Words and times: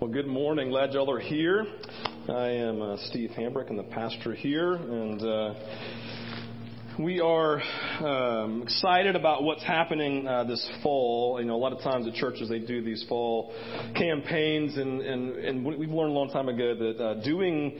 Well, 0.00 0.10
good 0.10 0.26
morning. 0.26 0.70
Glad 0.70 0.94
y'all 0.94 1.10
are 1.10 1.20
here. 1.20 1.66
I 2.26 2.48
am 2.48 2.80
uh, 2.80 2.96
Steve 3.08 3.32
Hambrick, 3.36 3.68
I'm 3.68 3.76
the 3.76 3.82
pastor 3.82 4.34
here, 4.34 4.72
and 4.72 5.22
uh, 5.22 5.54
we 6.98 7.20
are 7.20 7.60
um, 8.00 8.62
excited 8.62 9.14
about 9.14 9.42
what's 9.42 9.62
happening 9.62 10.26
uh, 10.26 10.44
this 10.44 10.66
fall. 10.82 11.38
You 11.38 11.44
know, 11.44 11.54
a 11.54 11.58
lot 11.60 11.74
of 11.74 11.80
times 11.80 12.06
at 12.08 12.14
churches 12.14 12.48
they 12.48 12.60
do 12.60 12.82
these 12.82 13.04
fall 13.10 13.52
campaigns, 13.94 14.78
and 14.78 15.02
and, 15.02 15.36
and 15.36 15.64
we've 15.66 15.90
learned 15.90 16.12
a 16.12 16.14
long 16.14 16.30
time 16.30 16.48
ago 16.48 16.74
that 16.74 17.04
uh, 17.04 17.22
doing 17.22 17.78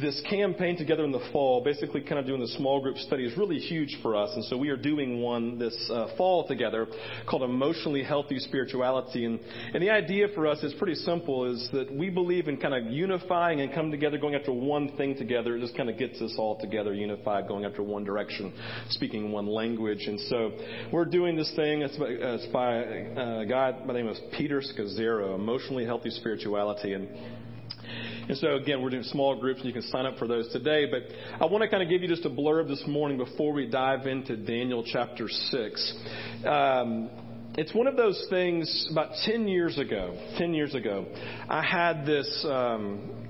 this 0.00 0.20
campaign 0.28 0.76
together 0.76 1.04
in 1.04 1.12
the 1.12 1.26
fall, 1.32 1.62
basically 1.62 2.00
kind 2.00 2.18
of 2.18 2.26
doing 2.26 2.40
the 2.40 2.48
small 2.48 2.80
group 2.80 2.96
study, 2.98 3.24
is 3.24 3.36
really 3.36 3.58
huge 3.58 3.98
for 4.02 4.16
us. 4.16 4.30
And 4.34 4.44
so 4.44 4.56
we 4.56 4.68
are 4.68 4.76
doing 4.76 5.20
one 5.20 5.58
this 5.58 5.76
uh, 5.90 6.16
fall 6.16 6.46
together 6.46 6.86
called 7.28 7.42
Emotionally 7.42 8.02
Healthy 8.02 8.38
Spirituality. 8.40 9.24
And, 9.24 9.40
and 9.72 9.82
the 9.82 9.90
idea 9.90 10.28
for 10.34 10.46
us 10.46 10.62
is 10.62 10.74
pretty 10.74 10.94
simple, 10.94 11.50
is 11.52 11.68
that 11.72 11.92
we 11.92 12.10
believe 12.10 12.48
in 12.48 12.56
kind 12.56 12.74
of 12.74 12.92
unifying 12.92 13.60
and 13.60 13.72
coming 13.72 13.90
together, 13.90 14.18
going 14.18 14.34
after 14.34 14.52
one 14.52 14.96
thing 14.96 15.16
together. 15.16 15.56
It 15.56 15.60
just 15.60 15.76
kind 15.76 15.90
of 15.90 15.98
gets 15.98 16.20
us 16.20 16.34
all 16.38 16.58
together, 16.60 16.94
unified, 16.94 17.48
going 17.48 17.64
after 17.64 17.82
one 17.82 18.04
direction, 18.04 18.52
speaking 18.90 19.32
one 19.32 19.46
language. 19.46 20.06
And 20.06 20.20
so 20.20 20.52
we're 20.92 21.04
doing 21.04 21.36
this 21.36 21.52
thing. 21.56 21.82
It's 21.82 21.96
by, 21.96 22.06
uh, 22.06 22.34
it's 22.34 22.46
by 22.52 22.74
a 22.74 23.46
guy 23.46 23.72
by 23.72 23.92
the 23.92 23.92
name 23.94 24.08
of 24.08 24.16
Peter 24.36 24.60
Scazzero, 24.60 25.34
Emotionally 25.34 25.84
Healthy 25.84 26.10
Spirituality. 26.10 26.92
And 26.92 27.08
and 28.28 28.38
so 28.38 28.54
again, 28.54 28.80
we're 28.82 28.90
doing 28.90 29.02
small 29.02 29.38
groups 29.38 29.60
and 29.60 29.66
you 29.66 29.72
can 29.74 29.82
sign 29.82 30.06
up 30.06 30.16
for 30.18 30.26
those 30.26 30.50
today. 30.50 30.86
But 30.90 31.02
I 31.40 31.50
want 31.50 31.62
to 31.62 31.68
kind 31.68 31.82
of 31.82 31.90
give 31.90 32.00
you 32.00 32.08
just 32.08 32.24
a 32.24 32.30
blurb 32.30 32.68
this 32.68 32.82
morning 32.86 33.18
before 33.18 33.52
we 33.52 33.66
dive 33.66 34.06
into 34.06 34.36
Daniel 34.36 34.82
chapter 34.84 35.28
6. 35.28 35.94
Um, 36.46 37.10
it's 37.56 37.74
one 37.74 37.86
of 37.86 37.96
those 37.96 38.26
things 38.30 38.88
about 38.90 39.10
10 39.26 39.46
years 39.46 39.78
ago, 39.78 40.18
10 40.38 40.54
years 40.54 40.74
ago, 40.74 41.06
I 41.48 41.62
had 41.62 42.06
this, 42.06 42.46
um, 42.48 43.28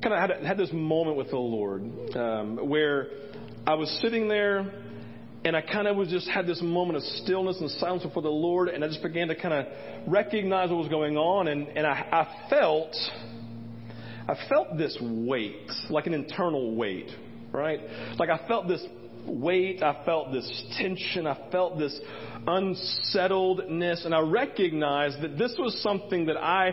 kind 0.00 0.14
of 0.14 0.30
had, 0.30 0.46
had 0.46 0.56
this 0.58 0.70
moment 0.72 1.16
with 1.16 1.30
the 1.30 1.36
Lord, 1.36 1.82
um, 2.16 2.68
where 2.68 3.08
I 3.66 3.74
was 3.74 3.90
sitting 4.00 4.28
there 4.28 4.72
and 5.44 5.54
I 5.54 5.60
kind 5.60 5.86
of 5.86 5.96
was 5.96 6.08
just 6.08 6.28
had 6.28 6.46
this 6.46 6.62
moment 6.62 6.96
of 6.96 7.02
stillness 7.02 7.60
and 7.60 7.70
silence 7.72 8.02
before 8.02 8.22
the 8.22 8.30
Lord, 8.30 8.68
and 8.68 8.82
I 8.82 8.88
just 8.88 9.02
began 9.02 9.28
to 9.28 9.34
kind 9.34 9.52
of 9.52 9.66
recognize 10.10 10.70
what 10.70 10.78
was 10.78 10.88
going 10.88 11.18
on, 11.18 11.48
and, 11.48 11.68
and 11.68 11.86
I, 11.86 11.92
I 11.92 12.48
felt 12.48 12.96
I 14.26 14.36
felt 14.48 14.78
this 14.78 14.96
weight, 15.00 15.70
like 15.90 16.06
an 16.06 16.14
internal 16.14 16.74
weight, 16.74 17.10
right? 17.52 17.80
Like 18.18 18.30
I 18.30 18.46
felt 18.48 18.68
this 18.68 18.84
weight, 19.26 19.82
I 19.82 20.04
felt 20.04 20.32
this 20.32 20.64
tension, 20.78 21.26
I 21.26 21.50
felt 21.50 21.78
this 21.78 21.98
unsettledness, 22.46 24.04
and 24.04 24.14
I 24.14 24.20
recognized 24.20 25.20
that 25.22 25.36
this 25.36 25.54
was 25.58 25.80
something 25.82 26.26
that 26.26 26.36
I 26.36 26.72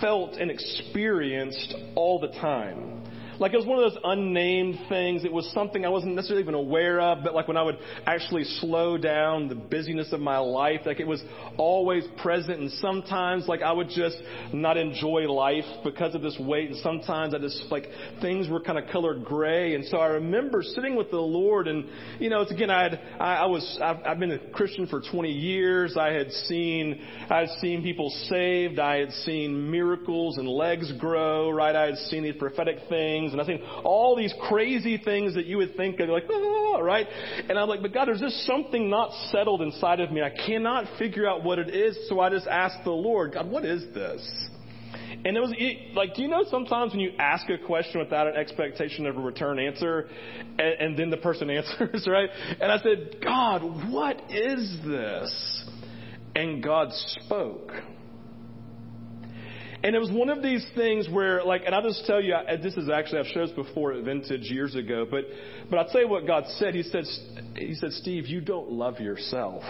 felt 0.00 0.34
and 0.34 0.50
experienced 0.50 1.74
all 1.94 2.20
the 2.20 2.28
time. 2.28 3.02
Like 3.38 3.54
it 3.54 3.56
was 3.56 3.66
one 3.66 3.82
of 3.82 3.92
those 3.92 4.00
unnamed 4.04 4.78
things. 4.88 5.24
It 5.24 5.32
was 5.32 5.50
something 5.52 5.84
I 5.84 5.88
wasn't 5.88 6.14
necessarily 6.14 6.42
even 6.42 6.54
aware 6.54 7.00
of, 7.00 7.24
but 7.24 7.34
like 7.34 7.48
when 7.48 7.56
I 7.56 7.62
would 7.62 7.78
actually 8.06 8.44
slow 8.44 8.98
down 8.98 9.48
the 9.48 9.54
busyness 9.54 10.12
of 10.12 10.20
my 10.20 10.38
life, 10.38 10.80
like 10.84 11.00
it 11.00 11.06
was 11.06 11.22
always 11.56 12.04
present. 12.22 12.60
And 12.60 12.70
sometimes 12.72 13.48
like 13.48 13.62
I 13.62 13.72
would 13.72 13.88
just 13.88 14.16
not 14.52 14.76
enjoy 14.76 15.30
life 15.30 15.64
because 15.84 16.14
of 16.14 16.22
this 16.22 16.36
weight. 16.38 16.70
And 16.70 16.78
sometimes 16.80 17.34
I 17.34 17.38
just 17.38 17.64
like 17.70 17.86
things 18.20 18.48
were 18.48 18.60
kind 18.60 18.78
of 18.78 18.90
colored 18.90 19.24
gray. 19.24 19.74
And 19.74 19.84
so 19.86 19.98
I 19.98 20.06
remember 20.08 20.62
sitting 20.62 20.94
with 20.94 21.10
the 21.10 21.16
Lord 21.16 21.68
and, 21.68 21.88
you 22.18 22.28
know, 22.28 22.42
it's 22.42 22.52
again, 22.52 22.70
I 22.70 22.82
had, 22.82 23.00
I, 23.18 23.34
I 23.36 23.46
was, 23.46 23.78
I've, 23.82 23.98
I've 24.04 24.18
been 24.18 24.32
a 24.32 24.50
Christian 24.50 24.86
for 24.86 25.00
20 25.00 25.30
years. 25.30 25.96
I 25.96 26.12
had 26.12 26.30
seen, 26.32 27.00
I 27.30 27.40
had 27.40 27.48
seen 27.60 27.82
people 27.82 28.10
saved. 28.28 28.78
I 28.78 28.98
had 28.98 29.12
seen 29.12 29.70
miracles 29.70 30.38
and 30.38 30.46
legs 30.46 30.92
grow, 30.98 31.50
right? 31.50 31.74
I 31.74 31.86
had 31.86 31.96
seen 31.96 32.22
these 32.22 32.36
prophetic 32.36 32.76
things 32.88 33.22
things, 33.22 33.31
and 33.32 33.40
I've 33.40 33.46
seen 33.46 33.62
all 33.84 34.16
these 34.16 34.34
crazy 34.48 34.98
things 34.98 35.34
that 35.34 35.46
you 35.46 35.56
would 35.58 35.76
think 35.76 36.00
of, 36.00 36.08
like, 36.08 36.24
ah, 36.30 36.78
right? 36.78 37.06
And 37.48 37.58
I'm 37.58 37.68
like, 37.68 37.82
but 37.82 37.92
God, 37.92 38.08
there's 38.08 38.20
just 38.20 38.46
something 38.46 38.88
not 38.88 39.10
settled 39.30 39.62
inside 39.62 40.00
of 40.00 40.10
me. 40.10 40.22
I 40.22 40.30
cannot 40.30 40.86
figure 40.98 41.28
out 41.28 41.44
what 41.44 41.58
it 41.58 41.74
is, 41.74 42.08
so 42.08 42.20
I 42.20 42.30
just 42.30 42.46
asked 42.46 42.84
the 42.84 42.90
Lord, 42.90 43.34
God, 43.34 43.50
what 43.50 43.64
is 43.64 43.82
this? 43.94 44.48
And 45.24 45.36
it 45.36 45.40
was 45.40 45.54
like, 45.94 46.14
do 46.14 46.22
you 46.22 46.28
know 46.28 46.44
sometimes 46.50 46.92
when 46.92 47.00
you 47.00 47.12
ask 47.18 47.48
a 47.48 47.58
question 47.58 48.00
without 48.00 48.26
an 48.26 48.36
expectation 48.36 49.06
of 49.06 49.16
a 49.16 49.20
return 49.20 49.58
answer, 49.58 50.08
and, 50.58 50.80
and 50.80 50.98
then 50.98 51.10
the 51.10 51.16
person 51.16 51.48
answers, 51.50 52.06
right? 52.08 52.28
And 52.60 52.72
I 52.72 52.78
said, 52.78 53.18
God, 53.22 53.92
what 53.92 54.20
is 54.30 54.78
this? 54.84 55.64
And 56.34 56.62
God 56.62 56.88
spoke. 56.92 57.72
And 59.84 59.96
it 59.96 59.98
was 59.98 60.10
one 60.12 60.30
of 60.30 60.42
these 60.42 60.64
things 60.76 61.08
where, 61.08 61.42
like, 61.42 61.62
and 61.66 61.74
I'll 61.74 61.82
just 61.82 62.06
tell 62.06 62.20
you, 62.20 62.34
this 62.62 62.76
is 62.76 62.88
actually, 62.88 63.18
I've 63.18 63.26
showed 63.26 63.48
this 63.48 63.56
before 63.56 63.92
at 63.94 64.04
Vintage 64.04 64.42
years 64.42 64.76
ago, 64.76 65.06
but, 65.10 65.24
but 65.68 65.78
I'll 65.78 65.88
tell 65.88 66.00
you 66.00 66.08
what 66.08 66.24
God 66.24 66.44
said. 66.58 66.74
He 66.74 66.84
said, 66.84 67.04
he 67.56 67.74
said, 67.74 67.92
Steve, 67.92 68.26
you 68.26 68.40
don't 68.40 68.70
love 68.70 69.00
yourself. 69.00 69.64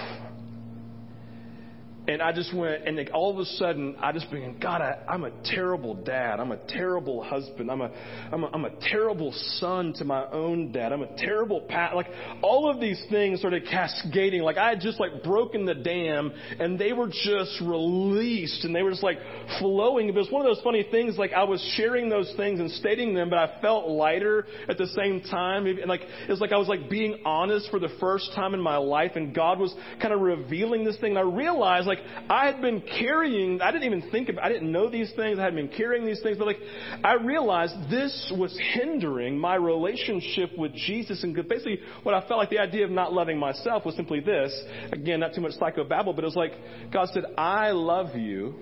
And 2.09 2.21
I 2.21 2.33
just 2.33 2.53
went, 2.53 2.85
and 2.85 2.97
like 2.97 3.11
all 3.15 3.31
of 3.31 3.39
a 3.39 3.45
sudden, 3.45 3.95
I 4.01 4.11
just 4.11 4.29
began, 4.29 4.59
God, 4.59 4.81
I, 4.83 4.99
I'm 5.09 5.23
a 5.23 5.31
terrible 5.45 5.95
dad. 5.95 6.41
I'm 6.41 6.51
a 6.51 6.57
terrible 6.57 7.23
husband. 7.23 7.71
I'm 7.71 7.81
a, 7.81 7.93
I'm 8.33 8.43
a, 8.43 8.47
I'm 8.49 8.65
a 8.65 8.71
terrible 8.91 9.33
son 9.61 9.93
to 9.99 10.05
my 10.05 10.29
own 10.33 10.73
dad. 10.73 10.93
I'm 10.93 11.03
a 11.03 11.17
terrible 11.17 11.61
pat. 11.61 11.95
Like 11.95 12.09
all 12.43 12.69
of 12.69 12.81
these 12.81 13.01
things 13.09 13.39
started 13.39 13.67
cascading. 13.71 14.43
Like 14.43 14.57
I 14.57 14.71
had 14.71 14.81
just 14.81 14.99
like 14.99 15.23
broken 15.23 15.65
the 15.65 15.75
dam, 15.75 16.33
and 16.59 16.77
they 16.77 16.93
were 16.93 17.07
just 17.07 17.61
released, 17.61 18.65
and 18.65 18.75
they 18.75 18.83
were 18.83 18.91
just 18.91 19.05
like 19.05 19.19
flowing. 19.61 20.09
It 20.09 20.15
was 20.17 20.29
one 20.29 20.45
of 20.45 20.53
those 20.53 20.63
funny 20.65 20.85
things. 20.91 21.17
Like 21.17 21.33
I 21.33 21.45
was 21.45 21.63
sharing 21.77 22.09
those 22.09 22.33
things 22.37 22.59
and 22.59 22.69
stating 22.73 23.15
them, 23.15 23.31
but 23.31 23.39
I 23.39 23.61
felt 23.61 23.89
lighter 23.89 24.47
at 24.69 24.77
the 24.77 24.89
same 24.89 25.21
time. 25.21 25.67
And 25.67 25.87
like 25.87 26.03
it 26.03 26.31
was 26.31 26.41
like 26.41 26.51
I 26.51 26.57
was 26.57 26.67
like 26.67 26.91
being 26.91 27.21
honest 27.25 27.71
for 27.71 27.79
the 27.79 27.91
first 28.01 28.33
time 28.35 28.55
in 28.55 28.61
my 28.61 28.77
life, 28.77 29.13
and 29.15 29.33
God 29.33 29.61
was 29.61 29.73
kind 30.01 30.13
of 30.13 30.21
revealing 30.21 30.83
this 30.83 30.97
thing. 30.99 31.17
And 31.17 31.19
I 31.21 31.23
realized 31.23 31.92
I 32.29 32.47
had 32.47 32.61
been 32.61 32.81
carrying, 32.81 33.61
I 33.61 33.71
didn't 33.71 33.85
even 33.85 34.11
think 34.11 34.29
about, 34.29 34.45
I 34.45 34.49
didn't 34.49 34.71
know 34.71 34.91
these 34.91 35.13
things, 35.17 35.39
I 35.39 35.45
had 35.45 35.55
been 35.55 35.69
carrying 35.69 36.05
these 36.05 36.21
things, 36.23 36.39
but 36.39 36.47
like, 36.47 36.61
I 37.05 37.15
realized 37.15 37.75
this 37.91 38.33
was 38.37 38.59
hindering 38.75 39.39
my 39.39 39.57
relationship 39.57 40.51
with 40.57 40.75
Jesus. 40.75 41.23
And 41.23 41.35
basically, 41.35 41.81
what 42.03 42.15
I 42.15 42.21
felt 42.29 42.39
like 42.39 42.51
the 42.51 42.59
idea 42.59 42.85
of 42.85 42.91
not 42.91 43.13
loving 43.13 43.39
myself 43.39 43.85
was 43.85 43.95
simply 43.97 44.21
this. 44.21 44.53
Again, 44.93 45.21
not 45.21 45.35
too 45.35 45.41
much 45.41 45.53
psychobabble, 45.61 46.15
but 46.15 46.25
it 46.25 46.25
was 46.25 46.37
like, 46.37 46.53
God 46.93 47.09
said, 47.13 47.25
I 47.37 47.71
love 47.71 48.17
you 48.17 48.55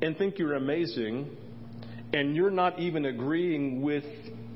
and 0.00 0.16
think 0.16 0.38
you're 0.38 0.54
amazing, 0.54 1.36
and 2.12 2.36
you're 2.36 2.50
not 2.50 2.78
even 2.78 3.06
agreeing 3.06 3.82
with 3.82 4.04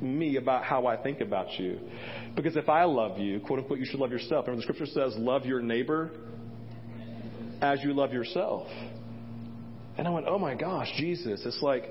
me 0.00 0.36
about 0.36 0.64
how 0.64 0.86
I 0.86 0.96
think 0.96 1.20
about 1.20 1.58
you. 1.58 1.78
Because 2.34 2.56
if 2.56 2.68
I 2.68 2.84
love 2.84 3.18
you, 3.18 3.40
quote 3.40 3.60
unquote, 3.60 3.78
you 3.78 3.84
should 3.84 4.00
love 4.00 4.10
yourself. 4.10 4.46
Remember, 4.46 4.56
the 4.56 4.62
scripture 4.62 4.86
says, 4.86 5.14
love 5.16 5.46
your 5.46 5.60
neighbor 5.60 6.10
as 7.62 7.82
you 7.82 7.94
love 7.94 8.12
yourself. 8.12 8.66
And 9.96 10.06
I 10.06 10.10
went, 10.10 10.26
oh 10.28 10.38
my 10.38 10.54
gosh, 10.54 10.92
Jesus. 10.96 11.42
It's 11.46 11.62
like, 11.62 11.84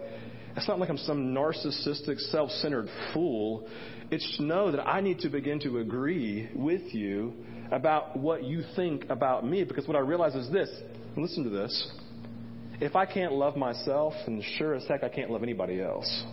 it's 0.55 0.67
not 0.67 0.79
like 0.79 0.89
I'm 0.89 0.97
some 0.97 1.33
narcissistic, 1.33 2.19
self 2.29 2.51
centered 2.51 2.89
fool. 3.13 3.67
It's 4.11 4.37
to 4.37 4.43
know 4.43 4.71
that 4.71 4.85
I 4.85 4.99
need 4.99 5.19
to 5.19 5.29
begin 5.29 5.59
to 5.61 5.79
agree 5.79 6.49
with 6.53 6.93
you 6.93 7.33
about 7.71 8.17
what 8.17 8.43
you 8.43 8.63
think 8.75 9.09
about 9.09 9.47
me. 9.47 9.63
Because 9.63 9.87
what 9.87 9.95
I 9.95 10.01
realize 10.01 10.35
is 10.35 10.51
this 10.51 10.69
listen 11.15 11.43
to 11.45 11.49
this. 11.49 11.91
If 12.81 12.95
I 12.95 13.05
can't 13.05 13.33
love 13.33 13.55
myself, 13.55 14.13
then 14.25 14.43
sure 14.57 14.75
as 14.75 14.85
heck 14.87 15.03
I 15.03 15.09
can't 15.09 15.29
love 15.29 15.43
anybody 15.43 15.81
else. 15.81 16.25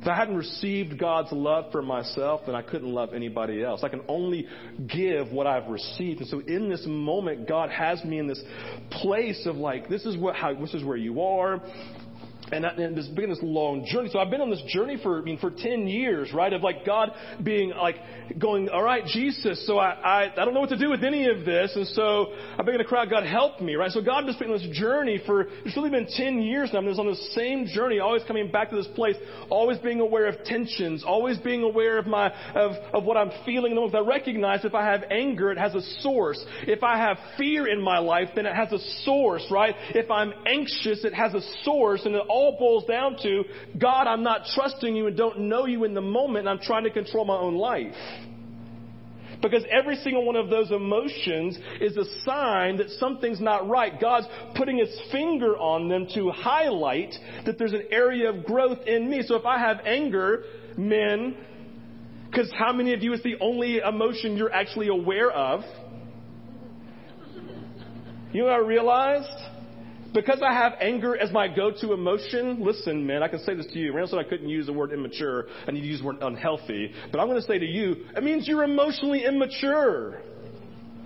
If 0.00 0.06
I 0.06 0.14
hadn't 0.14 0.36
received 0.36 0.98
God's 0.98 1.32
love 1.32 1.72
for 1.72 1.82
myself, 1.82 2.42
then 2.46 2.54
I 2.54 2.62
couldn't 2.62 2.92
love 2.92 3.14
anybody 3.14 3.64
else. 3.64 3.82
I 3.82 3.88
can 3.88 4.02
only 4.08 4.46
give 4.86 5.32
what 5.32 5.46
I've 5.46 5.68
received. 5.68 6.20
And 6.20 6.28
so 6.28 6.40
in 6.40 6.68
this 6.68 6.84
moment, 6.86 7.48
God 7.48 7.70
has 7.70 8.04
me 8.04 8.18
in 8.18 8.26
this 8.26 8.42
place 8.90 9.46
of 9.46 9.56
like, 9.56 9.88
this 9.88 10.04
is 10.04 10.16
what, 10.16 10.36
how, 10.36 10.54
this 10.54 10.74
is 10.74 10.84
where 10.84 10.96
you 10.96 11.22
are 11.22 11.60
and, 12.52 12.64
and 12.64 12.96
this 12.96 13.06
been 13.08 13.30
this 13.30 13.40
long 13.42 13.86
journey. 13.90 14.08
So 14.12 14.18
I've 14.18 14.30
been 14.30 14.40
on 14.40 14.50
this 14.50 14.62
journey 14.68 14.98
for 15.02 15.18
I 15.18 15.22
mean 15.22 15.38
for 15.38 15.50
ten 15.50 15.86
years, 15.86 16.32
right? 16.32 16.52
Of 16.52 16.62
like 16.62 16.84
God 16.84 17.10
being 17.42 17.70
like 17.70 17.96
going, 18.38 18.68
all 18.68 18.82
right, 18.82 19.04
Jesus. 19.06 19.66
So 19.66 19.78
I 19.78 19.90
I, 19.90 20.32
I 20.32 20.44
don't 20.44 20.54
know 20.54 20.60
what 20.60 20.70
to 20.70 20.78
do 20.78 20.90
with 20.90 21.04
any 21.04 21.28
of 21.28 21.44
this, 21.44 21.74
and 21.74 21.86
so 21.88 22.32
I 22.58 22.62
began 22.62 22.78
to 22.78 22.84
cry, 22.84 23.06
God 23.06 23.24
help 23.24 23.60
me, 23.60 23.74
right? 23.74 23.90
So 23.90 24.02
God 24.02 24.24
has 24.24 24.36
been 24.36 24.50
on 24.50 24.58
this 24.58 24.78
journey 24.78 25.20
for 25.26 25.42
it's 25.64 25.76
really 25.76 25.90
been 25.90 26.06
ten 26.16 26.40
years 26.42 26.70
now. 26.72 26.78
I'm 26.78 26.86
just 26.86 27.00
on 27.00 27.06
this 27.06 27.34
same 27.34 27.66
journey, 27.66 27.98
always 27.98 28.22
coming 28.26 28.50
back 28.50 28.70
to 28.70 28.76
this 28.76 28.88
place, 28.94 29.16
always 29.50 29.78
being 29.78 30.00
aware 30.00 30.26
of 30.26 30.44
tensions, 30.44 31.04
always 31.06 31.38
being 31.38 31.62
aware 31.62 31.98
of 31.98 32.06
my 32.06 32.32
of 32.54 32.72
of 32.92 33.04
what 33.04 33.16
I'm 33.16 33.30
feeling. 33.44 33.72
And 33.76 33.96
I 33.96 34.00
recognize 34.00 34.64
if 34.64 34.74
I 34.74 34.84
have 34.84 35.04
anger, 35.10 35.50
it 35.50 35.58
has 35.58 35.74
a 35.74 35.82
source. 36.02 36.42
If 36.66 36.82
I 36.82 36.96
have 36.98 37.18
fear 37.38 37.66
in 37.68 37.80
my 37.80 37.98
life, 37.98 38.30
then 38.34 38.46
it 38.46 38.54
has 38.54 38.72
a 38.72 38.78
source, 39.02 39.44
right? 39.50 39.74
If 39.90 40.10
I'm 40.10 40.32
anxious, 40.46 41.04
it 41.04 41.14
has 41.14 41.34
a 41.34 41.40
source, 41.64 42.04
and 42.04 42.14
it 42.14 42.22
all 42.36 42.58
boils 42.58 42.84
down 42.84 43.16
to, 43.22 43.44
God, 43.78 44.06
I'm 44.06 44.22
not 44.22 44.42
trusting 44.54 44.94
you 44.94 45.06
and 45.06 45.16
don't 45.16 45.40
know 45.48 45.64
you 45.64 45.84
in 45.84 45.94
the 45.94 46.02
moment, 46.02 46.46
I'm 46.46 46.58
trying 46.58 46.84
to 46.84 46.90
control 46.90 47.24
my 47.24 47.36
own 47.36 47.54
life. 47.54 47.94
Because 49.40 49.64
every 49.70 49.96
single 49.96 50.24
one 50.24 50.36
of 50.36 50.50
those 50.50 50.70
emotions 50.70 51.58
is 51.80 51.96
a 51.96 52.04
sign 52.24 52.76
that 52.76 52.90
something's 52.90 53.40
not 53.40 53.68
right. 53.68 53.98
God's 53.98 54.26
putting 54.54 54.78
his 54.78 54.94
finger 55.10 55.56
on 55.56 55.88
them 55.88 56.06
to 56.14 56.30
highlight 56.30 57.14
that 57.44 57.58
there's 57.58 57.72
an 57.72 57.84
area 57.90 58.30
of 58.30 58.44
growth 58.44 58.78
in 58.86 59.10
me. 59.10 59.22
So 59.26 59.36
if 59.36 59.46
I 59.46 59.58
have 59.58 59.80
anger, 59.86 60.44
men, 60.76 61.36
because 62.30 62.52
how 62.58 62.72
many 62.72 62.92
of 62.92 63.02
you 63.02 63.12
is 63.14 63.22
the 63.22 63.36
only 63.40 63.78
emotion 63.78 64.36
you're 64.36 64.52
actually 64.52 64.88
aware 64.88 65.30
of? 65.30 65.62
You 68.32 68.42
know 68.42 68.48
what 68.48 68.54
I 68.54 68.66
realized? 68.66 69.45
Because 70.16 70.40
I 70.42 70.50
have 70.50 70.72
anger 70.80 71.14
as 71.14 71.30
my 71.30 71.46
go-to 71.46 71.92
emotion, 71.92 72.64
listen, 72.64 73.06
man, 73.06 73.22
I 73.22 73.28
can 73.28 73.38
say 73.40 73.54
this 73.54 73.66
to 73.66 73.78
you. 73.78 73.92
Randall 73.92 74.18
said 74.18 74.26
I 74.26 74.28
couldn't 74.28 74.48
use 74.48 74.64
the 74.64 74.72
word 74.72 74.90
immature. 74.90 75.44
I 75.68 75.72
need 75.72 75.82
to 75.82 75.86
use 75.86 76.00
the 76.00 76.06
word 76.06 76.22
unhealthy. 76.22 76.90
But 77.12 77.20
I'm 77.20 77.26
going 77.26 77.38
to 77.38 77.46
say 77.46 77.58
to 77.58 77.66
you, 77.66 78.06
it 78.16 78.24
means 78.24 78.48
you're 78.48 78.64
emotionally 78.64 79.26
immature. 79.26 80.22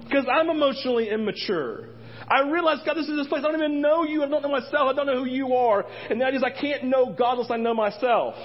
Because 0.04 0.26
I'm 0.32 0.48
emotionally 0.48 1.10
immature. 1.10 1.88
I 2.28 2.48
realize, 2.48 2.78
God, 2.86 2.96
this 2.96 3.08
is 3.08 3.16
this 3.16 3.26
place. 3.26 3.42
I 3.44 3.50
don't 3.50 3.60
even 3.60 3.80
know 3.80 4.04
you. 4.04 4.22
I 4.22 4.28
don't 4.28 4.42
know 4.42 4.48
myself. 4.48 4.88
I 4.88 4.92
don't 4.92 5.06
know 5.06 5.24
who 5.24 5.28
you 5.28 5.54
are. 5.56 5.84
And 6.08 6.20
that 6.20 6.34
is, 6.34 6.44
I 6.44 6.50
can't 6.50 6.84
know 6.84 7.12
God 7.12 7.32
unless 7.32 7.50
I 7.50 7.56
know 7.56 7.74
myself. 7.74 8.36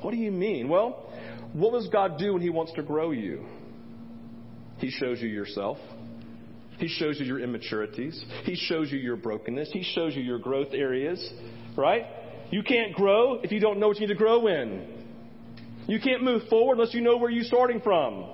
What 0.00 0.12
do 0.12 0.16
you 0.16 0.32
mean? 0.32 0.70
Well, 0.70 1.12
what 1.52 1.72
does 1.72 1.88
God 1.88 2.16
do 2.16 2.32
when 2.32 2.40
He 2.40 2.48
wants 2.48 2.72
to 2.76 2.82
grow 2.82 3.10
you? 3.10 3.44
He 4.78 4.88
shows 4.88 5.20
you 5.20 5.28
yourself. 5.28 5.76
He 6.78 6.88
shows 6.88 7.18
you 7.20 7.26
your 7.26 7.40
immaturities. 7.40 8.24
He 8.44 8.56
shows 8.56 8.90
you 8.90 8.98
your 8.98 9.16
brokenness. 9.16 9.70
He 9.72 9.82
shows 9.82 10.16
you 10.16 10.22
your 10.22 10.38
growth 10.38 10.72
areas, 10.72 11.32
right? 11.76 12.04
You 12.50 12.62
can't 12.62 12.94
grow 12.94 13.40
if 13.42 13.52
you 13.52 13.60
don't 13.60 13.78
know 13.78 13.88
what 13.88 13.98
you 13.98 14.06
need 14.06 14.12
to 14.12 14.18
grow 14.18 14.46
in. 14.46 15.06
You 15.86 16.00
can't 16.00 16.22
move 16.22 16.42
forward 16.48 16.78
unless 16.78 16.94
you 16.94 17.00
know 17.00 17.16
where 17.16 17.30
you're 17.30 17.44
starting 17.44 17.80
from. 17.80 18.26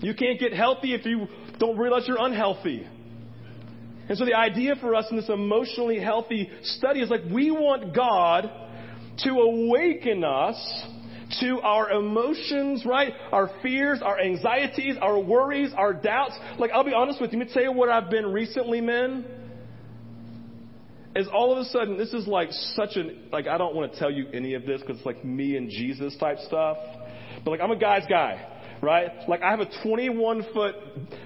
You 0.00 0.14
can't 0.14 0.38
get 0.38 0.52
healthy 0.52 0.94
if 0.94 1.04
you 1.04 1.26
don't 1.58 1.78
realize 1.78 2.04
you're 2.06 2.20
unhealthy. 2.20 2.86
And 4.08 4.18
so 4.18 4.24
the 4.24 4.34
idea 4.34 4.74
for 4.80 4.94
us 4.94 5.06
in 5.10 5.16
this 5.16 5.28
emotionally 5.28 6.00
healthy 6.00 6.50
study 6.62 7.00
is 7.00 7.10
like 7.10 7.22
we 7.32 7.50
want 7.50 7.94
God 7.94 8.50
to 9.18 9.30
awaken 9.30 10.24
us 10.24 10.86
to 11.40 11.60
our 11.60 11.90
emotions, 11.90 12.84
right? 12.84 13.12
Our 13.30 13.50
fears, 13.62 14.00
our 14.02 14.20
anxieties, 14.20 14.96
our 15.00 15.18
worries, 15.18 15.72
our 15.76 15.92
doubts. 15.92 16.34
Like, 16.58 16.70
I'll 16.72 16.84
be 16.84 16.94
honest 16.94 17.20
with 17.20 17.32
you. 17.32 17.38
Let 17.38 17.48
me 17.48 17.54
tell 17.54 17.62
you 17.62 17.72
what 17.72 17.88
I've 17.88 18.10
been 18.10 18.32
recently, 18.32 18.80
men. 18.80 19.24
Is 21.14 21.28
all 21.32 21.52
of 21.52 21.58
a 21.58 21.64
sudden, 21.66 21.98
this 21.98 22.14
is 22.14 22.26
like 22.26 22.50
such 22.74 22.96
an, 22.96 23.28
like, 23.32 23.46
I 23.46 23.58
don't 23.58 23.74
want 23.74 23.92
to 23.92 23.98
tell 23.98 24.10
you 24.10 24.28
any 24.32 24.54
of 24.54 24.64
this 24.64 24.80
because 24.80 24.96
it's 24.96 25.06
like 25.06 25.24
me 25.24 25.56
and 25.56 25.68
Jesus 25.68 26.16
type 26.16 26.38
stuff. 26.46 26.78
But 27.44 27.50
like, 27.50 27.60
I'm 27.60 27.70
a 27.70 27.76
guy's 27.76 28.06
guy 28.08 28.51
right? 28.82 29.10
Like 29.28 29.42
I 29.42 29.50
have 29.50 29.60
a 29.60 29.68
21 29.84 30.46
foot 30.52 30.74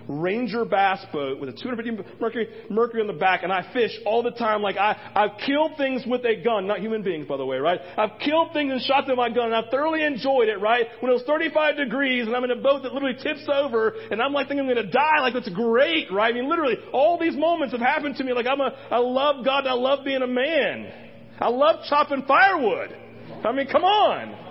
Ranger 0.06 0.64
bass 0.64 1.04
boat 1.12 1.40
with 1.40 1.48
a 1.48 1.52
250 1.52 2.20
mercury, 2.20 2.48
mercury 2.70 3.00
on 3.00 3.06
the 3.06 3.14
back 3.14 3.42
and 3.42 3.52
I 3.52 3.72
fish 3.72 3.90
all 4.04 4.22
the 4.22 4.30
time. 4.30 4.62
Like 4.62 4.76
I, 4.76 4.96
I've 5.14 5.40
killed 5.44 5.72
things 5.78 6.04
with 6.06 6.24
a 6.24 6.40
gun, 6.44 6.66
not 6.66 6.80
human 6.80 7.02
beings, 7.02 7.26
by 7.26 7.38
the 7.38 7.46
way, 7.46 7.56
right? 7.56 7.80
I've 7.96 8.20
killed 8.20 8.52
things 8.52 8.70
and 8.70 8.80
shot 8.82 9.06
them 9.06 9.16
with 9.16 9.30
my 9.30 9.30
gun 9.30 9.46
and 9.46 9.56
I've 9.56 9.70
thoroughly 9.70 10.04
enjoyed 10.04 10.48
it, 10.48 10.60
right? 10.60 10.86
When 11.00 11.10
it 11.10 11.14
was 11.14 11.24
35 11.26 11.76
degrees 11.76 12.26
and 12.26 12.36
I'm 12.36 12.44
in 12.44 12.50
a 12.50 12.62
boat 12.62 12.82
that 12.82 12.92
literally 12.92 13.16
tips 13.20 13.48
over 13.52 13.94
and 14.10 14.20
I'm 14.20 14.32
like 14.32 14.48
thinking 14.48 14.68
I'm 14.68 14.76
to 14.76 14.90
die, 14.90 15.20
like 15.20 15.32
that's 15.32 15.48
great, 15.48 16.12
right? 16.12 16.32
I 16.32 16.38
mean, 16.38 16.48
literally 16.48 16.76
all 16.92 17.18
these 17.18 17.36
moments 17.36 17.72
have 17.72 17.80
happened 17.80 18.16
to 18.16 18.24
me. 18.24 18.34
Like 18.34 18.46
I'm 18.46 18.60
a, 18.60 18.70
I 18.90 18.98
love 18.98 19.44
God 19.44 19.60
and 19.60 19.68
I 19.68 19.74
love 19.74 20.04
being 20.04 20.22
a 20.22 20.26
man. 20.26 20.92
I 21.40 21.48
love 21.48 21.84
chopping 21.88 22.24
firewood. 22.28 22.96
I 23.44 23.52
mean, 23.52 23.66
come 23.70 23.84
on. 23.84 24.45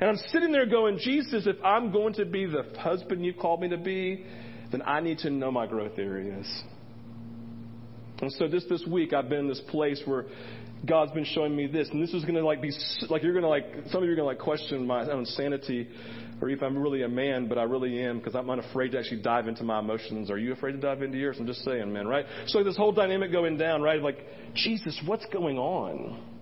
And 0.00 0.10
I'm 0.10 0.16
sitting 0.28 0.52
there 0.52 0.66
going, 0.66 0.98
Jesus, 0.98 1.46
if 1.46 1.56
I'm 1.64 1.90
going 1.90 2.14
to 2.14 2.24
be 2.24 2.46
the 2.46 2.64
husband 2.78 3.24
you 3.24 3.34
called 3.34 3.60
me 3.60 3.68
to 3.70 3.78
be, 3.78 4.24
then 4.70 4.82
I 4.82 5.00
need 5.00 5.18
to 5.18 5.30
know 5.30 5.50
my 5.50 5.66
growth 5.66 5.98
areas. 5.98 6.46
And 8.20 8.32
so 8.32 8.48
just 8.48 8.68
this 8.68 8.84
week, 8.86 9.12
I've 9.12 9.28
been 9.28 9.40
in 9.40 9.48
this 9.48 9.62
place 9.68 10.00
where 10.04 10.26
God's 10.86 11.12
been 11.12 11.24
showing 11.24 11.56
me 11.56 11.66
this, 11.66 11.88
and 11.90 12.02
this 12.02 12.14
is 12.14 12.22
going 12.22 12.34
to 12.34 12.44
like 12.44 12.62
be 12.62 12.70
like 13.08 13.22
you're 13.22 13.32
going 13.32 13.42
to 13.42 13.48
like 13.48 13.88
some 13.90 14.02
of 14.02 14.06
you 14.06 14.12
are 14.12 14.16
going 14.16 14.24
to 14.24 14.24
like 14.24 14.38
question 14.38 14.86
my 14.86 15.08
own 15.10 15.24
sanity, 15.24 15.88
or 16.40 16.48
if 16.48 16.62
I'm 16.62 16.78
really 16.78 17.02
a 17.02 17.08
man, 17.08 17.48
but 17.48 17.58
I 17.58 17.64
really 17.64 18.00
am 18.02 18.18
because 18.18 18.36
I'm 18.36 18.48
unafraid 18.48 18.92
to 18.92 18.98
actually 18.98 19.22
dive 19.22 19.48
into 19.48 19.64
my 19.64 19.80
emotions. 19.80 20.30
Are 20.30 20.38
you 20.38 20.52
afraid 20.52 20.72
to 20.72 20.78
dive 20.78 21.02
into 21.02 21.18
yours? 21.18 21.36
I'm 21.40 21.46
just 21.46 21.64
saying, 21.64 21.92
man, 21.92 22.06
right? 22.06 22.26
So 22.46 22.62
this 22.62 22.76
whole 22.76 22.92
dynamic 22.92 23.32
going 23.32 23.56
down, 23.56 23.82
right? 23.82 24.00
Like 24.00 24.18
Jesus, 24.54 25.00
what's 25.04 25.26
going 25.26 25.58
on? 25.58 26.37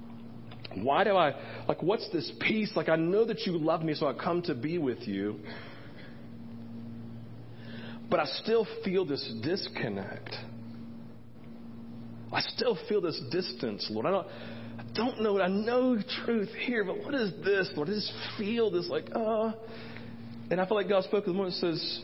Why 0.76 1.04
do 1.04 1.16
I, 1.16 1.34
like, 1.66 1.82
what's 1.82 2.08
this 2.10 2.30
peace? 2.40 2.72
Like, 2.76 2.88
I 2.88 2.96
know 2.96 3.24
that 3.24 3.46
you 3.46 3.56
love 3.56 3.82
me, 3.82 3.94
so 3.94 4.06
I 4.06 4.12
come 4.12 4.42
to 4.42 4.54
be 4.54 4.78
with 4.78 5.08
you. 5.08 5.40
But 8.10 8.20
I 8.20 8.26
still 8.26 8.66
feel 8.84 9.06
this 9.06 9.26
disconnect. 9.42 10.34
I 12.32 12.40
still 12.40 12.78
feel 12.88 13.00
this 13.00 13.20
distance, 13.30 13.88
Lord. 13.90 14.06
I 14.06 14.10
don't, 14.10 14.26
I 14.78 14.84
don't 14.94 15.20
know. 15.22 15.40
I 15.40 15.48
know 15.48 15.96
truth 16.24 16.50
here, 16.60 16.84
but 16.84 16.98
what 16.98 17.14
is 17.14 17.32
this, 17.42 17.70
Lord? 17.74 17.88
I 17.88 17.92
just 17.92 18.12
feel 18.38 18.70
this, 18.70 18.88
like, 18.88 19.08
uh. 19.14 19.52
And 20.50 20.60
I 20.60 20.66
feel 20.66 20.76
like 20.76 20.88
God 20.88 21.04
spoke 21.04 21.24
to 21.24 21.32
the 21.32 21.38
one 21.38 21.48
that 21.48 21.54
says, 21.54 22.00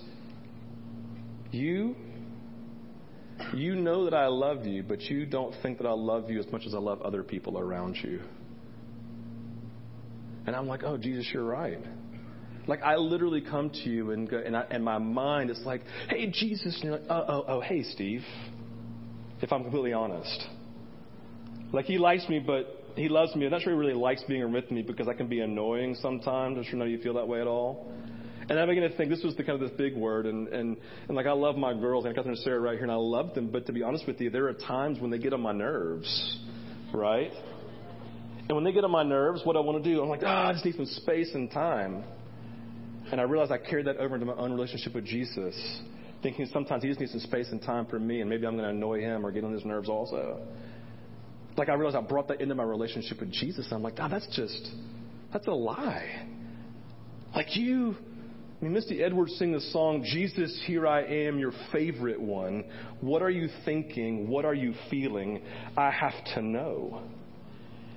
You, 1.51 1.95
you 3.55 3.75
know 3.75 4.05
that 4.07 4.15
I 4.15 4.27
love 4.29 4.65
you, 4.65 4.83
but 4.83 5.03
you 5.03 5.27
don't 5.27 5.55
think 5.63 5.79
that 5.79 5.87
I 5.87 5.93
love 5.93 6.31
you 6.31 6.41
as 6.41 6.51
much 6.51 6.63
as 6.67 6.75
I 6.75 6.79
love 6.79 7.03
other 7.03 7.23
people 7.23 7.59
around 7.59 7.97
you. 8.03 8.21
And 10.47 10.57
I'm 10.57 10.67
like, 10.67 10.83
oh, 10.83 10.97
Jesus, 10.97 11.29
you're 11.33 11.45
right. 11.45 11.79
Like 12.67 12.83
I 12.83 12.97
literally 12.97 13.41
come 13.41 13.71
to 13.71 13.91
you 13.91 14.13
and 14.13 14.29
go, 14.29 14.39
and, 14.39 14.57
I, 14.57 14.65
and 14.71 14.85
my 14.85 14.99
mind 14.99 15.51
is 15.51 15.61
like, 15.65 15.83
hey, 16.09 16.31
Jesus. 16.31 16.75
And 16.75 16.85
you're 16.85 16.93
like, 16.93 17.07
oh, 17.11 17.25
oh, 17.29 17.45
oh, 17.49 17.61
hey, 17.61 17.83
Steve. 17.83 18.23
If 19.41 19.53
I'm 19.53 19.63
completely 19.63 19.93
honest. 19.93 20.47
Like 21.73 21.87
he 21.87 21.99
likes 21.99 22.29
me, 22.29 22.39
but 22.39 22.83
he 22.95 23.09
loves 23.09 23.35
me. 23.35 23.47
I'm 23.47 23.51
not 23.51 23.63
sure 23.63 23.73
he 23.73 23.79
really 23.79 23.95
likes 23.95 24.23
being 24.25 24.53
with 24.53 24.71
me 24.71 24.83
because 24.83 25.09
I 25.09 25.15
can 25.15 25.27
be 25.27 25.41
annoying 25.41 25.97
sometimes. 26.01 26.59
I'm 26.59 26.65
sure 26.65 26.79
none 26.79 26.89
of 26.89 26.93
you 26.93 26.99
feel 26.99 27.15
that 27.15 27.27
way 27.27 27.41
at 27.41 27.47
all. 27.47 27.91
And 28.49 28.59
I'm 28.59 28.69
beginning 28.69 28.91
to 28.91 28.97
think 28.97 29.09
this 29.09 29.23
was 29.23 29.37
the 29.37 29.45
kind 29.45 29.61
of 29.63 29.69
this 29.69 29.77
big 29.79 29.97
word, 29.97 30.27
and, 30.27 30.49
and, 30.49 30.77
and 31.07 31.17
like 31.17 31.27
I 31.27 31.33
love 31.33 31.57
my 31.57 31.73
girls, 31.73 32.05
and 32.05 32.15
Catherine 32.15 32.35
and 32.35 32.43
Sarah 32.43 32.59
right 32.61 32.75
here, 32.75 32.83
and 32.83 32.91
I 32.91 32.97
love 32.97 33.35
them. 33.35 33.49
But 33.51 33.67
to 33.67 33.73
be 33.73 33.83
honest 33.83 34.07
with 34.07 34.21
you, 34.21 34.31
there 34.31 34.49
are 34.49 34.53
times 34.53 34.99
when 34.99 35.11
they 35.11 35.19
get 35.19 35.33
on 35.33 35.41
my 35.41 35.53
nerves, 35.53 36.41
right? 36.93 37.31
And 38.53 38.57
when 38.59 38.65
they 38.65 38.73
get 38.73 38.85
on 38.85 38.91
my 38.91 39.03
nerves, 39.03 39.41
what 39.45 39.57
I 39.57 39.61
want 39.61 39.83
to 39.83 39.91
do, 39.91 40.03
I'm 40.03 40.11
like, 40.11 40.21
ah, 40.27 40.45
oh, 40.45 40.51
I 40.51 40.53
just 40.53 40.63
need 40.63 40.75
some 40.75 40.85
space 40.85 41.31
and 41.33 41.51
time. 41.51 42.05
And 43.11 43.19
I 43.19 43.25
realize 43.25 43.51
I 43.51 43.57
carried 43.57 43.87
that 43.87 43.97
over 43.97 44.15
into 44.15 44.27
my 44.27 44.35
own 44.35 44.53
relationship 44.53 44.95
with 44.95 45.07
Jesus, 45.07 45.55
thinking 46.23 46.47
sometimes 46.53 46.83
he 46.83 46.91
just 46.91 47.01
needs 47.01 47.13
some 47.13 47.23
space 47.23 47.49
and 47.51 47.63
time 47.63 47.87
for 47.87 47.99
me, 47.99 48.21
and 48.21 48.29
maybe 48.29 48.47
I'm 48.47 48.53
going 48.53 48.65
to 48.65 48.77
annoy 48.77 49.01
him 49.01 49.25
or 49.25 49.33
get 49.33 49.43
on 49.43 49.55
his 49.55 49.65
nerves 49.65 49.89
also. 49.89 50.47
Like 51.57 51.71
I 51.71 51.73
realized 51.73 51.97
I 51.97 52.03
brought 52.03 52.29
that 52.29 52.43
into 52.43 52.55
my 52.55 52.63
relationship 52.63 53.21
with 53.21 53.33
Jesus. 53.33 53.65
And 53.65 53.73
I'm 53.73 53.83
like, 53.83 53.97
God, 53.97 54.13
that's 54.13 54.29
just, 54.37 54.69
that's 55.33 55.47
a 55.47 55.53
lie. 55.53 56.27
Like 57.35 57.57
you, 57.57 57.97
I 58.61 58.65
mean, 58.65 58.75
Misty 58.75 59.03
Edwards 59.03 59.33
sing 59.39 59.53
the 59.53 59.63
song, 59.63 60.05
Jesus, 60.05 60.63
here 60.67 60.87
I 60.87 61.05
am, 61.05 61.39
your 61.39 61.53
favorite 61.73 62.21
one. 62.21 62.65
What 63.01 63.23
are 63.23 63.31
you 63.31 63.49
thinking? 63.65 64.29
What 64.29 64.45
are 64.45 64.53
you 64.53 64.75
feeling? 64.91 65.41
I 65.75 65.91
have 65.91 66.23
to 66.35 66.43
know. 66.43 67.01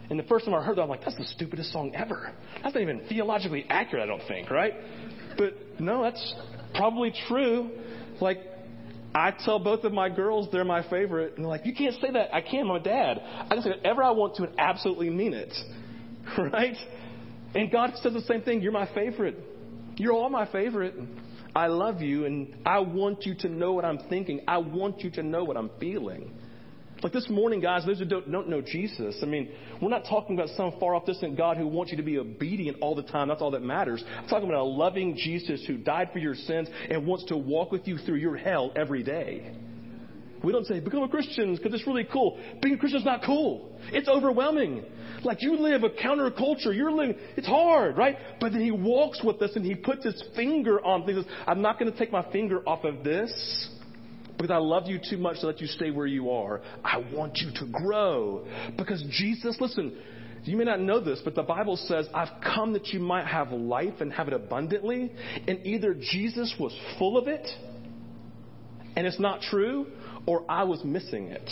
And 0.09 0.19
the 0.19 0.23
first 0.23 0.45
time 0.45 0.53
I 0.53 0.63
heard 0.63 0.77
that, 0.77 0.83
I'm 0.83 0.89
like, 0.89 1.03
that's 1.03 1.17
the 1.17 1.25
stupidest 1.25 1.71
song 1.71 1.93
ever. 1.95 2.31
That's 2.61 2.75
not 2.75 2.81
even 2.81 3.01
theologically 3.09 3.65
accurate, 3.69 4.03
I 4.03 4.05
don't 4.05 4.27
think, 4.27 4.51
right? 4.51 4.73
But 5.37 5.79
no, 5.79 6.03
that's 6.03 6.35
probably 6.75 7.13
true. 7.27 7.71
Like, 8.21 8.39
I 9.13 9.31
tell 9.31 9.59
both 9.59 9.83
of 9.83 9.93
my 9.93 10.09
girls 10.09 10.49
they're 10.51 10.65
my 10.65 10.87
favorite, 10.89 11.35
and 11.35 11.45
they're 11.45 11.49
like, 11.49 11.65
you 11.65 11.73
can't 11.73 11.95
say 12.01 12.11
that. 12.11 12.35
I 12.35 12.41
can, 12.41 12.69
I'm 12.69 12.83
dad. 12.83 13.19
I 13.19 13.47
can 13.55 13.63
say 13.63 13.69
whatever 13.69 14.03
I 14.03 14.11
want 14.11 14.35
to 14.35 14.43
and 14.43 14.59
absolutely 14.59 15.09
mean 15.09 15.33
it. 15.33 15.53
Right? 16.39 16.75
And 17.53 17.71
God 17.71 17.91
says 18.01 18.13
the 18.13 18.21
same 18.21 18.41
thing. 18.41 18.61
You're 18.61 18.71
my 18.71 18.91
favorite. 18.95 19.37
You're 19.95 20.13
all 20.13 20.29
my 20.29 20.51
favorite. 20.51 20.95
I 21.55 21.67
love 21.67 22.01
you, 22.01 22.25
and 22.25 22.55
I 22.65 22.79
want 22.79 23.25
you 23.25 23.35
to 23.35 23.47
know 23.47 23.73
what 23.73 23.85
I'm 23.85 23.99
thinking. 24.09 24.41
I 24.47 24.57
want 24.57 25.01
you 25.01 25.11
to 25.11 25.23
know 25.23 25.43
what 25.43 25.55
I'm 25.55 25.69
feeling. 25.79 26.33
Like 27.05 27.13
this 27.13 27.29
morning, 27.29 27.59
guys, 27.59 27.85
those 27.85 27.99
who 27.99 28.05
don't, 28.05 28.31
don't 28.31 28.49
know 28.49 28.61
Jesus, 28.61 29.19
I 29.21 29.27
mean, 29.27 29.51
we're 29.79 29.89
not 29.89 30.05
talking 30.09 30.35
about 30.35 30.49
some 30.57 30.73
far 30.79 30.95
off 30.95 31.05
distant 31.05 31.37
God 31.37 31.55
who 31.55 31.67
wants 31.67 31.91
you 31.91 31.97
to 31.97 32.03
be 32.03 32.17
obedient 32.17 32.77
all 32.81 32.95
the 32.95 33.03
time. 33.03 33.27
That's 33.27 33.43
all 33.43 33.51
that 33.51 33.61
matters. 33.61 34.03
I'm 34.17 34.27
talking 34.27 34.49
about 34.49 34.61
a 34.61 34.63
loving 34.63 35.15
Jesus 35.15 35.63
who 35.67 35.77
died 35.77 36.09
for 36.11 36.17
your 36.17 36.33
sins 36.33 36.67
and 36.89 37.05
wants 37.05 37.25
to 37.25 37.37
walk 37.37 37.71
with 37.71 37.87
you 37.87 37.99
through 37.99 38.15
your 38.15 38.35
hell 38.35 38.71
every 38.75 39.03
day. 39.03 39.51
We 40.43 40.51
don't 40.51 40.65
say, 40.65 40.79
become 40.79 41.03
a 41.03 41.07
Christian 41.07 41.55
because 41.55 41.75
it's 41.75 41.85
really 41.85 42.07
cool. 42.11 42.39
Being 42.63 42.73
a 42.73 42.77
Christian 42.79 43.01
is 43.01 43.05
not 43.05 43.21
cool. 43.23 43.77
It's 43.91 44.07
overwhelming. 44.07 44.83
Like 45.23 45.43
you 45.43 45.57
live 45.57 45.83
a 45.83 45.89
counterculture. 45.89 46.75
You're 46.75 46.91
living, 46.91 47.17
it's 47.37 47.45
hard, 47.45 47.99
right? 47.99 48.17
But 48.39 48.51
then 48.51 48.61
he 48.61 48.71
walks 48.71 49.23
with 49.23 49.39
us 49.43 49.51
and 49.55 49.63
he 49.63 49.75
puts 49.75 50.05
his 50.05 50.23
finger 50.35 50.83
on 50.83 51.05
things. 51.05 51.23
I'm 51.45 51.61
not 51.61 51.77
going 51.77 51.91
to 51.91 51.97
take 51.99 52.11
my 52.11 52.27
finger 52.31 52.67
off 52.67 52.83
of 52.83 53.03
this 53.03 53.69
because 54.37 54.51
I 54.51 54.57
love 54.57 54.87
you 54.87 54.99
too 55.09 55.17
much 55.17 55.39
to 55.41 55.47
let 55.47 55.61
you 55.61 55.67
stay 55.67 55.91
where 55.91 56.07
you 56.07 56.29
are. 56.29 56.61
I 56.83 56.97
want 57.13 57.37
you 57.37 57.51
to 57.59 57.65
grow. 57.71 58.45
Because 58.77 59.03
Jesus, 59.09 59.57
listen, 59.59 59.95
You 60.45 60.57
may 60.57 60.63
not 60.63 60.79
know 60.79 60.99
this, 60.99 61.21
but 61.23 61.33
the 61.33 61.41
Bible 61.41 61.75
says, 61.75 62.07
I've 62.13 62.29
come 62.41 62.73
that 62.73 62.87
you 62.89 62.99
might 62.99 63.25
have 63.25 63.51
life 63.51 63.95
and 63.99 64.13
have 64.13 64.27
it 64.27 64.33
abundantly. 64.33 65.11
And 65.47 65.65
either 65.65 65.95
Jesus 65.95 66.53
was 66.59 66.77
full 66.99 67.17
of 67.17 67.27
it, 67.27 67.47
and 68.95 69.07
it's 69.07 69.19
not 69.19 69.41
true, 69.41 69.87
or 70.27 70.45
I 70.47 70.63
was 70.63 70.83
missing 70.83 71.29
it. 71.29 71.49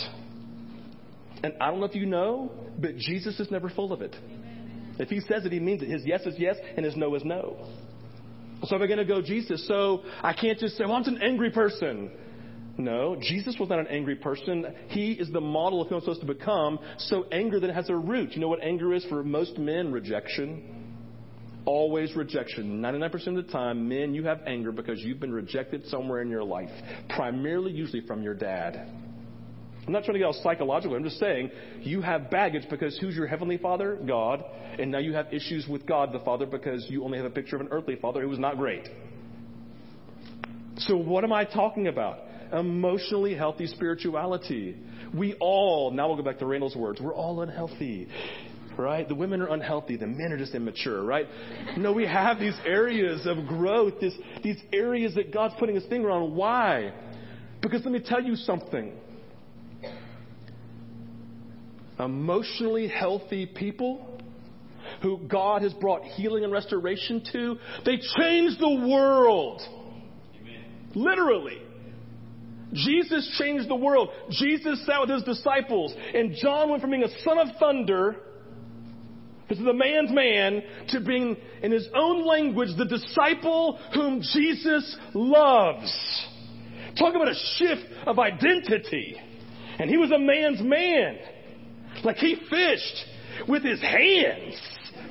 And 1.42 1.54
I 1.60 1.70
don't 1.70 1.80
know 1.80 1.86
if 1.86 1.96
you 1.96 2.06
know, 2.06 2.52
but 2.78 2.96
Jesus 2.96 3.40
is 3.40 3.50
never 3.50 3.68
full 3.68 3.92
of 3.92 4.00
it. 4.00 4.14
If 4.98 5.08
he 5.08 5.18
says 5.20 5.44
it, 5.44 5.50
he 5.50 5.58
means 5.58 5.82
it. 5.82 5.88
His 5.88 6.02
yes 6.06 6.24
is 6.24 6.36
yes, 6.38 6.56
and 6.76 6.86
his 6.86 6.96
no 6.96 7.16
is 7.16 7.24
no. 7.24 7.66
So 8.62 8.76
if 8.76 8.80
I'm 8.82 8.86
going 8.86 8.98
to 8.98 9.04
go 9.04 9.20
Jesus, 9.20 9.66
so 9.66 10.02
I 10.22 10.32
can't 10.32 10.58
just 10.58 10.76
say, 10.76 10.84
well, 10.84 10.94
I'm 10.94 11.04
an 11.04 11.20
angry 11.20 11.50
person. 11.50 12.12
No, 12.76 13.16
Jesus 13.20 13.56
was 13.58 13.68
not 13.68 13.78
an 13.78 13.86
angry 13.86 14.16
person. 14.16 14.66
He 14.88 15.12
is 15.12 15.30
the 15.30 15.40
model 15.40 15.80
of 15.80 15.88
who 15.88 15.94
I'm 15.94 16.00
supposed 16.00 16.20
to 16.22 16.26
become. 16.26 16.78
So 16.98 17.24
anger 17.30 17.60
that 17.60 17.70
has 17.70 17.88
a 17.88 17.94
root. 17.94 18.32
You 18.32 18.40
know 18.40 18.48
what 18.48 18.62
anger 18.62 18.92
is 18.92 19.04
for 19.04 19.22
most 19.22 19.58
men? 19.58 19.92
Rejection. 19.92 20.84
Always 21.66 22.14
rejection. 22.16 22.82
99% 22.82 23.26
of 23.38 23.46
the 23.46 23.52
time, 23.52 23.88
men, 23.88 24.14
you 24.14 24.24
have 24.24 24.40
anger 24.46 24.72
because 24.72 25.00
you've 25.00 25.20
been 25.20 25.32
rejected 25.32 25.86
somewhere 25.86 26.20
in 26.20 26.28
your 26.28 26.44
life. 26.44 26.70
Primarily, 27.10 27.72
usually 27.72 28.04
from 28.06 28.22
your 28.22 28.34
dad. 28.34 28.86
I'm 29.86 29.92
not 29.92 30.04
trying 30.04 30.14
to 30.14 30.18
get 30.18 30.26
all 30.26 30.40
psychological. 30.42 30.96
I'm 30.96 31.04
just 31.04 31.18
saying 31.18 31.50
you 31.80 32.00
have 32.00 32.30
baggage 32.30 32.64
because 32.70 32.98
who's 32.98 33.14
your 33.14 33.26
heavenly 33.26 33.58
father? 33.58 33.98
God. 34.06 34.44
And 34.78 34.90
now 34.90 34.98
you 34.98 35.12
have 35.12 35.32
issues 35.32 35.68
with 35.68 35.86
God 35.86 36.12
the 36.12 36.20
Father 36.20 36.46
because 36.46 36.86
you 36.88 37.04
only 37.04 37.18
have 37.18 37.26
a 37.26 37.30
picture 37.30 37.56
of 37.56 37.62
an 37.62 37.68
earthly 37.70 37.96
father 37.96 38.20
who 38.20 38.28
was 38.28 38.38
not 38.38 38.56
great. 38.56 38.88
So 40.78 40.96
what 40.96 41.22
am 41.22 41.32
I 41.32 41.44
talking 41.44 41.86
about? 41.86 42.18
Emotionally 42.54 43.34
healthy 43.34 43.66
spirituality. 43.66 44.76
We 45.12 45.34
all, 45.40 45.90
now 45.90 46.08
we'll 46.08 46.16
go 46.16 46.22
back 46.22 46.38
to 46.38 46.46
Randall's 46.46 46.76
words, 46.76 47.00
we're 47.00 47.14
all 47.14 47.42
unhealthy. 47.42 48.08
Right? 48.76 49.08
The 49.08 49.14
women 49.14 49.40
are 49.40 49.48
unhealthy, 49.48 49.96
the 49.96 50.06
men 50.06 50.32
are 50.32 50.38
just 50.38 50.54
immature, 50.54 51.04
right? 51.04 51.26
No, 51.76 51.92
we 51.92 52.06
have 52.06 52.40
these 52.40 52.56
areas 52.66 53.24
of 53.24 53.46
growth, 53.46 54.00
this, 54.00 54.14
these 54.42 54.60
areas 54.72 55.14
that 55.14 55.32
God's 55.32 55.54
putting 55.60 55.76
his 55.76 55.84
finger 55.86 56.10
on. 56.10 56.34
Why? 56.34 56.92
Because 57.62 57.82
let 57.84 57.92
me 57.92 58.00
tell 58.04 58.22
you 58.22 58.34
something 58.34 58.92
emotionally 61.98 62.88
healthy 62.88 63.46
people 63.46 64.20
who 65.02 65.18
God 65.28 65.62
has 65.62 65.72
brought 65.74 66.02
healing 66.02 66.44
and 66.44 66.52
restoration 66.52 67.22
to, 67.32 67.56
they 67.84 67.96
change 68.18 68.58
the 68.58 68.86
world. 68.88 69.62
Amen. 70.40 70.64
Literally. 70.94 71.60
Jesus 72.74 73.36
changed 73.38 73.68
the 73.68 73.76
world. 73.76 74.10
Jesus 74.30 74.84
sat 74.84 75.00
with 75.00 75.10
his 75.10 75.22
disciples, 75.22 75.94
and 76.14 76.34
John 76.34 76.70
went 76.70 76.80
from 76.82 76.90
being 76.90 77.04
a 77.04 77.20
son 77.22 77.38
of 77.38 77.48
thunder, 77.58 78.16
this 79.48 79.58
is 79.58 79.64
the 79.64 79.74
man's 79.74 80.10
man, 80.10 80.62
to 80.88 81.00
being, 81.00 81.36
in 81.62 81.70
his 81.70 81.88
own 81.94 82.26
language, 82.26 82.70
the 82.78 82.86
disciple 82.86 83.78
whom 83.92 84.22
Jesus 84.22 84.96
loves. 85.12 86.26
Talk 86.98 87.14
about 87.14 87.28
a 87.28 87.34
shift 87.56 87.84
of 88.06 88.18
identity. 88.18 89.16
And 89.78 89.90
he 89.90 89.96
was 89.96 90.10
a 90.12 90.18
man's 90.18 90.62
man. 90.62 91.18
Like 92.04 92.16
he 92.16 92.36
fished 92.48 93.48
with 93.48 93.62
his 93.62 93.80
hands, 93.80 94.54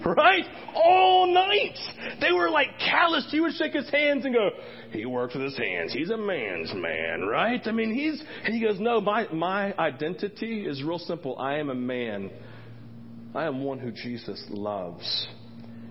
right? 0.06 0.46
All 0.74 1.34
night. 1.34 1.78
They 2.20 2.32
were 2.32 2.50
like 2.50 2.80
calloused. 2.80 3.28
He 3.30 3.40
would 3.40 3.54
shake 3.54 3.74
his 3.74 3.90
hands 3.90 4.26
and 4.26 4.34
go, 4.34 4.50
he 4.94 5.06
works 5.06 5.34
with 5.34 5.44
his 5.44 5.58
hands. 5.58 5.94
He's 5.94 6.10
a 6.10 6.18
man's 6.18 6.74
man, 6.74 7.22
right? 7.28 7.62
I 7.66 7.72
mean, 7.72 7.94
he's, 7.94 8.24
he 8.46 8.62
goes, 8.62 8.80
no, 8.80 9.02
my, 9.02 9.28
my 9.34 9.74
identity 9.78 10.66
is 10.66 10.84
real 10.84 11.00
simple. 11.00 11.38
I 11.38 11.56
am 11.58 11.70
a 11.70 11.76
man. 11.76 12.32
I 13.36 13.46
am 13.46 13.64
one 13.64 13.80
who 13.80 13.92
Jesus 13.92 14.44
loves. 14.50 15.28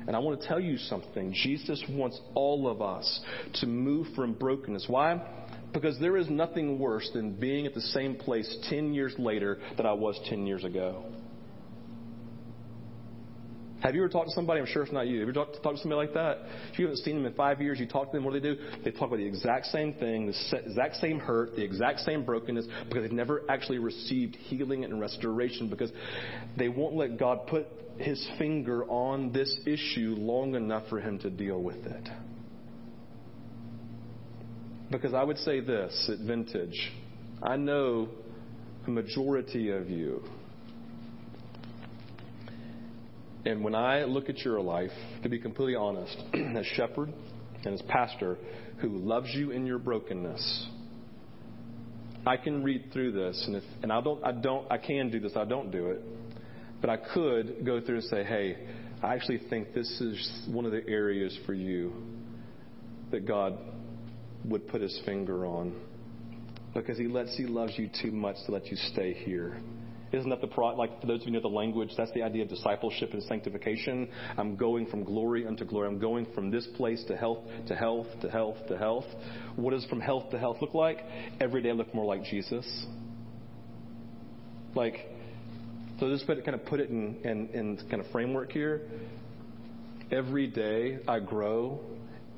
And 0.07 0.17
I 0.17 0.19
want 0.19 0.41
to 0.41 0.47
tell 0.47 0.61
you 0.61 0.79
something. 0.79 1.33
Jesus 1.33 1.83
wants 1.89 2.21
all 2.35 2.69
of 2.69 2.83
us 2.83 3.21
to 3.55 3.67
move 3.67 4.09
from 4.15 4.35
brokenness. 4.35 4.87
Why? 4.89 5.21
Because 5.73 5.99
there 6.01 6.17
is 6.17 6.29
nothing 6.29 6.79
worse 6.79 7.09
than 7.15 7.35
being 7.35 7.67
at 7.67 7.75
the 7.75 7.81
same 7.81 8.17
place 8.17 8.57
10 8.69 8.95
years 8.95 9.15
later 9.19 9.59
that 9.77 9.87
I 9.87 9.93
was 9.93 10.19
10 10.29 10.47
years 10.47 10.65
ago. 10.65 11.05
Have 13.83 13.97
you 13.97 14.03
ever 14.03 14.09
talked 14.09 14.29
to 14.29 14.35
somebody? 14.35 14.61
I'm 14.61 14.67
sure 14.67 14.85
it's 14.85 14.93
not 14.93 15.09
you. 15.09 15.19
Have 15.19 15.27
you 15.27 15.33
ever 15.35 15.45
talked, 15.45 15.61
talked 15.61 15.77
to 15.77 15.83
somebody 15.83 16.07
like 16.07 16.15
that? 16.15 16.39
If 16.73 16.79
you 16.79 16.87
haven't 16.87 16.99
seen 16.99 17.17
them 17.17 17.27
in 17.27 17.35
five 17.35 17.61
years, 17.61 17.81
you 17.81 17.87
talk 17.87 18.13
to 18.13 18.17
them, 18.17 18.25
what 18.25 18.33
do 18.33 18.39
they 18.39 18.55
do? 18.55 18.57
They 18.85 18.93
talk 18.93 19.09
about 19.09 19.17
the 19.17 19.27
exact 19.27 19.67
same 19.67 19.95
thing, 19.95 20.27
the 20.29 20.59
exact 20.65 20.97
same 20.97 21.19
hurt, 21.19 21.57
the 21.57 21.65
exact 21.65 22.01
same 22.01 22.25
brokenness, 22.25 22.67
because 22.89 23.03
they've 23.03 23.13
never 23.13 23.43
actually 23.49 23.79
received 23.79 24.37
healing 24.37 24.85
and 24.85 25.01
restoration 25.01 25.69
because 25.69 25.91
they 26.57 26.69
won't 26.69 26.95
let 26.95 27.19
God 27.19 27.49
put 27.49 27.67
his 27.99 28.25
finger 28.39 28.85
on 28.85 29.33
this 29.33 29.59
issue 29.67 30.15
long 30.17 30.55
enough 30.55 30.89
for 30.89 31.01
him 31.01 31.19
to 31.19 31.31
deal 31.31 31.61
with 31.61 31.85
it. 31.85 32.09
Because 34.93 35.13
I 35.13 35.25
would 35.25 35.39
say 35.39 35.59
this 35.59 36.09
at 36.13 36.25
Vintage 36.25 36.93
I 37.43 37.57
know 37.57 38.09
a 38.87 38.91
majority 38.91 39.71
of 39.71 39.91
you. 39.91 40.23
And 43.45 43.65
when 43.65 43.75
I 43.75 44.05
look 44.05 44.29
at 44.29 44.39
your 44.39 44.61
life, 44.61 44.93
to 45.23 45.29
be 45.29 45.39
completely 45.39 45.75
honest, 45.75 46.17
as 46.35 46.67
shepherd 46.67 47.13
and 47.65 47.75
as 47.75 47.83
pastor 47.83 48.39
who 48.79 48.99
loves 48.99 49.29
you 49.35 49.51
in 49.51 49.67
your 49.67 49.79
brokenness, 49.79 50.69
I 52.25 52.37
can 52.37 52.63
read 52.63 52.91
through 52.93 53.13
this, 53.13 53.43
and 53.47 53.57
if 53.57 53.65
and 53.83 53.93
I 53.93 54.01
don't, 54.01 54.25
I 54.25 54.31
don't, 54.31 54.71
I 54.71 54.79
can 54.79 55.11
do 55.11 55.19
this. 55.19 55.33
I 55.35 55.45
don't 55.45 55.73
do 55.73 55.91
it, 55.91 56.03
but 56.81 56.89
I 56.89 56.97
could 56.97 57.67
go 57.67 57.81
through 57.81 57.97
and 57.97 58.05
say, 58.05 58.23
hey, 58.23 58.59
I 59.03 59.15
actually 59.15 59.41
think 59.51 59.75
this 59.75 59.89
is 60.01 60.47
one 60.49 60.65
of 60.65 60.71
the 60.71 60.87
areas 60.87 61.37
for 61.45 61.55
you 61.55 61.93
that 63.11 63.27
God 63.27 63.59
would 64.45 64.69
put 64.69 64.81
his 64.81 65.01
finger 65.05 65.47
on. 65.47 65.75
Because 66.75 66.97
he 66.97 67.09
lets 67.09 67.37
he 67.37 67.47
loves 67.47 67.73
you 67.77 67.91
too 68.01 68.13
much 68.13 68.37
to 68.47 68.53
let 68.53 68.67
you 68.69 68.77
stay 68.77 69.13
here. 69.13 69.61
Isn't 70.13 70.29
that 70.29 70.41
the 70.41 70.61
like 70.77 71.01
for 71.01 71.07
those 71.07 71.23
of 71.23 71.27
you 71.27 71.33
who 71.33 71.39
know 71.39 71.41
the 71.41 71.49
language? 71.49 71.91
That's 71.97 72.13
the 72.13 72.23
idea 72.23 72.43
of 72.43 72.51
discipleship 72.51 73.15
and 73.15 73.23
sanctification. 73.23 74.09
I'm 74.37 74.57
going 74.57 74.87
from 74.87 75.05
glory 75.05 75.47
unto 75.47 75.65
glory. 75.65 75.89
I'm 75.89 75.99
going 75.99 76.27
from 76.35 76.51
this 76.51 76.67
place 76.77 77.03
to 77.09 77.17
health 77.17 77.39
to 77.69 77.75
health 77.75 78.07
to 78.21 78.31
health 78.31 78.57
to 78.69 78.77
health. 78.77 79.07
What 79.57 79.71
does 79.71 79.87
from 79.87 80.01
health 80.01 80.31
to 80.31 80.39
health 80.39 80.59
look 80.61 80.75
like? 80.75 80.99
Every 81.41 81.63
day 81.63 81.71
I 81.71 81.73
look 81.73 81.95
more 81.95 82.05
like 82.05 82.25
Jesus. 82.25 82.67
Like, 84.75 84.97
so 85.99 86.11
just 86.11 86.27
put, 86.27 86.43
kind 86.45 86.55
of 86.55 86.65
put 86.67 86.81
it 86.81 86.91
in, 86.91 87.17
in, 87.25 87.49
in 87.49 87.77
kind 87.91 88.05
of 88.05 88.11
framework 88.11 88.53
here. 88.53 88.89
Every 90.11 90.47
day 90.47 90.99
I 91.09 91.21
grow 91.21 91.81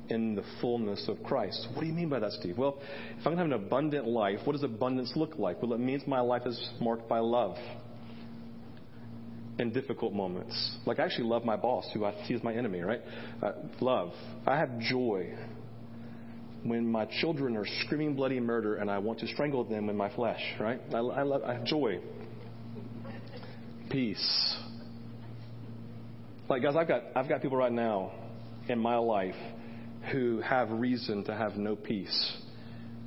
in 0.09 0.35
the 0.35 0.43
fullness 0.61 1.07
of 1.07 1.21
Christ. 1.23 1.67
What 1.73 1.81
do 1.81 1.87
you 1.87 1.93
mean 1.93 2.09
by 2.09 2.19
that, 2.19 2.31
Steve? 2.33 2.57
Well, 2.57 2.77
if 2.79 3.25
I'm 3.25 3.35
going 3.35 3.37
to 3.37 3.43
have 3.43 3.61
an 3.61 3.65
abundant 3.65 4.07
life, 4.07 4.39
what 4.43 4.53
does 4.53 4.63
abundance 4.63 5.13
look 5.15 5.37
like? 5.37 5.61
Well, 5.61 5.73
it 5.73 5.79
means 5.79 6.03
my 6.07 6.19
life 6.19 6.43
is 6.45 6.69
marked 6.79 7.09
by 7.09 7.19
love 7.19 7.57
in 9.57 9.71
difficult 9.71 10.13
moments. 10.13 10.77
Like, 10.85 10.99
I 10.99 11.05
actually 11.05 11.27
love 11.27 11.45
my 11.45 11.55
boss, 11.55 11.87
who 11.93 12.05
I 12.05 12.13
see 12.27 12.33
as 12.33 12.43
my 12.43 12.53
enemy, 12.53 12.81
right? 12.81 13.01
Uh, 13.41 13.53
love. 13.79 14.11
I 14.45 14.57
have 14.57 14.79
joy 14.79 15.33
when 16.63 16.91
my 16.91 17.05
children 17.21 17.55
are 17.55 17.65
screaming 17.85 18.15
bloody 18.15 18.39
murder 18.39 18.75
and 18.75 18.89
I 18.89 18.97
want 18.97 19.19
to 19.19 19.27
strangle 19.27 19.63
them 19.63 19.89
in 19.89 19.95
my 19.95 20.13
flesh, 20.15 20.41
right? 20.59 20.81
I, 20.93 20.97
I, 20.97 21.23
love, 21.23 21.43
I 21.43 21.53
have 21.53 21.63
joy. 21.63 21.99
Peace. 23.89 24.57
Like, 26.49 26.63
guys, 26.63 26.75
I've 26.75 26.87
got, 26.87 27.03
I've 27.15 27.29
got 27.29 27.41
people 27.41 27.57
right 27.57 27.71
now 27.71 28.11
in 28.67 28.79
my 28.79 28.97
life 28.97 29.35
who 30.11 30.41
have 30.41 30.71
reason 30.71 31.23
to 31.25 31.35
have 31.35 31.55
no 31.55 31.75
peace. 31.75 32.37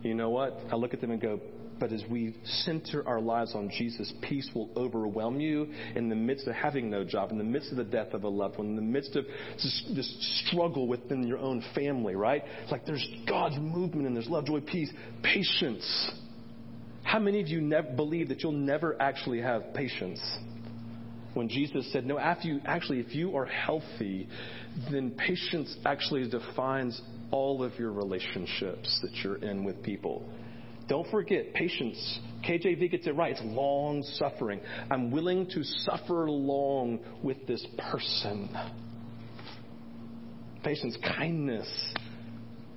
You 0.03 0.15
know 0.15 0.31
what? 0.31 0.59
I 0.71 0.77
look 0.77 0.95
at 0.95 1.01
them 1.01 1.11
and 1.11 1.21
go, 1.21 1.41
but 1.79 1.93
as 1.93 2.03
we 2.11 2.35
center 2.65 3.07
our 3.07 3.21
lives 3.21 3.55
on 3.55 3.71
Jesus, 3.71 4.13
peace 4.23 4.49
will 4.55 4.71
overwhelm 4.77 5.41
you 5.41 5.69
in 5.95 6.09
the 6.09 6.17
midst 6.17 6.47
of 6.47 6.55
having 6.55 6.91
no 6.91 7.05
job, 7.05 7.31
in 7.31 7.39
the 7.39 7.45
midst 7.45 7.71
of 7.71 7.77
the 7.77 7.85
death 7.85 8.15
of 8.15 8.25
a 8.25 8.29
loved 8.29 8.59
one, 8.59 8.69
in 8.69 8.77
the 8.77 8.83
midst 8.83 9.17
of 9.17 9.25
this, 9.57 10.43
struggle 10.47 10.89
within 10.89 11.27
your 11.27 11.39
own 11.39 11.63
family, 11.75 12.15
right? 12.15 12.43
It's 12.63 12.73
like 12.73 12.87
there's 12.87 13.07
God's 13.29 13.57
movement 13.59 14.07
and 14.07 14.17
there's 14.17 14.29
love, 14.29 14.47
joy, 14.47 14.61
peace, 14.61 14.91
patience. 15.23 16.11
How 17.03 17.19
many 17.19 17.41
of 17.41 17.49
you 17.49 17.61
never 17.61 17.91
believe 17.95 18.29
that 18.29 18.43
you'll 18.43 18.53
never 18.53 19.01
actually 19.01 19.41
have 19.41 19.73
patience? 19.75 20.21
When 21.39 21.49
Jesus 21.49 21.89
said, 21.93 22.05
No, 22.05 22.19
after 22.19 22.49
you, 22.49 22.61
actually, 22.67 22.99
if 22.99 23.15
you 23.15 23.37
are 23.37 23.47
healthy, 23.47 24.27
then 24.91 25.13
patience 25.13 25.77
actually 25.87 26.29
defines 26.29 27.01
all 27.31 27.63
of 27.63 27.79
your 27.79 27.93
relationships 27.93 28.99
that 29.03 29.15
you're 29.23 29.37
in 29.37 29.63
with 29.63 29.81
people. 29.85 30.29
Don't 30.89 31.09
forget, 31.13 31.55
patience, 31.55 32.19
KJV 32.45 32.91
gets 32.91 33.07
it 33.07 33.15
right. 33.15 33.31
It's 33.31 33.41
long 33.45 34.03
suffering. 34.15 34.59
I'm 34.91 35.13
willing 35.13 35.49
to 35.51 35.63
suffer 35.63 36.29
long 36.29 36.99
with 37.23 37.47
this 37.47 37.65
person. 37.93 38.49
Patience, 40.65 40.99
kindness. 41.17 41.95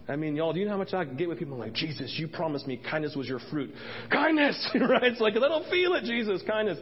I 0.07 0.17
mean, 0.17 0.35
y'all, 0.35 0.53
do 0.53 0.59
you 0.59 0.65
know 0.65 0.71
how 0.73 0.77
much 0.77 0.93
I 0.93 1.05
get 1.05 1.27
with 1.27 1.39
people 1.39 1.55
I'm 1.55 1.61
like, 1.61 1.73
Jesus, 1.73 2.13
you 2.19 2.27
promised 2.27 2.67
me 2.67 2.77
kindness 2.77 3.15
was 3.15 3.27
your 3.27 3.39
fruit. 3.49 3.73
Kindness, 4.11 4.69
right? 4.75 5.05
It's 5.05 5.21
like, 5.21 5.35
I 5.35 5.39
don't 5.39 5.67
feel 5.71 5.93
it, 5.93 6.03
Jesus, 6.03 6.43
kindness. 6.45 6.77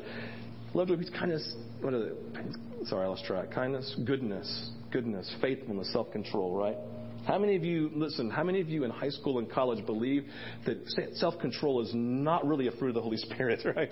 Love, 0.73 0.87
joy, 0.87 0.97
peace, 0.97 1.09
kindness. 1.17 1.55
What 1.81 1.93
is 1.93 2.11
it? 2.11 2.87
Sorry, 2.87 3.05
I 3.05 3.09
lost 3.09 3.25
track. 3.25 3.51
Kindness, 3.51 3.99
goodness, 4.05 4.71
goodness, 4.91 5.33
faithfulness, 5.41 5.91
self 5.91 6.11
control, 6.11 6.55
right? 6.55 6.77
How 7.25 7.37
many 7.37 7.55
of 7.55 7.63
you, 7.63 7.91
listen, 7.93 8.29
how 8.29 8.43
many 8.43 8.61
of 8.61 8.69
you 8.69 8.83
in 8.83 8.91
high 8.91 9.09
school 9.09 9.39
and 9.39 9.51
college 9.51 9.85
believe 9.85 10.25
that 10.65 10.77
self 11.15 11.39
control 11.39 11.81
is 11.81 11.91
not 11.93 12.45
really 12.45 12.67
a 12.67 12.71
fruit 12.71 12.89
of 12.89 12.95
the 12.95 13.01
Holy 13.01 13.17
Spirit, 13.17 13.61
right? 13.75 13.91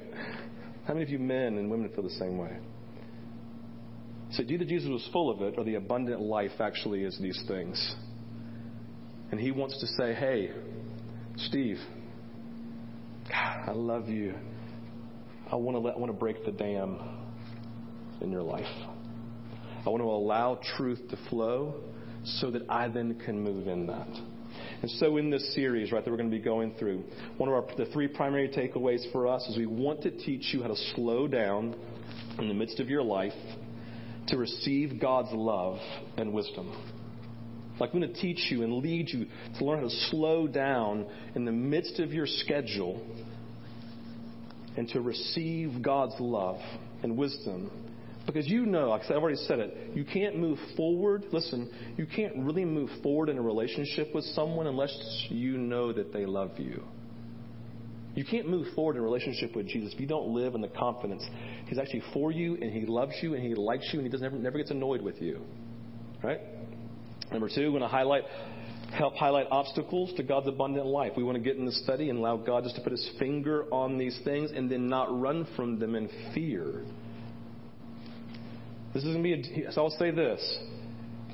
How 0.86 0.94
many 0.94 1.04
of 1.04 1.10
you 1.10 1.20
men 1.20 1.58
and 1.58 1.70
women 1.70 1.90
feel 1.94 2.04
the 2.04 2.10
same 2.12 2.38
way? 2.38 2.58
So, 4.32 4.44
do 4.44 4.54
either 4.54 4.66
Jesus 4.66 4.90
was 4.90 5.08
full 5.12 5.30
of 5.30 5.42
it 5.42 5.56
or 5.58 5.64
the 5.64 5.76
abundant 5.76 6.22
life 6.22 6.60
actually 6.60 7.04
is 7.04 7.18
these 7.20 7.42
things. 7.48 7.96
And 9.32 9.40
he 9.40 9.52
wants 9.52 9.80
to 9.80 9.88
say, 9.88 10.14
hey, 10.14 10.52
Steve, 11.38 11.78
God, 13.30 13.70
I 13.70 13.72
love 13.72 14.08
you. 14.08 14.36
I 15.52 15.56
want 15.56 15.76
to 15.76 15.80
let, 15.80 15.96
I 15.96 15.98
want 15.98 16.12
to 16.12 16.18
break 16.18 16.44
the 16.46 16.52
dam 16.52 17.00
in 18.22 18.32
your 18.32 18.44
life. 18.44 18.66
I 19.86 19.90
want 19.90 20.02
to 20.02 20.10
allow 20.10 20.60
truth 20.76 21.00
to 21.10 21.18
flow 21.30 21.76
so 22.26 22.52
that 22.52 22.64
I 22.70 22.90
then 22.90 23.20
can 23.24 23.42
move 23.42 23.68
in 23.68 23.88
that. 23.88 24.08
And 24.82 24.92
so, 24.92 25.18
in 25.18 25.30
this 25.30 25.56
series, 25.56 25.92
right, 25.92 26.04
that 26.04 26.12
we're 26.12 26.18
going 26.18 26.30
to 26.30 26.36
be 26.36 26.44
going 26.44 26.76
through, 26.78 27.04
one 27.38 27.50
of 27.50 27.56
our 27.56 27.66
the 27.78 27.86
three 27.94 28.08
primary 28.08 28.50
takeaways 28.50 29.10
for 29.12 29.28
us 29.28 29.48
is 29.48 29.58
we 29.58 29.66
want 29.66 30.02
to 30.04 30.12
teach 30.12 30.54
you 30.54 30.62
how 30.62 30.68
to 30.68 30.76
slow 30.96 31.28
down 31.28 31.76
in 32.38 32.48
the 32.48 32.54
midst 32.54 32.80
of 32.80 32.90
your 32.90 33.04
life 33.04 33.34
to 34.28 34.38
receive 34.38 35.00
God's 35.00 35.30
love 35.32 35.80
and 36.18 36.34
wisdom. 36.34 36.76
Like, 37.80 37.94
I'm 37.94 38.02
going 38.02 38.14
to 38.14 38.20
teach 38.20 38.52
you 38.52 38.64
and 38.64 38.84
lead 38.84 39.10
you 39.10 39.28
to 39.58 39.66
learn 39.66 39.80
how 39.80 39.86
to 39.86 39.96
slow 40.10 40.48
down 40.48 41.06
in 41.36 41.46
the 41.46 41.52
midst 41.52 42.00
of 42.00 42.12
your 42.12 42.28
schedule 42.28 43.02
and 44.78 44.88
to 44.90 45.02
receive 45.02 45.82
God's 45.82 46.16
love 46.20 46.60
and 47.04 47.18
wisdom. 47.18 47.72
Because 48.26 48.48
you 48.48 48.66
know, 48.66 48.90
like 48.90 49.04
I've 49.06 49.12
already 49.12 49.38
said 49.48 49.60
it, 49.60 49.96
you 49.96 50.04
can't 50.04 50.38
move 50.38 50.60
forward. 50.76 51.26
Listen, 51.32 51.72
you 51.98 52.06
can't 52.06 52.34
really 52.38 52.66
move 52.66 52.90
forward 53.02 53.30
in 53.30 53.38
a 53.38 53.42
relationship 53.42 54.14
with 54.14 54.26
someone 54.26 54.68
unless 54.68 54.96
you 55.30 55.58
know 55.58 55.94
that 55.94 56.14
they 56.14 56.26
love 56.26 56.60
you. 56.60 56.84
You 58.16 58.26
can't 58.26 58.50
move 58.50 58.74
forward 58.74 58.96
in 58.96 59.02
a 59.02 59.06
relationship 59.06 59.56
with 59.56 59.68
Jesus 59.68 59.94
if 59.94 60.00
you 60.00 60.08
don't 60.08 60.30
live 60.30 60.56
in 60.56 60.62
the 60.62 60.68
confidence 60.70 61.24
He's 61.68 61.78
actually 61.78 62.02
for 62.14 62.32
you 62.32 62.56
and 62.56 62.72
He 62.72 62.86
loves 62.86 63.14
you 63.22 63.36
and 63.36 63.44
He 63.44 63.54
likes 63.54 63.88
you 63.94 64.00
and 64.00 64.08
He 64.08 64.12
doesn't 64.12 64.24
never, 64.24 64.38
never 64.38 64.58
gets 64.58 64.72
annoyed 64.72 65.02
with 65.02 65.22
you. 65.22 65.42
Right? 66.24 66.40
Number 67.32 67.48
two, 67.48 67.66
we're 67.72 67.80
going 67.80 67.82
to 67.82 67.88
highlight 67.88 68.24
help 68.94 69.16
highlight 69.16 69.48
obstacles 69.52 70.14
to 70.18 70.24
God's 70.24 70.48
abundant 70.48 70.86
life. 70.86 71.14
We 71.16 71.24
want 71.24 71.38
to 71.38 71.44
get 71.44 71.58
in 71.58 71.66
the 71.66 71.72
study 71.72 72.10
and 72.10 72.20
allow 72.20 72.38
God 72.38 72.64
just 72.64 72.76
to 72.76 72.82
put 72.82 72.92
his 72.92 73.10
finger 73.20 73.66
on 73.72 73.98
these 73.98 74.18
things 74.24 74.52
and 74.56 74.70
then 74.70 74.88
not 74.88 75.20
run 75.20 75.48
from 75.56 75.80
them 75.80 75.96
in 75.96 76.10
fear. 76.34 76.84
This 78.94 79.04
is 79.04 79.14
going 79.14 79.24
to 79.24 79.54
be 79.54 79.64
a, 79.64 79.72
so 79.72 79.84
I'll 79.84 79.90
say 79.92 80.12
this. 80.12 80.60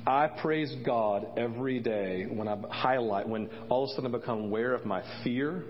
I 0.06 0.26
praise 0.26 0.74
God 0.84 1.26
every 1.38 1.80
day 1.80 2.26
when 2.28 2.46
I 2.46 2.58
highlight, 2.70 3.26
when 3.26 3.48
all 3.70 3.84
of 3.84 3.90
a 3.90 3.94
sudden 3.94 4.14
I 4.14 4.18
become 4.18 4.40
aware 4.40 4.74
of 4.74 4.84
my 4.84 5.02
fear, 5.22 5.64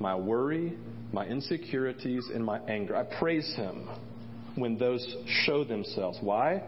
my 0.00 0.16
worry, 0.16 0.76
my 1.12 1.24
insecurities, 1.26 2.28
and 2.34 2.44
my 2.44 2.58
anger. 2.60 2.96
I 2.96 3.04
praise 3.04 3.54
Him 3.54 3.88
when 4.56 4.76
those 4.76 5.06
show 5.44 5.62
themselves. 5.62 6.18
Why? 6.20 6.62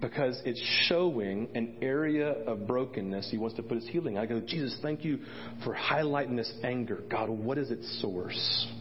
Because 0.00 0.40
it's 0.44 0.62
showing 0.88 1.48
an 1.54 1.76
area 1.80 2.32
of 2.46 2.66
brokenness 2.66 3.30
he 3.30 3.38
wants 3.38 3.56
to 3.56 3.62
put 3.62 3.76
his 3.76 3.88
healing. 3.88 4.18
I 4.18 4.26
go, 4.26 4.40
Jesus, 4.40 4.76
thank 4.82 5.04
you 5.04 5.20
for 5.64 5.74
highlighting 5.74 6.36
this 6.36 6.52
anger. 6.62 7.02
God, 7.10 7.30
what 7.30 7.58
is 7.58 7.70
its 7.70 8.00
source? 8.00 8.72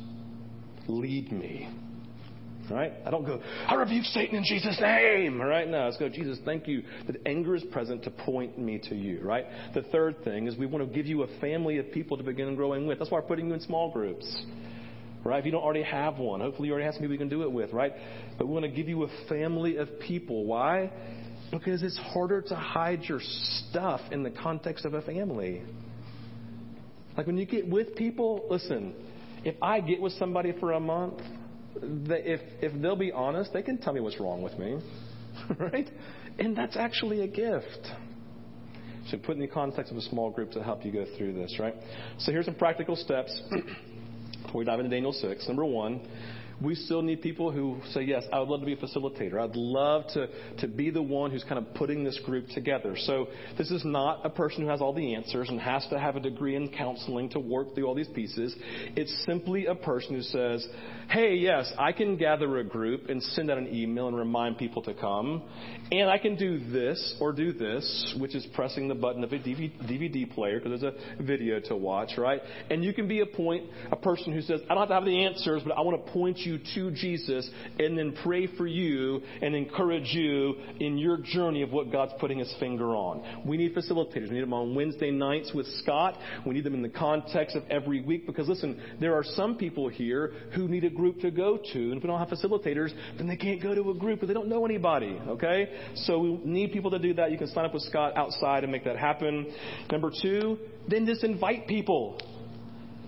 Lead 0.87 1.31
me. 1.31 1.69
Right? 2.71 2.93
I 3.05 3.11
don't 3.11 3.25
go, 3.25 3.41
I 3.67 3.75
rebuke 3.75 4.05
Satan 4.05 4.35
in 4.37 4.43
Jesus' 4.43 4.79
name. 4.79 5.41
All 5.41 5.47
right? 5.47 5.67
No, 5.67 5.85
let's 5.85 5.97
go, 5.97 6.07
Jesus, 6.07 6.39
thank 6.45 6.67
you 6.67 6.83
that 7.07 7.17
anger 7.25 7.55
is 7.55 7.63
present 7.71 8.03
to 8.05 8.09
point 8.09 8.57
me 8.57 8.79
to 8.89 8.95
you. 8.95 9.21
Right? 9.21 9.45
The 9.73 9.81
third 9.83 10.23
thing 10.23 10.47
is 10.47 10.57
we 10.57 10.65
want 10.65 10.87
to 10.87 10.93
give 10.93 11.05
you 11.05 11.23
a 11.23 11.39
family 11.39 11.77
of 11.77 11.91
people 11.91 12.17
to 12.17 12.23
begin 12.23 12.55
growing 12.55 12.87
with. 12.87 12.99
That's 12.99 13.11
why 13.11 13.19
we're 13.19 13.27
putting 13.27 13.47
you 13.47 13.53
in 13.53 13.59
small 13.59 13.91
groups 13.91 14.43
right? 15.23 15.39
If 15.39 15.45
you 15.45 15.51
don't 15.51 15.63
already 15.63 15.83
have 15.83 16.17
one, 16.17 16.41
hopefully 16.41 16.67
you 16.67 16.73
already 16.73 16.85
have 16.85 16.95
some 16.95 17.01
people 17.01 17.13
you 17.13 17.19
can 17.19 17.29
do 17.29 17.43
it 17.43 17.51
with, 17.51 17.71
right? 17.71 17.93
But 18.37 18.47
we 18.47 18.53
want 18.53 18.65
to 18.65 18.71
give 18.71 18.89
you 18.89 19.03
a 19.03 19.27
family 19.29 19.77
of 19.77 19.99
people. 19.99 20.45
Why? 20.45 20.91
Because 21.51 21.83
it's 21.83 21.97
harder 21.97 22.41
to 22.41 22.55
hide 22.55 23.03
your 23.03 23.19
stuff 23.21 24.01
in 24.11 24.23
the 24.23 24.31
context 24.31 24.85
of 24.85 24.93
a 24.93 25.01
family. 25.01 25.63
Like 27.15 27.27
when 27.27 27.37
you 27.37 27.45
get 27.45 27.67
with 27.67 27.95
people, 27.95 28.45
listen, 28.49 28.95
if 29.43 29.55
I 29.61 29.79
get 29.79 30.01
with 30.01 30.13
somebody 30.13 30.53
for 30.59 30.71
a 30.73 30.79
month, 30.79 31.21
if, 31.75 32.41
if 32.61 32.81
they'll 32.81 32.95
be 32.95 33.11
honest, 33.11 33.53
they 33.53 33.61
can 33.61 33.77
tell 33.77 33.93
me 33.93 33.99
what's 33.99 34.19
wrong 34.19 34.41
with 34.41 34.57
me, 34.57 34.79
right? 35.59 35.89
And 36.39 36.55
that's 36.55 36.75
actually 36.75 37.21
a 37.21 37.27
gift. 37.27 37.87
So 39.09 39.17
put 39.17 39.35
in 39.35 39.41
the 39.41 39.47
context 39.47 39.91
of 39.91 39.97
a 39.97 40.01
small 40.01 40.31
group 40.31 40.51
to 40.51 40.63
help 40.63 40.85
you 40.85 40.91
go 40.91 41.05
through 41.17 41.33
this, 41.33 41.57
right? 41.59 41.75
So 42.19 42.31
here's 42.31 42.45
some 42.45 42.55
practical 42.55 42.95
steps 42.95 43.37
before 44.43 44.59
we 44.59 44.65
dive 44.65 44.79
into 44.79 44.89
Daniel 44.89 45.13
6. 45.13 45.47
Number 45.47 45.65
one, 45.65 46.01
we 46.63 46.75
still 46.75 47.01
need 47.01 47.21
people 47.21 47.51
who 47.51 47.77
say, 47.91 48.03
Yes, 48.03 48.23
I 48.31 48.39
would 48.39 48.47
love 48.47 48.61
to 48.61 48.65
be 48.65 48.73
a 48.73 48.77
facilitator. 48.77 49.39
I'd 49.39 49.55
love 49.55 50.05
to, 50.13 50.27
to 50.59 50.67
be 50.67 50.89
the 50.89 51.01
one 51.01 51.29
who's 51.31 51.43
kind 51.43 51.57
of 51.57 51.73
putting 51.73 52.03
this 52.03 52.19
group 52.25 52.47
together. 52.49 52.95
So, 52.97 53.27
this 53.57 53.69
is 53.69 53.83
not 53.83 54.25
a 54.25 54.29
person 54.29 54.61
who 54.61 54.69
has 54.69 54.79
all 54.79 54.93
the 54.93 55.13
answers 55.13 55.49
and 55.49 55.59
has 55.59 55.85
to 55.89 55.99
have 55.99 56.15
a 56.15 56.19
degree 56.19 56.55
in 56.55 56.69
counseling 56.69 57.29
to 57.31 57.39
work 57.39 57.75
through 57.75 57.85
all 57.85 57.95
these 57.95 58.07
pieces. 58.07 58.55
It's 58.95 59.13
simply 59.25 59.65
a 59.65 59.75
person 59.75 60.15
who 60.15 60.21
says, 60.21 60.65
Hey, 61.09 61.35
yes, 61.35 61.71
I 61.77 61.91
can 61.91 62.15
gather 62.17 62.57
a 62.57 62.63
group 62.63 63.09
and 63.09 63.21
send 63.21 63.51
out 63.51 63.57
an 63.57 63.73
email 63.73 64.07
and 64.07 64.17
remind 64.17 64.57
people 64.57 64.81
to 64.83 64.93
come. 64.93 65.43
And 65.91 66.09
I 66.09 66.17
can 66.17 66.35
do 66.35 66.59
this 66.71 67.15
or 67.19 67.33
do 67.33 67.51
this, 67.51 68.15
which 68.19 68.35
is 68.35 68.47
pressing 68.55 68.87
the 68.87 68.95
button 68.95 69.23
of 69.23 69.33
a 69.33 69.37
DVD 69.37 70.31
player 70.33 70.59
because 70.59 70.81
there's 70.81 70.95
a 70.95 71.23
video 71.23 71.59
to 71.59 71.75
watch, 71.75 72.11
right? 72.17 72.41
And 72.69 72.83
you 72.83 72.93
can 72.93 73.07
be 73.07 73.19
a 73.19 73.25
point, 73.25 73.69
a 73.91 73.95
person 73.97 74.33
who 74.33 74.41
says, 74.41 74.61
I 74.69 74.73
don't 74.73 74.79
have 74.79 74.89
to 74.89 74.95
have 74.95 75.05
the 75.05 75.25
answers, 75.25 75.61
but 75.63 75.73
I 75.77 75.81
want 75.81 76.05
to 76.05 76.11
point 76.11 76.37
you 76.39 76.52
to 76.75 76.91
Jesus 76.91 77.49
and 77.79 77.97
then 77.97 78.15
pray 78.23 78.47
for 78.57 78.67
you 78.67 79.21
and 79.41 79.55
encourage 79.55 80.13
you 80.13 80.55
in 80.79 80.97
your 80.97 81.17
journey 81.17 81.61
of 81.61 81.71
what 81.71 81.91
God's 81.91 82.13
putting 82.19 82.39
his 82.39 82.53
finger 82.59 82.95
on. 82.95 83.43
We 83.45 83.57
need 83.57 83.75
facilitators. 83.75 84.29
We 84.29 84.35
need 84.35 84.41
them 84.41 84.53
on 84.53 84.75
Wednesday 84.75 85.11
nights 85.11 85.51
with 85.53 85.67
Scott. 85.81 86.17
We 86.45 86.53
need 86.53 86.63
them 86.63 86.73
in 86.73 86.81
the 86.81 86.89
context 86.89 87.55
of 87.55 87.63
every 87.69 88.01
week 88.01 88.25
because 88.25 88.47
listen, 88.47 88.81
there 88.99 89.15
are 89.15 89.23
some 89.23 89.55
people 89.55 89.89
here 89.89 90.33
who 90.55 90.67
need 90.67 90.83
a 90.83 90.89
group 90.89 91.19
to 91.21 91.31
go 91.31 91.57
to. 91.57 91.79
And 91.79 91.97
if 91.97 92.03
we 92.03 92.07
don't 92.07 92.19
have 92.19 92.29
facilitators, 92.29 92.91
then 93.17 93.27
they 93.27 93.37
can't 93.37 93.61
go 93.61 93.75
to 93.75 93.91
a 93.91 93.93
group 93.93 94.19
because 94.19 94.27
they 94.27 94.33
don't 94.33 94.49
know 94.49 94.65
anybody. 94.65 95.19
Okay? 95.27 95.69
So 95.95 96.19
we 96.19 96.39
need 96.43 96.71
people 96.71 96.91
to 96.91 96.99
do 96.99 97.13
that. 97.15 97.31
You 97.31 97.37
can 97.37 97.47
sign 97.47 97.65
up 97.65 97.73
with 97.73 97.83
Scott 97.83 98.15
outside 98.15 98.63
and 98.63 98.71
make 98.71 98.85
that 98.85 98.97
happen. 98.97 99.53
Number 99.91 100.11
two, 100.21 100.57
then 100.87 101.05
just 101.05 101.23
invite 101.23 101.67
people. 101.67 102.19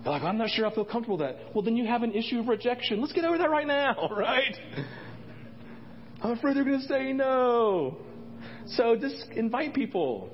They're 0.06 0.12
like, 0.12 0.22
I'm 0.22 0.38
not 0.38 0.50
sure 0.50 0.66
I 0.66 0.72
feel 0.72 0.84
comfortable 0.84 1.18
with 1.18 1.26
that. 1.26 1.52
Well, 1.52 1.64
then 1.64 1.76
you 1.76 1.84
have 1.84 2.04
an 2.04 2.12
issue 2.12 2.38
of 2.38 2.46
rejection. 2.46 3.00
Let's 3.00 3.12
get 3.12 3.24
over 3.24 3.38
that 3.38 3.50
right 3.50 3.66
now, 3.66 4.08
right? 4.16 4.56
I'm 6.22 6.30
afraid 6.30 6.54
they're 6.54 6.62
going 6.64 6.80
to 6.80 6.86
say 6.86 7.12
no. 7.12 7.98
So 8.66 8.94
just 8.94 9.26
invite 9.34 9.74
people. 9.74 10.30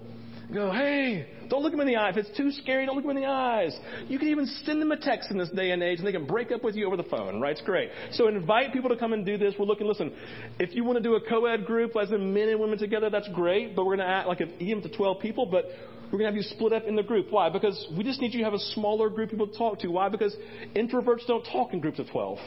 Go, 0.53 0.71
hey, 0.71 1.27
don't 1.49 1.63
look 1.63 1.71
them 1.71 1.81
in 1.81 1.87
the 1.87 1.97
eye. 1.97 2.11
If 2.11 2.19
it's 2.19 2.37
too 2.37 2.51
scary, 2.51 2.85
don't 2.85 2.97
look 2.97 3.07
them 3.07 3.17
in 3.17 3.23
the 3.23 3.29
eyes. 3.31 3.75
You 4.09 4.19
can 4.19 4.29
even 4.29 4.45
send 4.67 4.83
them 4.83 4.93
a 4.93 4.99
text 4.99 5.31
in 5.31 5.39
this 5.39 5.49
day 5.49 5.71
and 5.71 5.83
age, 5.83 6.01
and 6.01 6.07
they 6.07 6.13
can 6.13 6.27
break 6.27 6.53
up 6.53 6.63
with 6.63 6.75
you 6.75 6.87
over 6.87 6.99
the 6.99 7.05
phone, 7.05 7.41
right? 7.41 7.53
It's 7.53 7.63
great. 7.63 7.89
So 8.11 8.29
invite 8.29 8.75
people 8.75 8.91
to 8.91 8.97
come 8.99 9.15
and 9.15 9.25
do 9.25 9.39
this. 9.39 9.55
We're 9.59 9.65
looking, 9.65 9.87
listen, 9.87 10.13
if 10.59 10.75
you 10.75 10.85
want 10.85 10.99
to 10.99 11.03
do 11.03 11.15
a 11.15 11.21
co-ed 11.27 11.65
group, 11.65 11.93
as 11.97 12.11
in 12.13 12.35
men 12.35 12.51
and 12.51 12.61
women 12.61 12.79
together, 12.79 13.09
that's 13.09 13.29
great, 13.29 13.75
but 13.75 13.87
we're 13.87 13.97
going 13.97 14.07
to 14.07 14.13
act 14.13 14.29
like 14.29 14.43
even 14.61 14.83
to 14.83 14.95
12 14.95 15.21
people, 15.21 15.47
but 15.47 15.65
we're 16.12 16.18
going 16.18 16.31
to 16.31 16.37
have 16.38 16.44
you 16.44 16.55
split 16.55 16.75
up 16.75 16.85
in 16.85 16.94
the 16.94 17.03
group. 17.03 17.29
Why? 17.31 17.48
Because 17.48 17.88
we 17.96 18.05
just 18.05 18.20
need 18.20 18.35
you 18.35 18.40
to 18.40 18.44
have 18.44 18.53
a 18.53 18.59
smaller 18.75 19.09
group 19.09 19.31
of 19.31 19.31
people 19.31 19.46
to 19.46 19.57
talk 19.57 19.79
to. 19.79 19.88
Why? 19.88 20.11
Because 20.11 20.37
introverts 20.77 21.27
don't 21.27 21.44
talk 21.44 21.72
in 21.72 21.81
groups 21.81 21.98
of 21.98 22.11
12. 22.11 22.38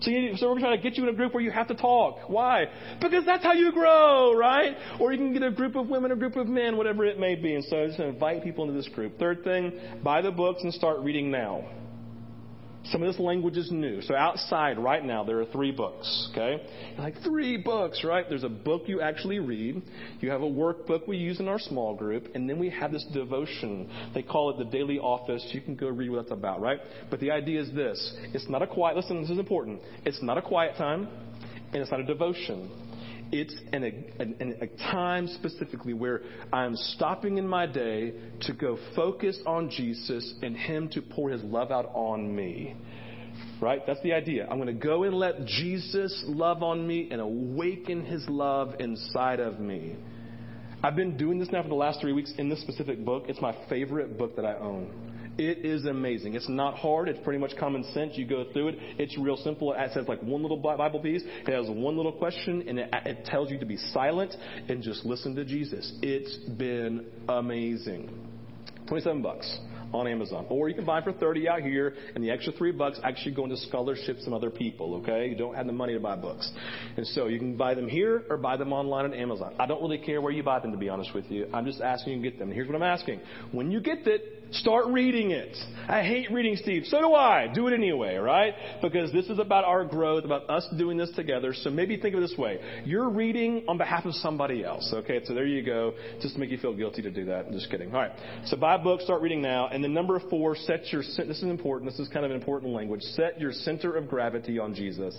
So, 0.00 0.10
you, 0.10 0.36
so 0.36 0.52
we're 0.52 0.58
trying 0.58 0.76
to 0.76 0.82
get 0.82 0.98
you 0.98 1.04
in 1.04 1.08
a 1.08 1.16
group 1.16 1.32
where 1.32 1.42
you 1.42 1.52
have 1.52 1.68
to 1.68 1.74
talk. 1.74 2.28
Why? 2.28 2.66
Because 3.00 3.24
that's 3.24 3.44
how 3.44 3.52
you 3.52 3.72
grow, 3.72 4.34
right? 4.36 4.76
Or 5.00 5.12
you 5.12 5.18
can 5.18 5.32
get 5.32 5.42
a 5.42 5.50
group 5.52 5.76
of 5.76 5.88
women, 5.88 6.10
a 6.10 6.16
group 6.16 6.36
of 6.36 6.48
men, 6.48 6.76
whatever 6.76 7.04
it 7.04 7.18
may 7.18 7.36
be. 7.36 7.54
And 7.54 7.64
so 7.64 7.86
just 7.86 8.00
invite 8.00 8.42
people 8.42 8.64
into 8.64 8.76
this 8.76 8.88
group. 8.88 9.18
Third 9.18 9.44
thing, 9.44 9.72
buy 10.02 10.20
the 10.20 10.32
books 10.32 10.62
and 10.62 10.74
start 10.74 11.00
reading 11.00 11.30
now. 11.30 11.64
Some 12.90 13.02
of 13.02 13.12
this 13.12 13.20
language 13.20 13.56
is 13.56 13.70
new. 13.70 14.00
So 14.02 14.14
outside 14.14 14.78
right 14.78 15.04
now, 15.04 15.24
there 15.24 15.40
are 15.40 15.46
three 15.46 15.72
books, 15.72 16.28
okay? 16.32 16.64
like, 16.98 17.14
three 17.22 17.56
books, 17.56 18.04
right? 18.04 18.24
There's 18.28 18.44
a 18.44 18.48
book 18.48 18.82
you 18.86 19.00
actually 19.00 19.38
read. 19.40 19.82
You 20.20 20.30
have 20.30 20.42
a 20.42 20.46
workbook 20.48 21.08
we 21.08 21.16
use 21.16 21.40
in 21.40 21.48
our 21.48 21.58
small 21.58 21.96
group. 21.96 22.28
And 22.34 22.48
then 22.48 22.58
we 22.58 22.70
have 22.70 22.92
this 22.92 23.04
devotion. 23.12 23.90
They 24.14 24.22
call 24.22 24.50
it 24.50 24.58
the 24.58 24.70
daily 24.70 24.98
office. 24.98 25.44
You 25.52 25.60
can 25.60 25.74
go 25.74 25.88
read 25.88 26.10
what 26.10 26.22
that's 26.22 26.32
about, 26.32 26.60
right? 26.60 26.78
But 27.10 27.20
the 27.20 27.30
idea 27.30 27.60
is 27.60 27.72
this. 27.74 28.14
It's 28.32 28.48
not 28.48 28.62
a 28.62 28.66
quiet, 28.66 28.96
listen, 28.96 29.20
this 29.20 29.30
is 29.30 29.38
important. 29.38 29.80
It's 30.04 30.22
not 30.22 30.38
a 30.38 30.42
quiet 30.42 30.76
time. 30.76 31.08
And 31.72 31.82
it's 31.82 31.90
not 31.90 32.00
a 32.00 32.04
devotion. 32.04 32.70
It's 33.32 33.54
an, 33.72 33.84
a, 34.20 34.64
a 34.64 34.66
time 34.90 35.26
specifically 35.26 35.94
where 35.94 36.22
I'm 36.52 36.76
stopping 36.76 37.38
in 37.38 37.46
my 37.46 37.66
day 37.66 38.14
to 38.42 38.52
go 38.52 38.78
focus 38.94 39.40
on 39.46 39.70
Jesus 39.70 40.34
and 40.42 40.56
Him 40.56 40.88
to 40.90 41.02
pour 41.02 41.30
His 41.30 41.42
love 41.42 41.70
out 41.70 41.90
on 41.94 42.34
me. 42.34 42.76
Right? 43.60 43.80
That's 43.86 44.00
the 44.02 44.12
idea. 44.12 44.46
I'm 44.50 44.58
going 44.58 44.66
to 44.66 44.86
go 44.86 45.04
and 45.04 45.14
let 45.14 45.44
Jesus 45.46 46.24
love 46.26 46.62
on 46.62 46.86
me 46.86 47.08
and 47.10 47.20
awaken 47.20 48.04
his 48.04 48.26
love 48.28 48.74
inside 48.80 49.40
of 49.40 49.60
me. 49.60 49.96
I've 50.82 50.96
been 50.96 51.16
doing 51.16 51.38
this 51.38 51.48
now 51.50 51.62
for 51.62 51.68
the 51.68 51.74
last 51.74 52.00
three 52.00 52.12
weeks 52.12 52.32
in 52.38 52.48
this 52.48 52.60
specific 52.60 53.04
book. 53.04 53.24
It's 53.28 53.40
my 53.40 53.56
favorite 53.68 54.18
book 54.18 54.36
that 54.36 54.44
I 54.44 54.56
own. 54.56 55.15
It 55.38 55.64
is 55.64 55.84
amazing. 55.84 56.34
It's 56.34 56.48
not 56.48 56.76
hard. 56.76 57.08
It's 57.08 57.18
pretty 57.22 57.38
much 57.38 57.52
common 57.58 57.84
sense. 57.92 58.16
You 58.16 58.26
go 58.26 58.44
through 58.52 58.68
it. 58.68 58.78
It's 58.98 59.18
real 59.18 59.36
simple. 59.36 59.72
It 59.72 59.90
says 59.92 60.08
like 60.08 60.22
one 60.22 60.42
little 60.42 60.56
Bible 60.56 61.00
piece. 61.00 61.22
It 61.24 61.52
has 61.52 61.68
one 61.68 61.96
little 61.96 62.12
question, 62.12 62.64
and 62.68 62.78
it, 62.78 62.94
it 63.04 63.24
tells 63.26 63.50
you 63.50 63.58
to 63.58 63.66
be 63.66 63.76
silent 63.76 64.34
and 64.68 64.82
just 64.82 65.04
listen 65.04 65.34
to 65.36 65.44
Jesus. 65.44 65.92
It's 66.02 66.36
been 66.36 67.06
amazing. 67.28 68.26
27 68.88 69.20
bucks 69.20 69.58
on 69.92 70.06
Amazon. 70.06 70.46
Or 70.48 70.68
you 70.68 70.74
can 70.74 70.84
buy 70.84 71.02
for 71.02 71.12
30 71.12 71.48
out 71.48 71.60
here, 71.60 71.94
and 72.14 72.22
the 72.22 72.30
extra 72.30 72.52
three 72.52 72.72
bucks 72.72 72.98
actually 73.04 73.34
go 73.34 73.44
into 73.44 73.56
scholarships 73.56 74.24
and 74.24 74.34
other 74.34 74.50
people, 74.50 74.96
okay? 74.96 75.28
You 75.28 75.36
don't 75.36 75.54
have 75.54 75.66
the 75.66 75.72
money 75.72 75.94
to 75.94 76.00
buy 76.00 76.16
books. 76.16 76.50
And 76.96 77.06
so 77.08 77.26
you 77.26 77.38
can 77.38 77.56
buy 77.56 77.74
them 77.74 77.88
here 77.88 78.24
or 78.28 78.36
buy 78.36 78.56
them 78.56 78.72
online 78.72 79.06
on 79.06 79.14
Amazon. 79.14 79.54
I 79.58 79.66
don't 79.66 79.82
really 79.82 79.98
care 79.98 80.20
where 80.20 80.32
you 80.32 80.42
buy 80.42 80.60
them, 80.60 80.72
to 80.72 80.78
be 80.78 80.88
honest 80.88 81.14
with 81.14 81.30
you. 81.30 81.48
I'm 81.52 81.66
just 81.66 81.80
asking 81.80 82.14
you 82.14 82.22
to 82.22 82.30
get 82.30 82.38
them. 82.38 82.50
Here's 82.50 82.68
what 82.68 82.76
I'm 82.76 82.82
asking. 82.82 83.20
When 83.52 83.70
you 83.70 83.80
get 83.80 84.06
it, 84.06 84.35
Start 84.52 84.86
reading 84.88 85.32
it. 85.32 85.56
I 85.88 86.02
hate 86.02 86.30
reading, 86.30 86.56
Steve. 86.56 86.84
So 86.86 87.00
do 87.00 87.14
I. 87.14 87.48
Do 87.52 87.66
it 87.66 87.74
anyway, 87.74 88.16
right? 88.16 88.54
Because 88.80 89.12
this 89.12 89.26
is 89.26 89.38
about 89.38 89.64
our 89.64 89.84
growth, 89.84 90.24
about 90.24 90.48
us 90.48 90.66
doing 90.78 90.96
this 90.96 91.10
together. 91.12 91.52
So 91.52 91.70
maybe 91.70 91.96
think 91.96 92.14
of 92.14 92.22
it 92.22 92.28
this 92.28 92.38
way. 92.38 92.60
You're 92.84 93.08
reading 93.08 93.64
on 93.68 93.76
behalf 93.76 94.04
of 94.04 94.14
somebody 94.14 94.64
else. 94.64 94.92
Okay, 94.92 95.20
so 95.24 95.34
there 95.34 95.46
you 95.46 95.62
go. 95.64 95.94
Just 96.20 96.34
to 96.34 96.40
make 96.40 96.50
you 96.50 96.58
feel 96.58 96.74
guilty 96.74 97.02
to 97.02 97.10
do 97.10 97.24
that. 97.26 97.46
I'm 97.46 97.52
just 97.52 97.70
kidding. 97.70 97.88
All 97.94 98.00
right. 98.00 98.12
So 98.46 98.56
buy 98.56 98.76
a 98.76 98.78
book, 98.78 99.00
start 99.00 99.20
reading 99.20 99.42
now. 99.42 99.68
And 99.68 99.82
then 99.82 99.92
number 99.92 100.20
four, 100.30 100.54
set 100.54 100.92
your, 100.92 101.02
this 101.02 101.18
is 101.18 101.42
important. 101.42 101.90
This 101.90 102.00
is 102.00 102.08
kind 102.08 102.24
of 102.24 102.30
important 102.30 102.72
language. 102.72 103.02
Set 103.02 103.40
your 103.40 103.52
center 103.52 103.96
of 103.96 104.08
gravity 104.08 104.58
on 104.58 104.74
Jesus 104.74 105.14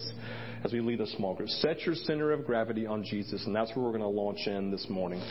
as 0.63 0.71
we 0.71 0.79
lead 0.79 1.01
a 1.01 1.07
small 1.07 1.33
group. 1.35 1.49
Set 1.49 1.81
your 1.81 1.95
center 1.95 2.31
of 2.31 2.45
gravity 2.45 2.87
on 2.87 3.03
Jesus. 3.03 3.45
And 3.45 3.55
that's 3.55 3.75
where 3.75 3.85
we're 3.85 3.97
going 3.97 4.01
to 4.01 4.07
launch 4.07 4.47
in 4.47 4.71
this 4.71 4.87
morning. 4.89 5.21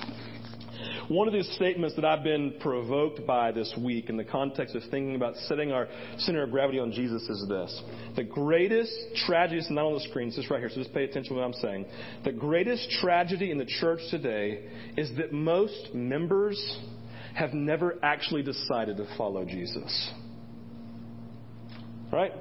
One 1.08 1.28
of 1.28 1.34
the 1.34 1.44
statements 1.54 1.94
that 1.96 2.04
I've 2.04 2.24
been 2.24 2.54
provoked 2.60 3.26
by 3.26 3.52
this 3.52 3.72
week 3.78 4.08
in 4.08 4.16
the 4.16 4.24
context 4.24 4.74
of 4.74 4.82
thinking 4.90 5.14
about 5.14 5.36
setting 5.48 5.72
our 5.72 5.88
center 6.18 6.42
of 6.42 6.50
gravity 6.50 6.78
on 6.78 6.92
Jesus 6.92 7.22
is 7.22 7.46
this. 7.48 7.82
The 8.16 8.24
greatest 8.24 8.92
tragedy, 9.26 9.60
is 9.60 9.70
not 9.70 9.86
on 9.86 9.94
the 9.94 10.00
screen, 10.00 10.28
it's 10.28 10.36
just 10.36 10.50
right 10.50 10.60
here, 10.60 10.68
so 10.68 10.76
just 10.76 10.92
pay 10.92 11.04
attention 11.04 11.34
to 11.34 11.40
what 11.40 11.44
I'm 11.44 11.52
saying. 11.54 11.86
The 12.24 12.32
greatest 12.32 12.90
tragedy 13.00 13.50
in 13.50 13.58
the 13.58 13.66
church 13.66 14.00
today 14.10 14.64
is 14.96 15.10
that 15.16 15.32
most 15.32 15.94
members 15.94 16.58
have 17.34 17.52
never 17.52 17.98
actually 18.02 18.42
decided 18.42 18.96
to 18.96 19.06
follow 19.16 19.44
Jesus. 19.44 20.10
Right? 22.12 22.32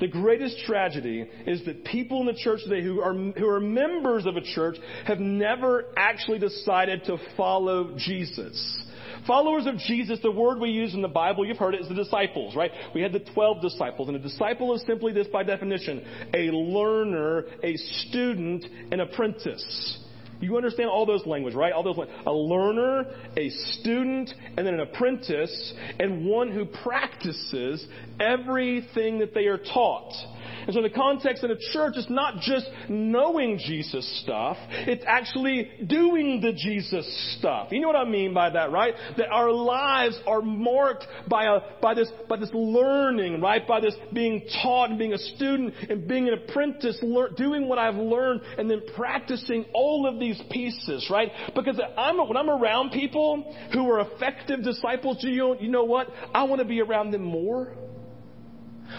The 0.00 0.08
greatest 0.08 0.58
tragedy 0.66 1.28
is 1.46 1.64
that 1.66 1.84
people 1.84 2.20
in 2.20 2.26
the 2.26 2.34
church 2.34 2.60
today 2.64 2.82
who 2.82 3.00
are, 3.00 3.14
who 3.14 3.46
are 3.46 3.60
members 3.60 4.26
of 4.26 4.36
a 4.36 4.40
church 4.40 4.76
have 5.06 5.20
never 5.20 5.86
actually 5.96 6.38
decided 6.38 7.04
to 7.04 7.18
follow 7.36 7.94
Jesus. 7.96 8.86
Followers 9.26 9.66
of 9.66 9.76
Jesus, 9.76 10.18
the 10.22 10.30
word 10.30 10.58
we 10.58 10.70
use 10.70 10.94
in 10.94 11.02
the 11.02 11.08
Bible, 11.08 11.44
you've 11.44 11.58
heard 11.58 11.74
it, 11.74 11.82
is 11.82 11.88
the 11.88 11.94
disciples, 11.94 12.56
right? 12.56 12.70
We 12.94 13.02
had 13.02 13.12
the 13.12 13.20
12 13.34 13.60
disciples, 13.60 14.08
and 14.08 14.16
a 14.16 14.20
disciple 14.20 14.74
is 14.74 14.82
simply 14.86 15.12
this 15.12 15.26
by 15.26 15.42
definition 15.42 16.02
a 16.32 16.50
learner, 16.50 17.44
a 17.62 17.76
student, 17.76 18.64
an 18.90 19.00
apprentice. 19.00 19.98
You 20.40 20.56
understand 20.56 20.88
all 20.88 21.06
those 21.06 21.26
language, 21.26 21.54
right? 21.54 21.72
All 21.72 21.82
those 21.82 21.98
a 22.26 22.32
learner, 22.32 23.04
a 23.36 23.50
student, 23.50 24.32
and 24.56 24.66
then 24.66 24.74
an 24.74 24.80
apprentice, 24.80 25.74
and 25.98 26.26
one 26.26 26.50
who 26.50 26.64
practices 26.64 27.86
everything 28.18 29.18
that 29.18 29.34
they 29.34 29.46
are 29.46 29.58
taught. 29.58 30.12
And 30.66 30.74
so 30.74 30.78
in 30.78 30.84
the 30.84 30.96
context 30.96 31.42
in 31.42 31.50
a 31.50 31.58
church 31.72 31.94
it's 31.96 32.10
not 32.10 32.40
just 32.40 32.66
knowing 32.88 33.58
Jesus 33.58 34.22
stuff, 34.22 34.56
it's 34.70 35.04
actually 35.06 35.70
doing 35.86 36.40
the 36.40 36.52
Jesus 36.52 37.36
stuff. 37.38 37.68
You 37.70 37.80
know 37.80 37.88
what 37.88 37.96
I 37.96 38.04
mean 38.04 38.34
by 38.34 38.50
that, 38.50 38.70
right? 38.70 38.94
That 39.16 39.28
our 39.30 39.50
lives 39.50 40.18
are 40.26 40.42
marked 40.42 41.06
by 41.28 41.44
a, 41.44 41.60
by 41.80 41.94
this, 41.94 42.10
by 42.28 42.36
this 42.36 42.50
learning, 42.52 43.40
right? 43.40 43.66
By 43.66 43.80
this 43.80 43.94
being 44.12 44.46
taught 44.62 44.90
and 44.90 44.98
being 44.98 45.14
a 45.14 45.18
student 45.18 45.74
and 45.88 46.06
being 46.06 46.28
an 46.28 46.34
apprentice, 46.34 46.98
lear, 47.02 47.30
doing 47.36 47.68
what 47.68 47.78
I've 47.78 47.96
learned 47.96 48.42
and 48.58 48.70
then 48.70 48.82
practicing 48.94 49.64
all 49.72 50.06
of 50.06 50.18
these 50.18 50.29
pieces, 50.50 51.08
right? 51.10 51.30
Because 51.54 51.80
I'm, 51.96 52.18
when 52.18 52.36
I'm 52.36 52.50
around 52.50 52.90
people 52.90 53.54
who 53.72 53.88
are 53.90 54.00
effective 54.00 54.62
disciples, 54.62 55.18
you 55.20 55.56
you 55.60 55.70
know 55.70 55.84
what? 55.84 56.08
I 56.34 56.44
want 56.44 56.60
to 56.60 56.66
be 56.66 56.80
around 56.80 57.12
them 57.12 57.22
more. 57.22 57.72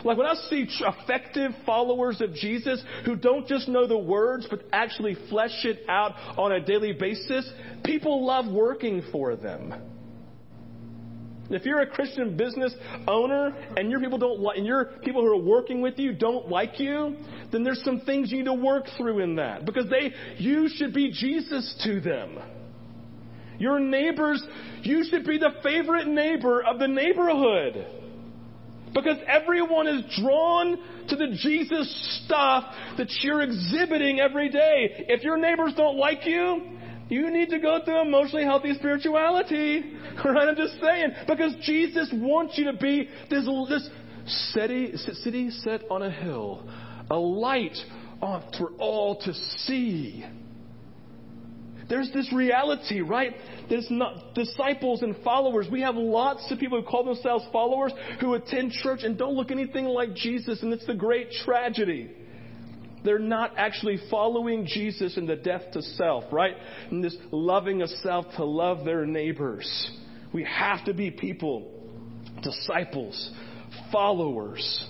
Like 0.03 0.17
when 0.17 0.25
I 0.25 0.35
see 0.49 0.67
effective 0.79 1.51
followers 1.65 2.21
of 2.21 2.33
Jesus 2.33 2.81
who 3.05 3.15
don't 3.15 3.47
just 3.47 3.67
know 3.67 3.87
the 3.87 3.97
words, 3.97 4.47
but 4.49 4.61
actually 4.71 5.17
flesh 5.29 5.65
it 5.65 5.83
out 5.89 6.13
on 6.37 6.53
a 6.53 6.59
daily 6.59 6.93
basis, 6.93 7.51
people 7.83 8.25
love 8.25 8.51
working 8.51 9.03
for 9.11 9.35
them. 9.35 9.90
If 11.53 11.65
you're 11.65 11.81
a 11.81 11.87
Christian 11.87 12.37
business 12.37 12.73
owner 13.07 13.55
and 13.77 13.91
your 13.91 13.99
people 13.99 14.17
don't 14.17 14.39
like, 14.39 14.57
and 14.57 14.65
your 14.65 14.85
people 15.03 15.21
who 15.21 15.27
are 15.27 15.41
working 15.41 15.81
with 15.81 15.97
you 15.97 16.13
don't 16.13 16.49
like 16.49 16.79
you, 16.79 17.15
then 17.51 17.63
there's 17.63 17.81
some 17.83 18.01
things 18.01 18.31
you 18.31 18.39
need 18.39 18.45
to 18.45 18.53
work 18.53 18.85
through 18.97 19.19
in 19.19 19.35
that 19.35 19.65
because 19.65 19.89
they, 19.89 20.13
you 20.37 20.69
should 20.69 20.93
be 20.93 21.11
Jesus 21.11 21.79
to 21.83 21.99
them. 21.99 22.37
Your 23.59 23.79
neighbors, 23.79 24.43
you 24.81 25.03
should 25.03 25.25
be 25.25 25.37
the 25.37 25.51
favorite 25.61 26.07
neighbor 26.07 26.63
of 26.63 26.79
the 26.79 26.87
neighborhood. 26.87 27.85
Because 28.93 29.17
everyone 29.27 29.87
is 29.87 30.03
drawn 30.19 30.77
to 31.07 31.15
the 31.15 31.27
Jesus 31.41 32.21
stuff 32.25 32.65
that 32.97 33.09
you're 33.21 33.41
exhibiting 33.41 34.19
every 34.19 34.49
day. 34.49 35.05
If 35.07 35.23
your 35.23 35.37
neighbors 35.37 35.73
don't 35.77 35.97
like 35.97 36.25
you, 36.25 36.79
you 37.11 37.29
need 37.29 37.49
to 37.49 37.59
go 37.59 37.79
through 37.83 38.01
emotionally 38.01 38.45
healthy 38.45 38.73
spirituality. 38.73 39.97
Right? 40.25 40.47
I'm 40.47 40.55
just 40.55 40.79
saying. 40.81 41.11
Because 41.27 41.53
Jesus 41.61 42.09
wants 42.13 42.57
you 42.57 42.65
to 42.65 42.73
be 42.73 43.09
this, 43.29 43.45
this 43.69 43.89
city, 44.53 44.95
city 45.23 45.49
set 45.49 45.81
on 45.89 46.03
a 46.03 46.11
hill, 46.11 46.69
a 47.09 47.15
light 47.15 47.75
for 48.19 48.71
all 48.77 49.19
to 49.21 49.33
see. 49.33 50.25
There's 51.89 52.11
this 52.13 52.31
reality, 52.31 53.01
right? 53.01 53.33
There's 53.69 53.87
not 53.89 54.35
disciples 54.35 55.01
and 55.01 55.15
followers. 55.23 55.67
We 55.71 55.81
have 55.81 55.95
lots 55.95 56.49
of 56.51 56.59
people 56.59 56.81
who 56.81 56.87
call 56.87 57.03
themselves 57.03 57.45
followers 57.51 57.93
who 58.19 58.35
attend 58.35 58.71
church 58.71 59.01
and 59.03 59.17
don't 59.17 59.33
look 59.33 59.49
anything 59.49 59.85
like 59.85 60.13
Jesus, 60.13 60.61
and 60.61 60.71
it's 60.71 60.85
the 60.85 60.93
great 60.93 61.31
tragedy. 61.43 62.11
They're 63.03 63.19
not 63.19 63.53
actually 63.57 63.99
following 64.09 64.65
Jesus 64.65 65.17
in 65.17 65.25
the 65.25 65.35
death 65.35 65.71
to 65.73 65.81
self, 65.81 66.25
right? 66.31 66.55
And 66.89 67.03
this 67.03 67.15
loving 67.31 67.81
of 67.81 67.89
self 67.89 68.25
to 68.37 68.45
love 68.45 68.85
their 68.85 69.05
neighbors. 69.05 69.91
We 70.33 70.43
have 70.43 70.85
to 70.85 70.93
be 70.93 71.11
people, 71.11 71.71
disciples, 72.41 73.31
followers 73.91 74.87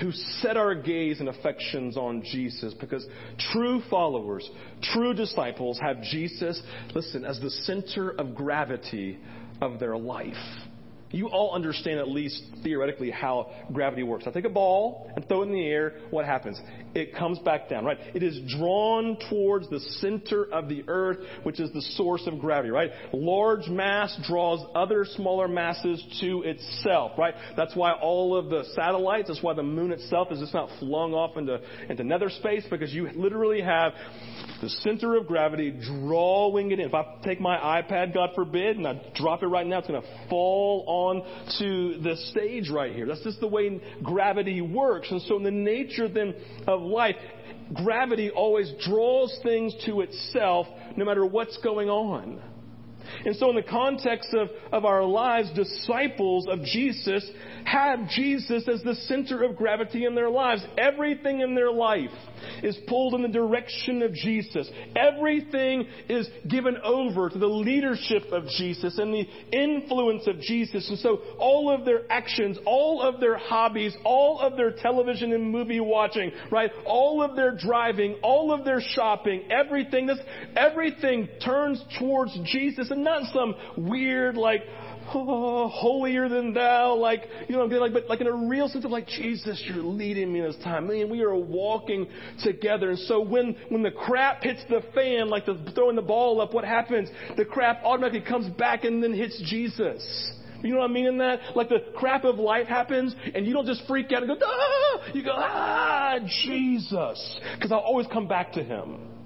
who 0.00 0.12
set 0.40 0.56
our 0.56 0.74
gaze 0.74 1.20
and 1.20 1.28
affections 1.28 1.96
on 1.96 2.22
Jesus 2.22 2.72
because 2.74 3.04
true 3.52 3.82
followers, 3.90 4.48
true 4.80 5.12
disciples 5.12 5.78
have 5.80 6.00
Jesus, 6.02 6.62
listen, 6.94 7.24
as 7.24 7.40
the 7.40 7.50
center 7.50 8.10
of 8.10 8.34
gravity 8.34 9.18
of 9.60 9.80
their 9.80 9.96
life. 9.96 10.34
You 11.10 11.28
all 11.28 11.54
understand 11.54 11.98
at 11.98 12.08
least 12.08 12.42
theoretically 12.62 13.10
how 13.10 13.50
gravity 13.72 14.02
works. 14.02 14.24
I 14.26 14.30
take 14.30 14.44
a 14.44 14.50
ball 14.50 15.10
and 15.16 15.26
throw 15.26 15.42
it 15.42 15.46
in 15.46 15.52
the 15.52 15.66
air. 15.66 15.94
What 16.10 16.26
happens? 16.26 16.60
It 16.94 17.14
comes 17.14 17.38
back 17.38 17.68
down, 17.70 17.84
right? 17.84 17.98
It 18.14 18.22
is 18.22 18.40
drawn 18.58 19.16
towards 19.30 19.70
the 19.70 19.80
center 20.00 20.44
of 20.52 20.68
the 20.68 20.84
earth, 20.86 21.18
which 21.44 21.60
is 21.60 21.72
the 21.72 21.80
source 21.80 22.26
of 22.26 22.38
gravity, 22.38 22.70
right? 22.70 22.90
Large 23.14 23.68
mass 23.68 24.18
draws 24.26 24.66
other 24.74 25.06
smaller 25.16 25.48
masses 25.48 26.04
to 26.20 26.42
itself, 26.42 27.12
right? 27.16 27.34
That's 27.56 27.74
why 27.74 27.92
all 27.92 28.36
of 28.36 28.50
the 28.50 28.64
satellites, 28.74 29.28
that's 29.28 29.42
why 29.42 29.54
the 29.54 29.62
moon 29.62 29.92
itself 29.92 30.28
is 30.30 30.40
just 30.40 30.52
not 30.52 30.68
flung 30.78 31.14
off 31.14 31.38
into, 31.38 31.58
into 31.88 32.04
nether 32.04 32.28
space 32.28 32.64
because 32.68 32.92
you 32.92 33.08
literally 33.14 33.62
have 33.62 33.92
the 34.60 34.68
center 34.68 35.16
of 35.16 35.26
gravity 35.26 35.70
drawing 35.70 36.70
it 36.70 36.80
in. 36.80 36.88
If 36.88 36.94
I 36.94 37.16
take 37.24 37.40
my 37.40 37.56
iPad, 37.56 38.12
God 38.12 38.30
forbid, 38.34 38.76
and 38.76 38.86
I 38.86 39.00
drop 39.14 39.42
it 39.42 39.46
right 39.46 39.66
now, 39.66 39.78
it's 39.78 39.88
going 39.88 40.02
to 40.02 40.08
fall 40.28 40.84
on 40.86 40.97
to 41.58 41.98
the 42.02 42.16
stage 42.30 42.70
right 42.70 42.94
here. 42.94 43.06
That's 43.06 43.22
just 43.22 43.40
the 43.40 43.48
way 43.48 43.80
gravity 44.02 44.60
works. 44.60 45.10
And 45.10 45.22
so 45.22 45.36
in 45.36 45.42
the 45.42 45.50
nature 45.50 46.08
then 46.08 46.34
of 46.66 46.80
life, 46.82 47.16
gravity 47.74 48.30
always 48.30 48.72
draws 48.84 49.38
things 49.42 49.74
to 49.86 50.00
itself 50.00 50.66
no 50.96 51.04
matter 51.04 51.24
what's 51.24 51.56
going 51.58 51.88
on. 51.88 52.40
And 53.24 53.34
so, 53.36 53.48
in 53.50 53.56
the 53.56 53.62
context 53.62 54.34
of, 54.34 54.48
of 54.72 54.84
our 54.84 55.02
lives, 55.02 55.50
disciples 55.54 56.46
of 56.46 56.62
Jesus 56.62 57.28
have 57.68 58.08
Jesus 58.08 58.66
as 58.68 58.82
the 58.82 58.94
center 59.06 59.44
of 59.44 59.56
gravity 59.56 60.04
in 60.04 60.14
their 60.14 60.30
lives. 60.30 60.62
Everything 60.76 61.40
in 61.40 61.54
their 61.54 61.70
life 61.70 62.10
is 62.62 62.78
pulled 62.86 63.14
in 63.14 63.22
the 63.22 63.28
direction 63.28 64.02
of 64.02 64.12
Jesus. 64.14 64.68
Everything 64.96 65.86
is 66.08 66.28
given 66.48 66.76
over 66.82 67.28
to 67.28 67.38
the 67.38 67.46
leadership 67.46 68.24
of 68.32 68.44
Jesus 68.56 68.98
and 68.98 69.12
the 69.12 69.26
influence 69.52 70.26
of 70.26 70.40
Jesus. 70.40 70.88
And 70.88 70.98
so 70.98 71.18
all 71.38 71.70
of 71.70 71.84
their 71.84 72.10
actions, 72.10 72.58
all 72.64 73.02
of 73.02 73.20
their 73.20 73.36
hobbies, 73.36 73.94
all 74.04 74.40
of 74.40 74.56
their 74.56 74.72
television 74.72 75.32
and 75.32 75.50
movie 75.50 75.80
watching, 75.80 76.32
right? 76.50 76.70
All 76.86 77.22
of 77.22 77.36
their 77.36 77.56
driving, 77.56 78.16
all 78.22 78.52
of 78.52 78.64
their 78.64 78.80
shopping, 78.80 79.50
everything, 79.50 80.06
this, 80.06 80.18
everything 80.56 81.28
turns 81.44 81.82
towards 81.98 82.36
Jesus 82.44 82.90
and 82.90 83.04
not 83.04 83.32
some 83.32 83.54
weird, 83.76 84.36
like, 84.36 84.62
oh, 85.14 85.68
holier 85.68 86.28
than 86.28 86.52
thou, 86.52 86.94
like, 86.94 87.24
you 87.48 87.56
know, 87.56 87.64
like, 87.64 87.92
but 87.92 88.08
like 88.08 88.20
in 88.20 88.26
a 88.26 88.32
real 88.32 88.68
sense 88.68 88.84
of 88.84 88.90
like, 88.90 89.06
Jesus, 89.06 89.62
you're 89.66 89.82
leading 89.82 90.32
me 90.32 90.40
this 90.40 90.56
time. 90.62 90.88
Man, 90.88 91.10
we 91.10 91.22
are 91.22 91.34
walking 91.34 92.08
together. 92.42 92.90
And 92.90 92.98
so 93.00 93.20
when, 93.20 93.56
when 93.68 93.82
the 93.82 93.90
crap 93.90 94.42
hits 94.42 94.60
the 94.68 94.82
fan, 94.94 95.28
like 95.28 95.46
the 95.46 95.72
throwing 95.74 95.96
the 95.96 96.02
ball 96.02 96.40
up, 96.40 96.54
what 96.54 96.64
happens? 96.64 97.08
The 97.36 97.44
crap 97.44 97.82
automatically 97.84 98.28
comes 98.28 98.48
back 98.56 98.84
and 98.84 99.02
then 99.02 99.14
hits 99.14 99.40
Jesus. 99.46 100.32
You 100.62 100.72
know 100.72 100.80
what 100.80 100.90
I 100.90 100.92
mean 100.92 101.06
in 101.06 101.18
that? 101.18 101.56
Like 101.56 101.68
the 101.68 101.84
crap 101.96 102.24
of 102.24 102.36
life 102.36 102.66
happens 102.66 103.14
and 103.34 103.46
you 103.46 103.52
don't 103.52 103.66
just 103.66 103.82
freak 103.86 104.12
out 104.12 104.22
and 104.22 104.28
go, 104.28 104.44
ah! 104.44 105.10
You 105.14 105.24
go, 105.24 105.32
ah, 105.34 106.18
Jesus. 106.44 107.40
Because 107.54 107.70
I'll 107.70 107.78
always 107.78 108.06
come 108.12 108.26
back 108.26 108.52
to 108.54 108.64
Him 108.64 109.17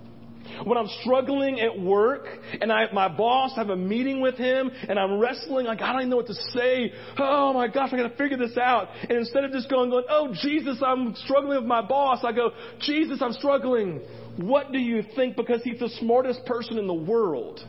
when 0.64 0.78
I'm 0.78 0.88
struggling 1.00 1.60
at 1.60 1.78
work 1.78 2.26
and 2.60 2.72
I, 2.72 2.92
my 2.92 3.08
boss, 3.08 3.52
I 3.56 3.60
have 3.60 3.70
a 3.70 3.76
meeting 3.76 4.20
with 4.20 4.36
him 4.36 4.70
and 4.88 4.98
I'm 4.98 5.18
wrestling, 5.18 5.66
like, 5.66 5.80
I 5.80 5.92
don't 5.92 6.02
even 6.02 6.10
know 6.10 6.16
what 6.16 6.26
to 6.26 6.34
say. 6.34 6.92
Oh 7.18 7.52
my 7.52 7.68
gosh, 7.68 7.90
I 7.92 7.96
gotta 7.96 8.16
figure 8.16 8.36
this 8.36 8.56
out. 8.56 8.88
And 9.02 9.12
instead 9.12 9.44
of 9.44 9.52
just 9.52 9.68
going, 9.68 9.90
going, 9.90 10.04
oh 10.08 10.34
Jesus, 10.42 10.82
I'm 10.84 11.14
struggling 11.16 11.58
with 11.58 11.66
my 11.66 11.82
boss, 11.82 12.20
I 12.24 12.32
go, 12.32 12.50
Jesus, 12.80 13.20
I'm 13.20 13.32
struggling. 13.32 14.00
What 14.36 14.72
do 14.72 14.78
you 14.78 15.02
think? 15.14 15.36
Because 15.36 15.62
he's 15.62 15.78
the 15.78 15.90
smartest 16.00 16.44
person 16.46 16.78
in 16.78 16.86
the 16.86 16.94
world. 16.94 17.60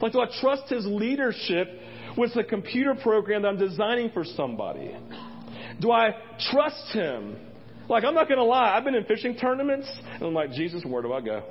Like, 0.00 0.12
do 0.12 0.20
I 0.20 0.26
trust 0.40 0.68
his 0.68 0.86
leadership 0.86 1.68
with 2.16 2.34
the 2.34 2.44
computer 2.44 2.94
program 2.94 3.42
that 3.42 3.48
I'm 3.48 3.58
designing 3.58 4.10
for 4.10 4.24
somebody? 4.24 4.96
Do 5.80 5.90
I 5.90 6.14
trust 6.50 6.92
him 6.92 7.36
like, 7.88 8.04
I'm 8.04 8.14
not 8.14 8.28
going 8.28 8.38
to 8.38 8.44
lie. 8.44 8.76
I've 8.76 8.84
been 8.84 8.94
in 8.94 9.04
fishing 9.04 9.36
tournaments, 9.36 9.90
and 10.14 10.22
I'm 10.22 10.34
like, 10.34 10.50
Jesus, 10.52 10.82
where 10.84 11.02
do 11.02 11.12
I 11.12 11.20
go? 11.20 11.42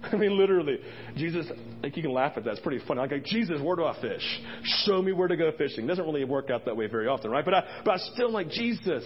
I 0.02 0.16
mean, 0.16 0.38
literally, 0.38 0.78
Jesus, 1.16 1.46
like 1.82 1.96
you 1.96 2.02
can 2.02 2.12
laugh 2.12 2.34
at 2.36 2.44
that. 2.44 2.52
It's 2.52 2.60
pretty 2.60 2.84
funny. 2.86 3.00
Like, 3.00 3.24
Jesus, 3.24 3.60
where 3.60 3.76
do 3.76 3.84
I 3.84 4.00
fish? 4.00 4.40
Show 4.84 5.02
me 5.02 5.12
where 5.12 5.28
to 5.28 5.36
go 5.36 5.50
fishing. 5.58 5.84
It 5.84 5.88
doesn't 5.88 6.04
really 6.04 6.24
work 6.24 6.50
out 6.50 6.64
that 6.66 6.76
way 6.76 6.86
very 6.86 7.08
often, 7.08 7.30
right? 7.30 7.44
But 7.44 7.54
I, 7.54 7.64
but 7.84 7.94
I 7.94 7.96
still 8.14 8.30
like, 8.30 8.48
Jesus, 8.48 9.04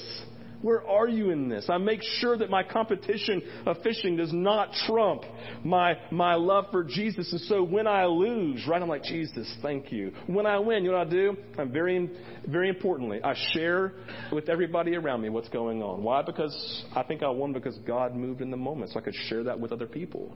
where 0.63 0.87
are 0.89 1.09
you 1.09 1.31
in 1.31 1.49
this? 1.49 1.67
I 1.69 1.79
make 1.79 2.01
sure 2.21 2.39
that 2.39 2.49
my 2.49 2.63
competition 2.63 3.43
of 3.67 3.83
fishing 3.83 4.17
does 4.17 4.33
not 4.33 4.73
trump 4.87 5.23
my, 5.65 5.95
my 6.11 6.35
love 6.35 6.67
for 6.71 6.85
Jesus. 6.85 7.31
And 7.33 7.41
so 7.43 7.63
when 7.63 7.87
I 7.87 8.07
lose, 8.07 8.65
right, 8.67 8.81
I'm 8.81 8.89
like, 8.89 9.03
Jesus, 9.03 9.53
thank 9.61 9.93
you. 9.93 10.13
When 10.27 10.47
I 10.47 10.59
win, 10.59 10.85
you 10.85 10.93
know 10.93 10.99
what 10.99 11.09
I 11.09 11.11
do? 11.11 11.37
I'm 11.59 11.73
very, 11.73 12.11
very 12.47 12.69
importantly, 12.69 13.21
I 13.23 13.35
share 13.53 13.93
with 14.33 14.49
everybody 14.49 14.95
around 14.95 15.21
me 15.21 15.29
what's 15.29 15.49
going 15.49 15.83
on. 15.83 16.03
Why? 16.03 16.23
Because 16.23 16.85
I 16.95 17.03
think 17.03 17.23
I 17.23 17.29
won 17.29 17.53
because 17.53 17.77
God 17.87 18.15
moved 18.15 18.41
in 18.41 18.51
the 18.51 18.57
moment 18.57 18.93
so 18.93 19.01
I 19.01 19.03
could 19.03 19.17
share 19.29 19.43
that 19.45 19.59
with 19.59 19.73
other 19.73 19.87
people. 19.87 20.35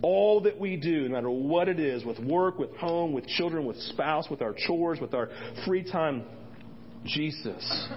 All 0.00 0.42
that 0.42 0.60
we 0.60 0.76
do, 0.76 1.08
no 1.08 1.16
matter 1.16 1.30
what 1.30 1.68
it 1.68 1.80
is, 1.80 2.04
with 2.04 2.20
work, 2.20 2.56
with 2.56 2.70
home, 2.76 3.12
with 3.12 3.26
children, 3.26 3.66
with 3.66 3.76
spouse, 3.78 4.30
with 4.30 4.42
our 4.42 4.54
chores, 4.54 5.00
with 5.00 5.12
our 5.12 5.28
free 5.66 5.82
time, 5.82 6.22
Jesus 7.04 7.88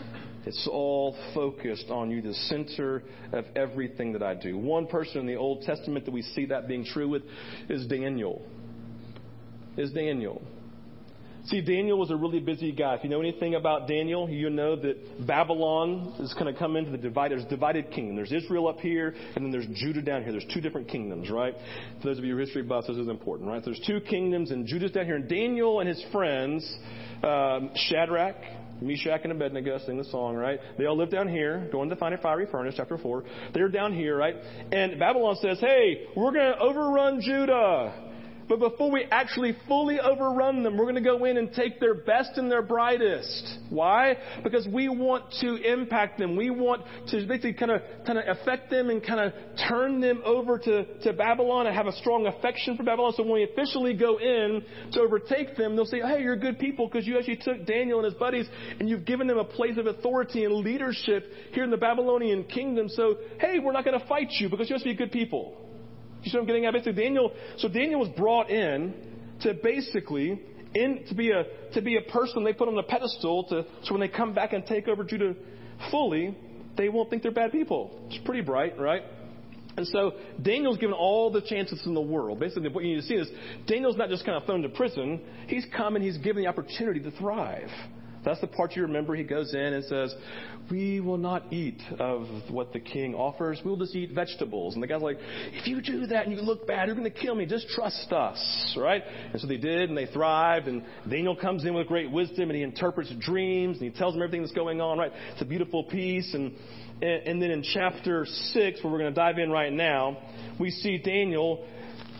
it's 0.45 0.67
all 0.71 1.15
focused 1.33 1.89
on 1.89 2.09
you, 2.09 2.21
the 2.21 2.33
center 2.33 3.03
of 3.31 3.45
everything 3.55 4.13
that 4.13 4.23
I 4.23 4.33
do. 4.33 4.57
One 4.57 4.87
person 4.87 5.21
in 5.21 5.27
the 5.27 5.35
Old 5.35 5.61
Testament 5.63 6.05
that 6.05 6.11
we 6.11 6.21
see 6.21 6.45
that 6.47 6.67
being 6.67 6.85
true 6.85 7.07
with 7.07 7.23
is 7.69 7.85
Daniel. 7.87 8.41
Is 9.77 9.91
Daniel. 9.91 10.41
See, 11.45 11.61
Daniel 11.61 11.97
was 11.97 12.11
a 12.11 12.15
really 12.15 12.39
busy 12.39 12.71
guy. 12.71 12.95
If 12.95 13.03
you 13.03 13.09
know 13.09 13.19
anything 13.19 13.55
about 13.55 13.87
Daniel, 13.87 14.29
you 14.29 14.51
know 14.51 14.75
that 14.75 15.25
Babylon 15.25 16.13
is 16.19 16.33
going 16.35 16.53
to 16.53 16.57
come 16.57 16.75
into 16.75 16.91
the 16.91 16.97
divided, 16.97 17.39
there's 17.39 17.49
divided 17.49 17.89
kingdom. 17.91 18.15
There's 18.15 18.31
Israel 18.31 18.67
up 18.67 18.79
here, 18.79 19.15
and 19.35 19.43
then 19.43 19.51
there's 19.51 19.65
Judah 19.73 20.03
down 20.03 20.21
here. 20.21 20.31
There's 20.31 20.45
two 20.53 20.61
different 20.61 20.87
kingdoms, 20.87 21.31
right? 21.31 21.55
For 21.99 22.09
those 22.09 22.19
of 22.19 22.25
you 22.25 22.37
history 22.37 22.61
buffs, 22.61 22.87
this 22.87 22.97
is 22.97 23.07
important, 23.07 23.49
right? 23.49 23.63
There's 23.65 23.81
two 23.87 24.01
kingdoms, 24.01 24.51
and 24.51 24.67
Judah's 24.67 24.91
down 24.91 25.05
here, 25.05 25.15
and 25.15 25.27
Daniel 25.27 25.79
and 25.79 25.89
his 25.89 26.03
friends, 26.11 26.77
um, 27.23 27.71
Shadrach, 27.75 28.35
Meshach 28.81 29.21
and 29.23 29.31
Abednego 29.31 29.77
sing 29.85 29.97
the 29.97 30.05
song, 30.05 30.35
right? 30.35 30.59
They 30.77 30.85
all 30.85 30.97
live 30.97 31.11
down 31.11 31.29
here, 31.29 31.69
going 31.71 31.89
to 31.89 31.95
find 31.95 32.13
a 32.13 32.17
fiery 32.17 32.47
furnace, 32.51 32.73
chapter 32.77 32.97
4. 32.97 33.23
They're 33.53 33.69
down 33.69 33.93
here, 33.93 34.17
right? 34.17 34.35
And 34.71 34.99
Babylon 34.99 35.35
says, 35.41 35.59
hey, 35.59 36.07
we're 36.15 36.31
going 36.31 36.53
to 36.53 36.59
overrun 36.59 37.21
Judah. 37.21 38.10
But 38.51 38.59
before 38.59 38.91
we 38.91 39.05
actually 39.09 39.55
fully 39.65 39.97
overrun 40.01 40.61
them, 40.61 40.75
we're 40.75 40.83
going 40.83 40.95
to 40.95 41.01
go 41.01 41.23
in 41.23 41.37
and 41.37 41.53
take 41.53 41.79
their 41.79 41.93
best 41.93 42.31
and 42.35 42.51
their 42.51 42.61
brightest. 42.61 43.59
Why? 43.69 44.17
Because 44.43 44.67
we 44.67 44.89
want 44.89 45.31
to 45.39 45.55
impact 45.55 46.19
them. 46.19 46.35
We 46.35 46.49
want 46.49 46.81
to 47.11 47.25
basically 47.25 47.53
kind 47.53 47.71
of, 47.71 47.81
kind 48.05 48.19
of 48.19 48.25
affect 48.27 48.69
them 48.69 48.89
and 48.89 49.01
kind 49.01 49.21
of 49.21 49.33
turn 49.69 50.01
them 50.01 50.21
over 50.25 50.59
to, 50.59 50.83
to 50.99 51.13
Babylon 51.13 51.67
and 51.67 51.73
have 51.73 51.87
a 51.87 51.93
strong 51.93 52.27
affection 52.27 52.75
for 52.75 52.83
Babylon. 52.83 53.13
So 53.15 53.23
when 53.23 53.35
we 53.35 53.43
officially 53.43 53.93
go 53.93 54.19
in 54.19 54.65
to 54.91 54.99
overtake 54.99 55.55
them, 55.55 55.77
they'll 55.77 55.85
say, 55.85 56.01
hey, 56.01 56.21
you're 56.21 56.35
good 56.35 56.59
people 56.59 56.89
because 56.89 57.07
you 57.07 57.17
actually 57.17 57.37
took 57.37 57.65
Daniel 57.65 57.99
and 57.99 58.05
his 58.05 58.15
buddies 58.15 58.47
and 58.81 58.89
you've 58.89 59.05
given 59.05 59.27
them 59.27 59.37
a 59.37 59.45
place 59.45 59.77
of 59.77 59.85
authority 59.85 60.43
and 60.43 60.55
leadership 60.55 61.23
here 61.53 61.63
in 61.63 61.71
the 61.71 61.77
Babylonian 61.77 62.43
kingdom. 62.43 62.89
So, 62.89 63.15
hey, 63.39 63.59
we're 63.59 63.71
not 63.71 63.85
going 63.85 63.97
to 63.97 64.05
fight 64.07 64.27
you 64.41 64.49
because 64.49 64.69
you 64.69 64.75
must 64.75 64.83
be 64.83 64.93
good 64.93 65.13
people. 65.13 65.70
You 66.23 66.29
see 66.29 66.37
what 66.37 66.41
I'm 66.41 66.47
getting 66.47 66.65
at? 66.65 66.73
Basically, 66.73 67.01
Daniel, 67.03 67.31
so 67.57 67.67
Daniel 67.67 67.99
was 67.99 68.09
brought 68.09 68.49
in 68.49 68.93
to 69.41 69.53
basically 69.55 70.41
in, 70.73 71.03
to 71.09 71.15
be 71.15 71.31
a 71.31 71.43
to 71.73 71.81
be 71.81 71.97
a 71.97 72.01
person 72.01 72.43
they 72.43 72.53
put 72.53 72.67
on 72.67 72.77
a 72.77 72.83
pedestal 72.83 73.43
to 73.45 73.65
so 73.83 73.93
when 73.93 73.99
they 73.99 74.07
come 74.07 74.33
back 74.33 74.53
and 74.53 74.65
take 74.65 74.87
over 74.87 75.03
Judah 75.03 75.35
fully, 75.89 76.37
they 76.77 76.89
won't 76.89 77.09
think 77.09 77.23
they're 77.23 77.31
bad 77.31 77.51
people. 77.51 77.99
It's 78.07 78.23
pretty 78.23 78.41
bright, 78.41 78.79
right? 78.79 79.03
And 79.77 79.87
so 79.87 80.13
Daniel's 80.41 80.77
given 80.77 80.93
all 80.93 81.31
the 81.31 81.41
chances 81.41 81.81
in 81.85 81.93
the 81.93 82.01
world. 82.01 82.39
Basically, 82.39 82.69
what 82.69 82.83
you 82.83 82.95
need 82.95 83.01
to 83.01 83.07
see 83.07 83.15
is 83.15 83.29
Daniel's 83.67 83.95
not 83.95 84.09
just 84.09 84.25
kind 84.25 84.37
of 84.37 84.45
thrown 84.45 84.61
to 84.61 84.69
prison. 84.69 85.21
He's 85.47 85.65
come 85.75 85.95
and 85.95 86.03
he's 86.03 86.17
given 86.17 86.43
the 86.43 86.49
opportunity 86.49 86.99
to 86.99 87.11
thrive. 87.11 87.69
That's 88.23 88.39
the 88.39 88.47
part 88.47 88.75
you 88.75 88.83
remember. 88.83 89.15
He 89.15 89.23
goes 89.23 89.53
in 89.53 89.59
and 89.59 89.83
says, 89.85 90.13
We 90.69 90.99
will 90.99 91.17
not 91.17 91.51
eat 91.51 91.81
of 91.99 92.27
what 92.49 92.71
the 92.71 92.79
king 92.79 93.15
offers. 93.15 93.59
We'll 93.65 93.77
just 93.77 93.95
eat 93.95 94.11
vegetables. 94.11 94.75
And 94.75 94.83
the 94.83 94.87
guy's 94.87 95.01
like, 95.01 95.17
If 95.53 95.67
you 95.67 95.81
do 95.81 96.05
that 96.07 96.27
and 96.27 96.35
you 96.35 96.41
look 96.41 96.67
bad, 96.67 96.87
you're 96.87 96.95
going 96.95 97.11
to 97.11 97.19
kill 97.19 97.35
me. 97.35 97.45
Just 97.45 97.67
trust 97.69 98.11
us. 98.11 98.77
Right? 98.77 99.03
And 99.31 99.41
so 99.41 99.47
they 99.47 99.57
did, 99.57 99.89
and 99.89 99.97
they 99.97 100.05
thrived. 100.05 100.67
And 100.67 100.83
Daniel 101.09 101.35
comes 101.35 101.65
in 101.65 101.73
with 101.73 101.87
great 101.87 102.11
wisdom, 102.11 102.49
and 102.49 102.55
he 102.55 102.63
interprets 102.63 103.11
dreams, 103.19 103.77
and 103.79 103.91
he 103.91 103.97
tells 103.97 104.13
them 104.13 104.21
everything 104.21 104.41
that's 104.41 104.53
going 104.53 104.81
on. 104.81 104.97
Right? 104.97 105.11
It's 105.33 105.41
a 105.41 105.45
beautiful 105.45 105.83
piece. 105.85 106.33
And, 106.33 106.53
and, 107.01 107.27
and 107.27 107.41
then 107.41 107.49
in 107.49 107.63
chapter 107.63 108.25
6, 108.25 108.83
where 108.83 108.93
we're 108.93 108.99
going 108.99 109.13
to 109.13 109.19
dive 109.19 109.39
in 109.39 109.49
right 109.49 109.73
now, 109.73 110.17
we 110.59 110.69
see 110.69 110.99
Daniel 110.99 111.65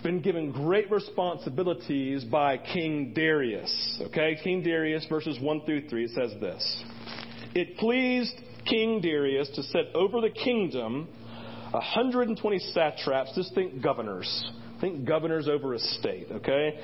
been 0.04 0.22
given 0.22 0.52
great 0.52 0.90
responsibilities 0.92 2.24
by 2.24 2.58
King 2.58 3.14
Darius. 3.14 4.02
Okay, 4.08 4.38
King 4.44 4.64
Darius, 4.64 5.06
verses 5.10 5.40
1 5.40 5.62
through 5.66 5.88
3, 5.90 6.06
it 6.06 6.12
says 6.12 6.32
this 6.40 6.84
It 7.54 7.78
pleased 7.78 8.34
King 8.66 9.02
Darius 9.02 9.50
to 9.56 9.64
set 9.64 9.86
over 9.96 10.22
the 10.22 10.30
kingdom 10.30 11.08
120 11.72 12.60
satraps, 12.74 13.34
just 13.36 13.56
think 13.56 13.82
governors. 13.82 14.52
Think 14.82 15.06
governors 15.06 15.48
over 15.48 15.74
a 15.74 15.80
state, 15.80 16.28
okay? 16.32 16.80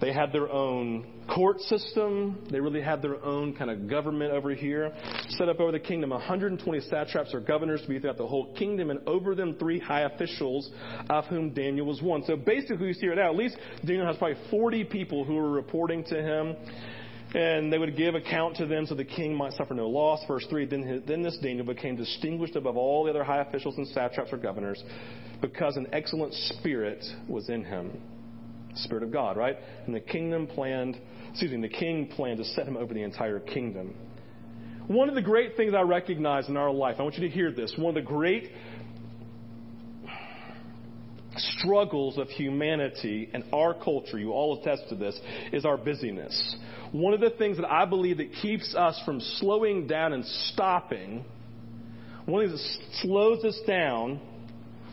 They 0.00 0.12
had 0.12 0.32
their 0.32 0.50
own 0.50 1.06
court 1.32 1.60
system. 1.60 2.46
They 2.50 2.60
really 2.60 2.82
had 2.82 3.00
their 3.00 3.22
own 3.24 3.54
kind 3.54 3.70
of 3.70 3.88
government 3.88 4.32
over 4.32 4.54
here. 4.54 4.92
Set 5.30 5.48
up 5.48 5.60
over 5.60 5.72
the 5.72 5.78
kingdom 5.78 6.10
120 6.10 6.80
satraps 6.80 7.32
or 7.32 7.40
governors 7.40 7.82
to 7.82 7.88
be 7.88 7.98
throughout 7.98 8.18
the 8.18 8.26
whole 8.26 8.54
kingdom, 8.54 8.90
and 8.90 9.00
over 9.06 9.34
them 9.34 9.56
three 9.58 9.78
high 9.78 10.02
officials, 10.02 10.70
of 11.08 11.24
whom 11.26 11.50
Daniel 11.50 11.86
was 11.86 12.02
one. 12.02 12.24
So 12.26 12.36
basically, 12.36 12.88
you 12.88 12.94
see 12.94 13.06
it 13.06 13.18
out. 13.18 13.30
At 13.30 13.36
least 13.36 13.56
Daniel 13.84 14.06
has 14.06 14.16
probably 14.16 14.38
40 14.50 14.84
people 14.84 15.24
who 15.24 15.38
are 15.38 15.50
reporting 15.50 16.04
to 16.04 16.22
him. 16.22 16.56
And 17.34 17.72
they 17.72 17.78
would 17.78 17.96
give 17.96 18.14
account 18.14 18.56
to 18.56 18.66
them 18.66 18.86
so 18.86 18.94
the 18.94 19.04
king 19.04 19.34
might 19.34 19.54
suffer 19.54 19.74
no 19.74 19.88
loss. 19.88 20.20
Verse 20.28 20.46
3 20.48 20.66
Then, 20.66 20.82
his, 20.84 21.02
then 21.04 21.20
this 21.20 21.36
Daniel 21.42 21.66
became 21.66 21.96
distinguished 21.96 22.54
above 22.54 22.76
all 22.76 23.02
the 23.04 23.10
other 23.10 23.24
high 23.24 23.40
officials 23.40 23.76
and 23.76 23.88
satraps 23.88 24.32
or 24.32 24.36
governors 24.36 24.80
because 25.40 25.76
an 25.76 25.88
excellent 25.92 26.32
spirit 26.32 27.04
was 27.28 27.48
in 27.48 27.64
him. 27.64 27.90
Spirit 28.74 29.02
of 29.02 29.12
God, 29.12 29.36
right? 29.36 29.56
And 29.86 29.94
the 29.94 30.00
kingdom 30.00 30.46
planned, 30.46 30.98
excuse 31.30 31.52
me, 31.52 31.60
the 31.60 31.68
king 31.68 32.08
planned 32.08 32.38
to 32.38 32.44
set 32.44 32.66
him 32.66 32.76
over 32.76 32.92
the 32.92 33.02
entire 33.02 33.40
kingdom. 33.40 33.94
One 34.86 35.08
of 35.08 35.14
the 35.14 35.22
great 35.22 35.56
things 35.56 35.72
I 35.74 35.80
recognize 35.82 36.48
in 36.48 36.56
our 36.56 36.70
life, 36.70 36.96
I 36.98 37.02
want 37.02 37.14
you 37.16 37.26
to 37.28 37.34
hear 37.34 37.50
this. 37.50 37.72
One 37.78 37.96
of 37.96 38.04
the 38.04 38.08
great 38.08 38.50
struggles 41.36 42.18
of 42.18 42.28
humanity 42.28 43.30
and 43.32 43.44
our 43.52 43.74
culture, 43.74 44.18
you 44.18 44.32
all 44.32 44.60
attest 44.60 44.88
to 44.90 44.94
this, 44.94 45.18
is 45.52 45.64
our 45.64 45.76
busyness. 45.76 46.56
One 46.92 47.14
of 47.14 47.20
the 47.20 47.30
things 47.30 47.56
that 47.56 47.70
I 47.70 47.86
believe 47.86 48.18
that 48.18 48.32
keeps 48.42 48.74
us 48.74 49.00
from 49.04 49.20
slowing 49.20 49.86
down 49.86 50.12
and 50.12 50.24
stopping 50.52 51.24
one 52.26 52.42
of 52.44 52.50
the 52.50 52.56
things 52.56 52.78
that 52.78 52.96
slows 53.02 53.44
us 53.44 53.58
down 53.66 54.20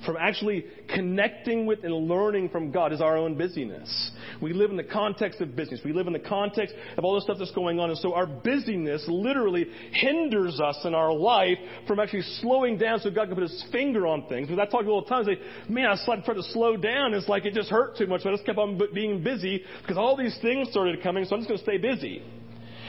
from 0.06 0.18
actually 0.18 0.66
connecting 0.94 1.66
with 1.66 1.84
and 1.84 1.94
learning 1.94 2.50
from 2.50 2.72
God 2.72 2.94
is 2.94 3.02
our 3.02 3.18
own 3.18 3.38
busyness. 3.38 4.12
We 4.42 4.54
live 4.54 4.72
in 4.72 4.78
the 4.78 4.84
context 4.84 5.42
of 5.42 5.56
business. 5.56 5.82
We 5.84 5.94
live 5.94 6.08
in 6.08 6.14
the 6.14 6.20
context 6.20 6.76
of 6.98 7.04
all 7.04 7.16
the 7.16 7.22
stuff 7.22 7.38
that's 7.40 7.52
going 7.52 7.80
on. 7.80 7.90
And 7.90 8.00
so 8.00 8.14
our 8.14 8.26
busyness 8.26 9.04
literally 9.08 9.68
hinders 9.92 10.60
us 10.60 10.78
in 10.86 10.96
our 10.96 11.14
life 11.14 11.58
from 11.88 12.00
actually 12.00 12.24
slowing 12.42 12.78
down 12.78 13.00
so 13.00 13.12
God 13.12 13.28
can 13.28 13.36
put 13.36 13.44
his 13.44 13.64
finger 13.72 14.08
on 14.08 14.28
things. 14.28 14.48
Because 14.48 14.66
I 14.66 14.70
talk 14.70 14.86
all 14.86 15.02
the 15.02 15.10
time, 15.10 15.26
say, 15.26 15.40
man, 15.70 15.88
I 15.88 15.98
tried 16.06 16.34
to 16.34 16.44
slow 16.44 16.78
down. 16.78 17.14
It's 17.14 17.30
like 17.30 17.46
it 17.46 17.54
just 17.54 17.70
hurt 17.70 17.98
too 17.98 18.08
much. 18.08 18.22
But 18.24 18.34
I 18.34 18.36
just 18.36 18.46
kept 18.46 18.58
on 18.58 18.80
being 18.94 19.24
busy 19.24 19.64
because 19.82 19.98
all 19.98 20.18
these 20.18 20.38
things 20.42 20.70
started 20.70 21.02
coming. 21.04 21.26
So 21.26 21.36
I'm 21.36 21.42
just 21.42 21.50
going 21.50 21.60
to 21.60 21.64
stay 21.64 21.78
busy. 21.78 22.24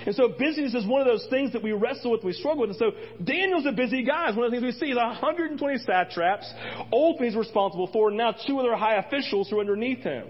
And 0.06 0.14
so 0.14 0.28
busyness 0.28 0.74
is 0.74 0.86
one 0.86 1.00
of 1.00 1.06
those 1.06 1.26
things 1.30 1.52
that 1.52 1.62
we 1.62 1.72
wrestle 1.72 2.10
with, 2.10 2.24
we 2.24 2.32
struggle 2.32 2.62
with. 2.62 2.70
And 2.70 2.78
so 2.78 2.92
Daniel's 3.22 3.66
a 3.66 3.72
busy 3.72 4.04
guy. 4.04 4.30
One 4.30 4.46
of 4.46 4.50
the 4.50 4.60
things 4.60 4.74
we 4.74 4.78
see. 4.78 4.86
He's 4.86 4.96
120 4.96 5.78
satraps, 5.78 6.52
ultimately 6.92 7.28
he's 7.28 7.36
responsible 7.36 7.88
for, 7.92 8.08
and 8.08 8.18
now 8.18 8.34
two 8.46 8.58
other 8.58 8.74
high 8.74 8.96
officials 8.96 9.48
who 9.48 9.58
are 9.58 9.60
underneath 9.60 10.00
him. 10.00 10.26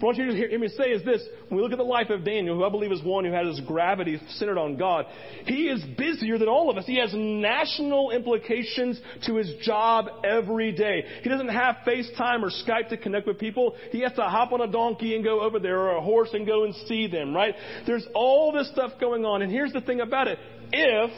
What 0.00 0.16
I 0.16 0.18
want 0.18 0.32
you 0.32 0.42
to 0.42 0.48
hear 0.48 0.58
me 0.58 0.68
say 0.68 0.84
is 0.84 1.04
this. 1.04 1.22
When 1.48 1.58
we 1.58 1.62
look 1.62 1.72
at 1.72 1.78
the 1.78 1.84
life 1.84 2.08
of 2.08 2.24
Daniel, 2.24 2.56
who 2.56 2.64
I 2.64 2.70
believe 2.70 2.90
is 2.90 3.02
one 3.02 3.26
who 3.26 3.32
had 3.32 3.44
his 3.44 3.60
gravity 3.60 4.18
centered 4.36 4.56
on 4.56 4.78
God, 4.78 5.04
he 5.44 5.68
is 5.68 5.84
busier 5.98 6.38
than 6.38 6.48
all 6.48 6.70
of 6.70 6.78
us. 6.78 6.86
He 6.86 6.98
has 6.98 7.10
national 7.12 8.10
implications 8.10 8.98
to 9.26 9.34
his 9.34 9.52
job 9.62 10.06
every 10.24 10.72
day. 10.72 11.04
He 11.22 11.28
doesn't 11.28 11.50
have 11.50 11.76
FaceTime 11.86 12.42
or 12.42 12.50
Skype 12.66 12.88
to 12.88 12.96
connect 12.96 13.26
with 13.26 13.38
people. 13.38 13.76
He 13.90 14.00
has 14.00 14.12
to 14.14 14.22
hop 14.22 14.52
on 14.52 14.62
a 14.62 14.72
donkey 14.72 15.14
and 15.16 15.22
go 15.22 15.42
over 15.42 15.58
there 15.58 15.78
or 15.78 15.96
a 15.96 16.00
horse 16.00 16.30
and 16.32 16.46
go 16.46 16.64
and 16.64 16.74
see 16.86 17.06
them, 17.06 17.36
right? 17.36 17.54
There's 17.86 18.06
all 18.14 18.52
this 18.52 18.70
stuff 18.70 18.92
going 18.98 19.26
on. 19.26 19.42
And 19.42 19.52
here's 19.52 19.74
the 19.74 19.82
thing 19.82 20.00
about 20.00 20.28
it. 20.28 20.38
If 20.72 21.10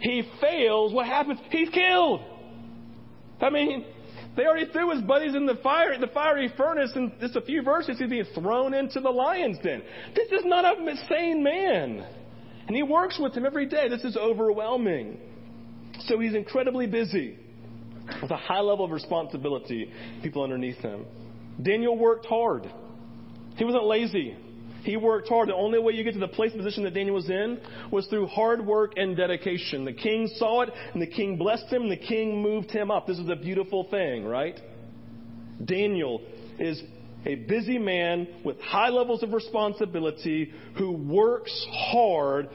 he 0.00 0.28
fails, 0.40 0.92
what 0.92 1.06
happens? 1.06 1.38
He's 1.50 1.68
killed. 1.68 2.20
I 3.40 3.50
mean, 3.50 3.84
they 4.36 4.44
already 4.46 4.70
threw 4.72 4.90
his 4.90 5.02
buddies 5.02 5.34
in 5.34 5.46
the 5.46 5.56
fire, 5.56 5.98
the 5.98 6.08
fiery 6.08 6.52
furnace, 6.56 6.92
and 6.94 7.12
just 7.20 7.36
a 7.36 7.40
few 7.40 7.62
verses 7.62 7.98
he's 7.98 8.08
being 8.08 8.24
thrown 8.34 8.74
into 8.74 9.00
the 9.00 9.10
lion's 9.10 9.58
den. 9.58 9.82
This 10.14 10.30
is 10.32 10.44
not 10.44 10.64
a 10.64 10.96
sane 11.08 11.42
man. 11.42 12.04
And 12.66 12.74
he 12.74 12.82
works 12.82 13.18
with 13.20 13.34
him 13.34 13.46
every 13.46 13.66
day. 13.66 13.88
This 13.88 14.04
is 14.04 14.16
overwhelming. 14.16 15.18
So 16.06 16.18
he's 16.18 16.34
incredibly 16.34 16.86
busy 16.86 17.38
with 18.20 18.30
a 18.30 18.36
high 18.36 18.60
level 18.60 18.84
of 18.84 18.90
responsibility, 18.90 19.90
people 20.22 20.42
underneath 20.42 20.78
him. 20.78 21.04
Daniel 21.62 21.96
worked 21.96 22.26
hard. 22.26 22.70
He 23.56 23.64
wasn't 23.64 23.84
lazy. 23.84 24.36
He 24.84 24.96
worked 24.98 25.28
hard. 25.28 25.48
The 25.48 25.54
only 25.54 25.78
way 25.78 25.94
you 25.94 26.04
get 26.04 26.12
to 26.12 26.20
the 26.20 26.28
place 26.28 26.52
and 26.52 26.62
position 26.62 26.84
that 26.84 26.94
Daniel 26.94 27.14
was 27.14 27.28
in 27.28 27.58
was 27.90 28.06
through 28.06 28.26
hard 28.26 28.64
work 28.64 28.92
and 28.96 29.16
dedication. 29.16 29.84
The 29.84 29.94
king 29.94 30.28
saw 30.36 30.60
it, 30.60 30.70
and 30.92 31.00
the 31.00 31.06
king 31.06 31.38
blessed 31.38 31.72
him, 31.72 31.82
and 31.82 31.90
the 31.90 31.96
king 31.96 32.42
moved 32.42 32.70
him 32.70 32.90
up. 32.90 33.06
This 33.06 33.18
is 33.18 33.28
a 33.30 33.36
beautiful 33.36 33.88
thing, 33.90 34.26
right? 34.26 34.60
Daniel 35.64 36.20
is 36.58 36.82
a 37.24 37.34
busy 37.34 37.78
man 37.78 38.28
with 38.44 38.60
high 38.60 38.90
levels 38.90 39.22
of 39.22 39.32
responsibility 39.32 40.52
who 40.76 40.92
works 40.92 41.66
hard 41.70 42.50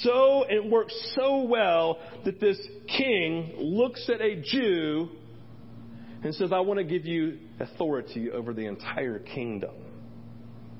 so 0.00 0.44
and 0.48 0.70
works 0.70 0.94
so 1.16 1.42
well 1.42 1.98
that 2.24 2.38
this 2.38 2.58
king 2.86 3.54
looks 3.58 4.08
at 4.08 4.20
a 4.20 4.40
Jew 4.40 5.08
and 6.22 6.32
says, 6.34 6.52
I 6.52 6.60
want 6.60 6.78
to 6.78 6.84
give 6.84 7.04
you 7.04 7.38
authority 7.58 8.30
over 8.30 8.54
the 8.54 8.66
entire 8.66 9.18
kingdom. 9.18 9.74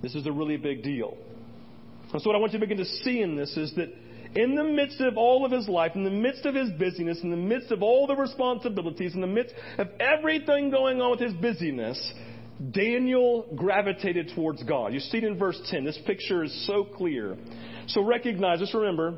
This 0.04 0.14
is 0.14 0.26
a 0.26 0.32
really 0.32 0.58
big 0.58 0.82
deal. 0.82 1.16
And 2.12 2.20
so 2.20 2.28
what 2.28 2.36
I 2.36 2.38
want 2.38 2.52
you 2.52 2.58
to 2.58 2.66
begin 2.66 2.76
to 2.76 2.90
see 3.02 3.22
in 3.22 3.36
this 3.36 3.56
is 3.56 3.74
that 3.76 3.88
in 4.34 4.54
the 4.54 4.62
midst 4.62 5.00
of 5.00 5.16
all 5.16 5.46
of 5.46 5.50
his 5.50 5.66
life, 5.66 5.92
in 5.94 6.04
the 6.04 6.10
midst 6.10 6.44
of 6.44 6.54
his 6.54 6.68
busyness, 6.72 7.20
in 7.22 7.30
the 7.30 7.38
midst 7.38 7.70
of 7.70 7.82
all 7.82 8.06
the 8.06 8.14
responsibilities, 8.14 9.14
in 9.14 9.22
the 9.22 9.26
midst 9.26 9.54
of 9.78 9.88
everything 9.98 10.70
going 10.70 11.00
on 11.00 11.12
with 11.12 11.20
his 11.20 11.32
busyness, 11.32 12.12
Daniel 12.70 13.46
gravitated 13.56 14.30
towards 14.34 14.62
God. 14.64 14.92
You 14.92 15.00
see 15.00 15.16
it 15.18 15.24
in 15.24 15.38
verse 15.38 15.58
10. 15.70 15.84
This 15.84 15.98
picture 16.04 16.44
is 16.44 16.66
so 16.66 16.84
clear. 16.84 17.38
So 17.86 18.04
recognize, 18.04 18.58
just 18.58 18.74
remember, 18.74 19.16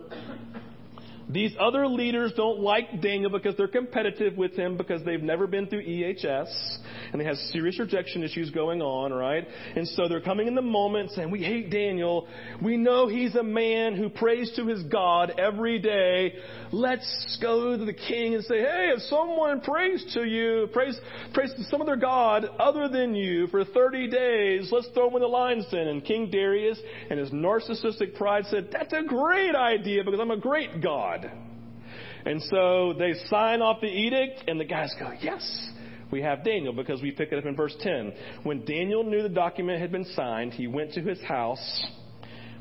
these 1.28 1.52
other 1.58 1.88
leaders 1.88 2.32
don't 2.36 2.60
like 2.60 3.00
Daniel 3.02 3.30
because 3.30 3.56
they're 3.56 3.66
competitive 3.66 4.36
with 4.36 4.54
him 4.54 4.76
because 4.76 5.02
they've 5.04 5.22
never 5.22 5.48
been 5.48 5.66
through 5.66 5.84
EHS 5.84 6.78
and 7.10 7.20
they 7.20 7.24
have 7.24 7.36
serious 7.50 7.78
rejection 7.80 8.22
issues 8.22 8.50
going 8.50 8.80
on, 8.80 9.12
right? 9.12 9.46
And 9.74 9.88
so 9.88 10.08
they're 10.08 10.20
coming 10.20 10.46
in 10.46 10.54
the 10.54 10.62
moment 10.62 11.10
saying, 11.10 11.30
we 11.30 11.42
hate 11.42 11.70
Daniel. 11.70 12.28
We 12.62 12.76
know 12.76 13.08
he's 13.08 13.34
a 13.34 13.42
man 13.42 13.96
who 13.96 14.08
prays 14.08 14.52
to 14.56 14.66
his 14.66 14.84
God 14.84 15.32
every 15.38 15.80
day. 15.80 16.34
Let's 16.70 17.38
go 17.42 17.76
to 17.76 17.84
the 17.84 17.92
king 17.92 18.34
and 18.34 18.44
say, 18.44 18.60
hey, 18.60 18.92
if 18.94 19.02
someone 19.02 19.60
prays 19.60 20.04
to 20.14 20.24
you, 20.24 20.68
prays, 20.72 20.98
prays 21.34 21.52
to 21.54 21.64
some 21.64 21.82
other 21.82 21.96
God 21.96 22.44
other 22.58 22.88
than 22.88 23.14
you 23.16 23.48
for 23.48 23.64
30 23.64 24.10
days, 24.10 24.68
let's 24.70 24.88
throw 24.94 25.08
him 25.08 25.16
in 25.16 25.22
the 25.22 25.28
lion's 25.28 25.66
den. 25.70 25.88
And 25.88 26.04
King 26.04 26.30
Darius 26.30 26.78
and 27.10 27.18
his 27.18 27.30
narcissistic 27.30 28.14
pride 28.14 28.44
said, 28.48 28.68
that's 28.70 28.92
a 28.92 29.02
great 29.02 29.56
idea 29.56 30.04
because 30.04 30.20
I'm 30.20 30.30
a 30.30 30.36
great 30.36 30.80
God. 30.80 31.15
And 31.24 32.42
so 32.42 32.94
they 32.98 33.14
sign 33.28 33.62
off 33.62 33.80
the 33.80 33.86
edict 33.86 34.44
and 34.48 34.58
the 34.58 34.64
guys 34.64 34.94
go, 34.98 35.12
yes 35.20 35.70
we 36.10 36.22
have 36.22 36.44
Daniel 36.44 36.72
because 36.72 37.02
we 37.02 37.10
pick 37.10 37.32
it 37.32 37.38
up 37.38 37.46
in 37.46 37.56
verse 37.56 37.74
10. 37.80 38.12
When 38.44 38.64
Daniel 38.64 39.02
knew 39.04 39.22
the 39.22 39.28
document 39.28 39.80
had 39.80 39.90
been 39.90 40.04
signed, 40.04 40.52
he 40.52 40.66
went 40.66 40.92
to 40.92 41.00
his 41.00 41.20
house 41.22 41.86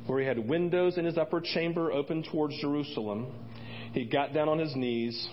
where 0.08 0.20
he 0.20 0.26
had 0.26 0.38
windows 0.40 0.98
in 0.98 1.06
his 1.06 1.18
upper 1.18 1.42
chamber 1.42 1.92
open 1.92 2.24
towards 2.24 2.60
Jerusalem. 2.60 3.28
He 3.94 4.06
got 4.06 4.34
down 4.34 4.50
on 4.50 4.60
his 4.60 4.76
knees 4.76 5.28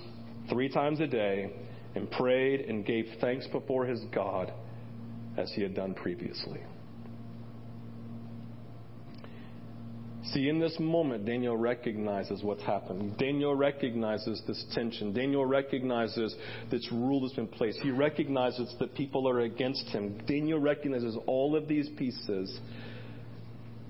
three 0.48 0.68
times 0.68 1.00
a 1.00 1.06
day 1.06 1.52
and 1.94 2.10
prayed 2.10 2.60
and 2.62 2.84
gave 2.84 3.06
thanks 3.20 3.46
before 3.48 3.86
his 3.86 4.00
God 4.14 4.52
as 5.36 5.52
he 5.54 5.62
had 5.62 5.74
done 5.74 5.94
previously. 5.94 6.60
See, 10.26 10.48
in 10.48 10.60
this 10.60 10.78
moment, 10.78 11.26
Daniel 11.26 11.56
recognizes 11.56 12.44
what's 12.44 12.62
happened. 12.62 13.18
Daniel 13.18 13.56
recognizes 13.56 14.40
this 14.46 14.64
tension. 14.72 15.12
Daniel 15.12 15.44
recognizes 15.44 16.36
this 16.70 16.88
rule 16.92 17.22
that's 17.22 17.34
been 17.34 17.48
placed. 17.48 17.80
He 17.80 17.90
recognizes 17.90 18.72
that 18.78 18.94
people 18.94 19.28
are 19.28 19.40
against 19.40 19.84
him. 19.88 20.22
Daniel 20.26 20.60
recognizes 20.60 21.16
all 21.26 21.56
of 21.56 21.66
these 21.66 21.88
pieces. 21.96 22.56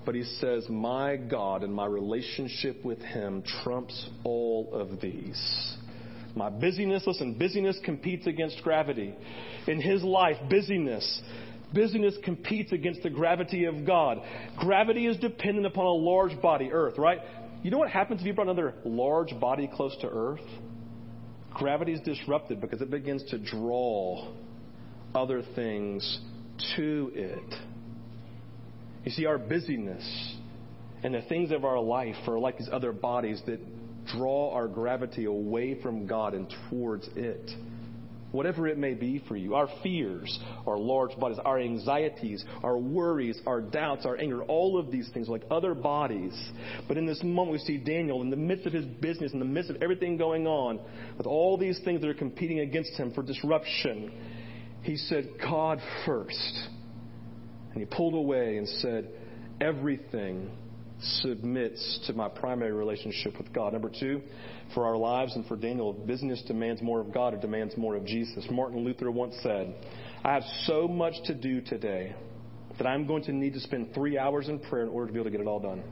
But 0.05 0.15
he 0.15 0.23
says, 0.23 0.67
My 0.69 1.17
God 1.17 1.63
and 1.63 1.73
my 1.73 1.85
relationship 1.85 2.83
with 2.83 2.99
him 2.99 3.43
trumps 3.63 4.09
all 4.23 4.69
of 4.73 4.99
these. 5.01 5.77
My 6.35 6.49
busyness, 6.49 7.03
listen, 7.05 7.37
busyness 7.37 7.77
competes 7.85 8.25
against 8.25 8.61
gravity. 8.63 9.13
In 9.67 9.79
his 9.79 10.03
life, 10.03 10.37
busyness 10.49 11.21
Busyness 11.73 12.15
competes 12.23 12.71
against 12.71 13.03
the 13.03 13.09
gravity 13.09 13.65
of 13.65 13.85
God. 13.85 14.21
Gravity 14.59 15.07
is 15.07 15.17
dependent 15.17 15.65
upon 15.65 15.85
a 15.85 15.91
large 15.91 16.39
body, 16.41 16.69
Earth, 16.71 16.97
right? 16.97 17.19
You 17.63 17.71
know 17.71 17.77
what 17.77 17.89
happens 17.89 18.21
if 18.21 18.27
you 18.27 18.33
brought 18.33 18.47
another 18.47 18.75
large 18.85 19.37
body 19.39 19.69
close 19.73 19.95
to 20.01 20.07
Earth? 20.07 20.41
Gravity 21.53 21.93
is 21.93 22.01
disrupted 22.01 22.59
because 22.61 22.81
it 22.81 22.89
begins 22.89 23.23
to 23.29 23.37
draw 23.37 24.33
other 25.15 25.41
things 25.55 26.19
to 26.75 27.11
it. 27.13 27.55
You 29.05 29.11
see, 29.11 29.25
our 29.25 29.37
busyness 29.37 30.35
and 31.03 31.13
the 31.13 31.21
things 31.23 31.51
of 31.51 31.65
our 31.65 31.79
life 31.79 32.15
are 32.27 32.39
like 32.39 32.57
these 32.57 32.69
other 32.71 32.91
bodies 32.91 33.41
that 33.45 33.59
draw 34.07 34.53
our 34.53 34.67
gravity 34.67 35.25
away 35.25 35.81
from 35.81 36.07
God 36.07 36.33
and 36.33 36.53
towards 36.69 37.07
it 37.15 37.49
whatever 38.33 38.67
it 38.67 38.77
may 38.77 38.95
be 38.95 39.23
for 39.27 39.37
you. 39.37 39.55
Our 39.55 39.69
fears, 39.81 40.39
our 40.67 40.77
large 40.77 41.17
bodies, 41.17 41.37
our 41.45 41.59
anxieties, 41.59 42.43
our 42.63 42.77
worries, 42.77 43.39
our 43.45 43.61
doubts, 43.61 44.05
our 44.05 44.17
anger, 44.17 44.43
all 44.43 44.77
of 44.77 44.91
these 44.91 45.07
things 45.13 45.29
like 45.29 45.43
other 45.49 45.73
bodies. 45.73 46.33
But 46.87 46.97
in 46.97 47.05
this 47.05 47.23
moment, 47.23 47.51
we 47.51 47.59
see 47.59 47.77
Daniel 47.77 48.21
in 48.21 48.31
the 48.31 48.35
midst 48.35 48.65
of 48.65 48.73
his 48.73 48.85
business, 48.85 49.31
in 49.33 49.39
the 49.39 49.45
midst 49.45 49.69
of 49.69 49.81
everything 49.81 50.17
going 50.17 50.47
on, 50.47 50.79
with 51.17 51.27
all 51.27 51.57
these 51.57 51.79
things 51.85 52.01
that 52.01 52.09
are 52.09 52.15
competing 52.15 52.59
against 52.59 52.93
him 52.93 53.13
for 53.13 53.21
disruption. 53.21 54.11
He 54.81 54.97
said, 54.97 55.29
God 55.39 55.79
first. 56.05 56.67
And 57.71 57.79
he 57.79 57.85
pulled 57.85 58.15
away 58.15 58.57
and 58.57 58.67
said, 58.67 59.09
Everything 59.61 60.51
submits 61.21 61.99
to 62.07 62.13
my 62.13 62.29
primary 62.29 62.71
relationship 62.71 63.37
with 63.37 63.51
God. 63.53 63.73
Number 63.73 63.89
two, 63.89 64.21
for 64.73 64.85
our 64.85 64.97
lives 64.97 65.35
and 65.35 65.45
for 65.45 65.55
Daniel, 65.55 65.93
business 65.93 66.41
demands 66.47 66.81
more 66.81 66.99
of 66.99 67.13
God 67.13 67.33
it 67.33 67.41
demands 67.41 67.75
more 67.77 67.95
of 67.95 68.05
Jesus. 68.05 68.45
Martin 68.49 68.83
Luther 68.83 69.11
once 69.11 69.35
said, 69.43 69.75
I 70.23 70.33
have 70.33 70.43
so 70.65 70.87
much 70.87 71.15
to 71.25 71.33
do 71.33 71.61
today 71.61 72.15
that 72.77 72.87
I'm 72.87 73.05
going 73.05 73.23
to 73.23 73.33
need 73.33 73.53
to 73.53 73.59
spend 73.59 73.93
three 73.93 74.17
hours 74.17 74.49
in 74.49 74.59
prayer 74.59 74.83
in 74.83 74.89
order 74.89 75.07
to 75.07 75.13
be 75.13 75.19
able 75.19 75.25
to 75.25 75.31
get 75.31 75.41
it 75.41 75.47
all 75.47 75.59
done. 75.59 75.83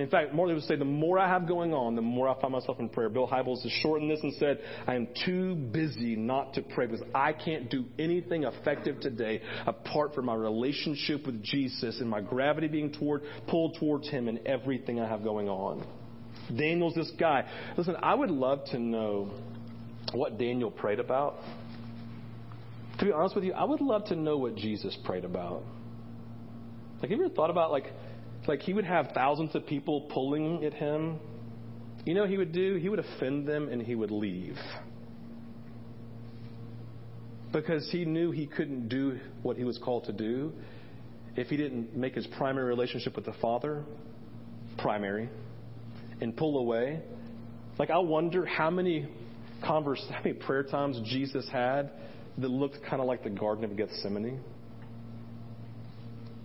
In 0.00 0.08
fact, 0.08 0.32
Martin 0.32 0.54
would 0.54 0.64
say, 0.64 0.76
the 0.76 0.84
more 0.84 1.18
I 1.18 1.28
have 1.28 1.46
going 1.46 1.74
on, 1.74 1.94
the 1.94 2.02
more 2.02 2.28
I 2.28 2.40
find 2.40 2.52
myself 2.52 2.80
in 2.80 2.88
prayer. 2.88 3.10
Bill 3.10 3.28
Hybels 3.28 3.62
has 3.62 3.72
shortened 3.82 4.10
this 4.10 4.20
and 4.22 4.32
said, 4.34 4.60
I 4.86 4.94
am 4.94 5.08
too 5.24 5.54
busy 5.54 6.16
not 6.16 6.54
to 6.54 6.62
pray 6.62 6.86
because 6.86 7.06
I 7.14 7.34
can't 7.34 7.70
do 7.70 7.84
anything 7.98 8.44
effective 8.44 9.00
today 9.00 9.42
apart 9.66 10.14
from 10.14 10.26
my 10.26 10.34
relationship 10.34 11.26
with 11.26 11.42
Jesus 11.42 12.00
and 12.00 12.08
my 12.08 12.22
gravity 12.22 12.66
being 12.66 12.92
toward, 12.92 13.22
pulled 13.46 13.76
towards 13.78 14.08
Him 14.08 14.28
and 14.28 14.38
everything 14.46 15.00
I 15.00 15.08
have 15.08 15.22
going 15.22 15.48
on. 15.48 15.86
Daniel's 16.56 16.94
this 16.94 17.12
guy. 17.18 17.46
Listen, 17.76 17.96
I 18.02 18.14
would 18.14 18.30
love 18.30 18.64
to 18.72 18.78
know 18.78 19.30
what 20.12 20.38
Daniel 20.38 20.70
prayed 20.70 20.98
about. 20.98 21.36
To 22.98 23.04
be 23.04 23.12
honest 23.12 23.34
with 23.34 23.44
you, 23.44 23.52
I 23.52 23.64
would 23.64 23.80
love 23.80 24.06
to 24.06 24.16
know 24.16 24.38
what 24.38 24.56
Jesus 24.56 24.96
prayed 25.04 25.24
about. 25.24 25.62
Like, 27.00 27.10
have 27.10 27.18
you 27.18 27.26
ever 27.26 27.34
thought 27.34 27.50
about 27.50 27.70
like, 27.70 27.84
like 28.48 28.60
he 28.60 28.72
would 28.72 28.84
have 28.84 29.10
thousands 29.14 29.54
of 29.54 29.66
people 29.66 30.08
pulling 30.12 30.64
at 30.64 30.74
him? 30.74 31.18
You 32.04 32.14
know, 32.14 32.26
he 32.26 32.38
would 32.38 32.52
do. 32.52 32.76
He 32.76 32.88
would 32.88 32.98
offend 32.98 33.46
them 33.46 33.68
and 33.68 33.82
he 33.82 33.94
would 33.94 34.10
leave 34.10 34.56
because 37.52 37.88
he 37.90 38.04
knew 38.04 38.30
he 38.30 38.46
couldn't 38.46 38.88
do 38.88 39.18
what 39.42 39.56
he 39.56 39.64
was 39.64 39.78
called 39.78 40.04
to 40.04 40.12
do 40.12 40.52
if 41.36 41.48
he 41.48 41.56
didn't 41.56 41.96
make 41.96 42.14
his 42.14 42.26
primary 42.38 42.66
relationship 42.66 43.16
with 43.16 43.24
the 43.24 43.34
Father 43.40 43.84
primary 44.78 45.28
and 46.20 46.36
pull 46.36 46.58
away. 46.58 47.00
Like, 47.78 47.90
I 47.90 47.98
wonder 47.98 48.44
how 48.44 48.70
many 48.70 49.08
converse, 49.64 50.04
how 50.10 50.22
many 50.22 50.34
prayer 50.34 50.62
times 50.62 51.00
Jesus 51.06 51.48
had 51.50 51.90
that 52.38 52.48
looked 52.48 52.82
kind 52.84 53.00
of 53.00 53.08
like 53.08 53.24
the 53.24 53.30
Garden 53.30 53.64
of 53.64 53.76
Gethsemane. 53.76 54.40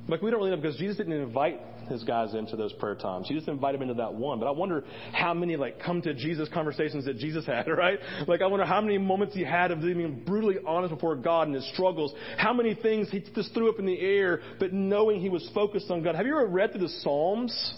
Like, 0.07 0.21
we 0.21 0.29
don't 0.29 0.39
really 0.39 0.51
know 0.51 0.61
because 0.61 0.77
Jesus 0.77 0.97
didn't 0.97 1.13
invite 1.13 1.59
his 1.87 2.03
guys 2.03 2.33
into 2.33 2.55
those 2.55 2.73
prayer 2.73 2.95
times. 2.95 3.27
He 3.27 3.33
just 3.33 3.47
invited 3.47 3.79
them 3.79 3.89
into 3.89 4.01
that 4.01 4.13
one. 4.13 4.39
But 4.39 4.47
I 4.47 4.51
wonder 4.51 4.83
how 5.13 5.33
many 5.33 5.55
like 5.55 5.79
come 5.79 6.01
to 6.03 6.13
Jesus 6.13 6.49
conversations 6.53 7.05
that 7.05 7.17
Jesus 7.17 7.45
had, 7.45 7.67
right? 7.67 7.99
Like 8.27 8.41
I 8.41 8.47
wonder 8.47 8.65
how 8.65 8.81
many 8.81 8.97
moments 8.97 9.33
he 9.33 9.43
had 9.43 9.71
of 9.71 9.81
being 9.81 10.23
brutally 10.25 10.57
honest 10.65 10.93
before 10.93 11.15
God 11.15 11.47
and 11.47 11.55
his 11.55 11.67
struggles. 11.73 12.13
How 12.37 12.53
many 12.53 12.75
things 12.75 13.09
he 13.09 13.19
just 13.19 13.53
threw 13.53 13.69
up 13.69 13.79
in 13.79 13.85
the 13.85 13.99
air, 13.99 14.41
but 14.59 14.73
knowing 14.73 15.19
he 15.19 15.29
was 15.29 15.49
focused 15.53 15.89
on 15.89 16.03
God. 16.03 16.15
Have 16.15 16.25
you 16.25 16.35
ever 16.35 16.47
read 16.47 16.71
through 16.71 16.81
the 16.81 16.89
Psalms? 16.89 17.73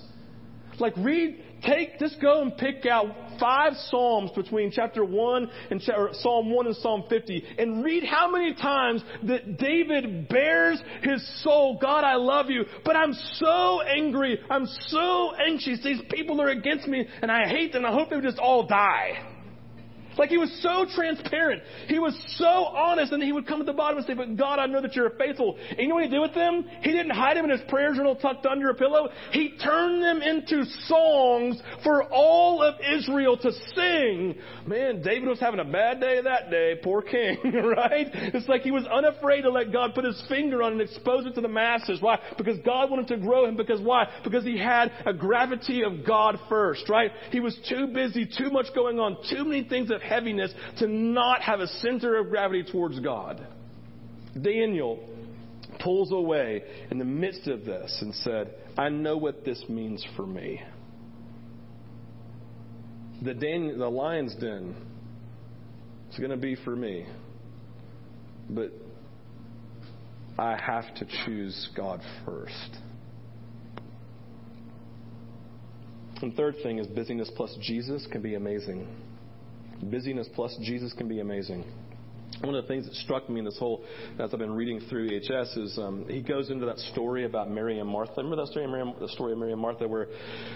Like 0.79 0.93
read 0.97 1.43
take, 1.61 1.99
just 1.99 2.21
go 2.21 2.41
and 2.41 2.55
pick 2.57 2.85
out 2.85 3.07
five 3.39 3.73
Psalms 3.89 4.31
between 4.35 4.71
chapter 4.71 5.03
1 5.03 5.49
and 5.71 5.81
Psalm 5.81 6.49
1 6.49 6.67
and 6.67 6.75
Psalm 6.77 7.03
50 7.09 7.43
and 7.57 7.83
read 7.83 8.03
how 8.03 8.29
many 8.31 8.53
times 8.53 9.03
that 9.23 9.57
David 9.57 10.27
bares 10.27 10.81
his 11.03 11.43
soul. 11.43 11.77
God, 11.81 12.03
I 12.03 12.15
love 12.15 12.49
you, 12.49 12.65
but 12.83 12.95
I'm 12.95 13.13
so 13.13 13.81
angry. 13.81 14.39
I'm 14.49 14.65
so 14.87 15.33
anxious. 15.35 15.83
These 15.83 16.01
people 16.09 16.41
are 16.41 16.49
against 16.49 16.87
me 16.87 17.05
and 17.21 17.31
I 17.31 17.47
hate 17.47 17.73
them. 17.73 17.85
I 17.85 17.91
hope 17.91 18.09
they 18.09 18.19
just 18.21 18.39
all 18.39 18.65
die. 18.65 19.36
Like 20.17 20.29
he 20.29 20.37
was 20.37 20.51
so 20.61 20.85
transparent. 20.95 21.63
He 21.87 21.99
was 21.99 22.17
so 22.37 22.45
honest. 22.45 23.11
And 23.11 23.21
he 23.21 23.31
would 23.31 23.47
come 23.47 23.59
to 23.59 23.65
the 23.65 23.73
bottom 23.73 23.97
and 23.97 24.07
say, 24.07 24.13
But 24.13 24.35
God, 24.37 24.59
I 24.59 24.65
know 24.65 24.81
that 24.81 24.95
you're 24.95 25.09
faithful. 25.11 25.57
And 25.69 25.79
you 25.79 25.87
know 25.87 25.95
what 25.95 26.03
he 26.03 26.09
did 26.09 26.19
with 26.19 26.33
them? 26.33 26.65
He 26.81 26.91
didn't 26.91 27.11
hide 27.11 27.37
them 27.37 27.45
in 27.45 27.51
his 27.51 27.61
prayer 27.69 27.93
journal 27.93 28.15
tucked 28.15 28.45
under 28.45 28.69
a 28.69 28.75
pillow. 28.75 29.09
He 29.31 29.57
turned 29.63 30.01
them 30.01 30.21
into 30.21 30.65
songs 30.87 31.61
for 31.83 32.03
all 32.05 32.61
of 32.61 32.75
Israel 32.81 33.37
to 33.37 33.51
sing. 33.75 34.35
Man, 34.65 35.01
David 35.01 35.27
was 35.27 35.39
having 35.39 35.59
a 35.59 35.65
bad 35.65 35.99
day 35.99 36.21
that 36.21 36.49
day. 36.49 36.75
Poor 36.83 37.01
king, 37.01 37.37
right? 37.43 38.07
It's 38.13 38.47
like 38.47 38.61
he 38.61 38.71
was 38.71 38.85
unafraid 38.85 39.43
to 39.43 39.51
let 39.51 39.71
God 39.71 39.93
put 39.93 40.05
his 40.05 40.21
finger 40.27 40.63
on 40.63 40.73
and 40.73 40.81
expose 40.81 41.25
it 41.25 41.35
to 41.35 41.41
the 41.41 41.47
masses. 41.47 42.01
Why? 42.01 42.19
Because 42.37 42.57
God 42.65 42.89
wanted 42.89 43.07
to 43.07 43.17
grow 43.17 43.45
him. 43.45 43.55
Because 43.55 43.81
why? 43.81 44.07
Because 44.23 44.43
he 44.43 44.57
had 44.57 44.91
a 45.05 45.13
gravity 45.13 45.83
of 45.83 46.05
God 46.05 46.39
first, 46.49 46.89
right? 46.89 47.11
He 47.31 47.39
was 47.39 47.57
too 47.69 47.87
busy, 47.87 48.25
too 48.25 48.49
much 48.49 48.67
going 48.75 48.99
on, 48.99 49.17
too 49.29 49.43
many 49.43 49.63
things 49.63 49.91
of 49.91 50.01
heaviness 50.07 50.51
to 50.79 50.87
not 50.87 51.41
have 51.41 51.59
a 51.59 51.67
center 51.67 52.17
of 52.17 52.29
gravity 52.29 52.63
towards 52.71 52.99
God. 52.99 53.45
Daniel 54.41 54.99
pulls 55.79 56.11
away 56.11 56.63
in 56.91 56.97
the 56.97 57.05
midst 57.05 57.47
of 57.47 57.65
this 57.65 57.97
and 58.01 58.13
said, 58.15 58.53
I 58.77 58.89
know 58.89 59.17
what 59.17 59.43
this 59.43 59.63
means 59.69 60.05
for 60.15 60.25
me. 60.25 60.61
The, 63.23 63.33
Dan- 63.33 63.77
the 63.77 63.89
lion's 63.89 64.35
den 64.35 64.75
is 66.11 66.17
going 66.17 66.31
to 66.31 66.37
be 66.37 66.55
for 66.55 66.75
me. 66.75 67.05
But 68.49 68.71
I 70.37 70.55
have 70.55 70.93
to 70.95 71.07
choose 71.25 71.69
God 71.75 72.01
first. 72.25 72.77
And 76.21 76.35
third 76.35 76.55
thing 76.63 76.79
is 76.79 76.87
busyness 76.87 77.29
plus 77.35 77.55
Jesus 77.61 78.07
can 78.11 78.21
be 78.21 78.35
amazing. 78.35 78.87
Busyness 79.83 80.27
plus 80.35 80.55
Jesus 80.61 80.93
can 80.93 81.07
be 81.07 81.19
amazing. 81.19 81.63
One 82.41 82.53
of 82.53 82.63
the 82.63 82.67
things 82.67 82.85
that 82.85 82.93
struck 82.95 83.27
me 83.29 83.39
in 83.39 83.45
this 83.45 83.57
whole, 83.57 83.83
as 84.19 84.31
I've 84.31 84.39
been 84.39 84.53
reading 84.53 84.79
through 84.89 85.09
EHS, 85.09 85.57
is 85.57 85.77
um, 85.79 86.05
he 86.07 86.21
goes 86.21 86.51
into 86.51 86.67
that 86.67 86.77
story 86.77 87.25
about 87.25 87.49
Mary 87.49 87.79
and 87.79 87.89
Martha. 87.89 88.13
Remember 88.17 88.35
that 88.35 88.51
story, 88.51 88.67
Mary, 88.67 88.93
the 88.99 89.07
story 89.09 89.31
of 89.31 89.39
Mary 89.39 89.53
and 89.53 89.61
Martha, 89.61 89.87
where, 89.87 90.07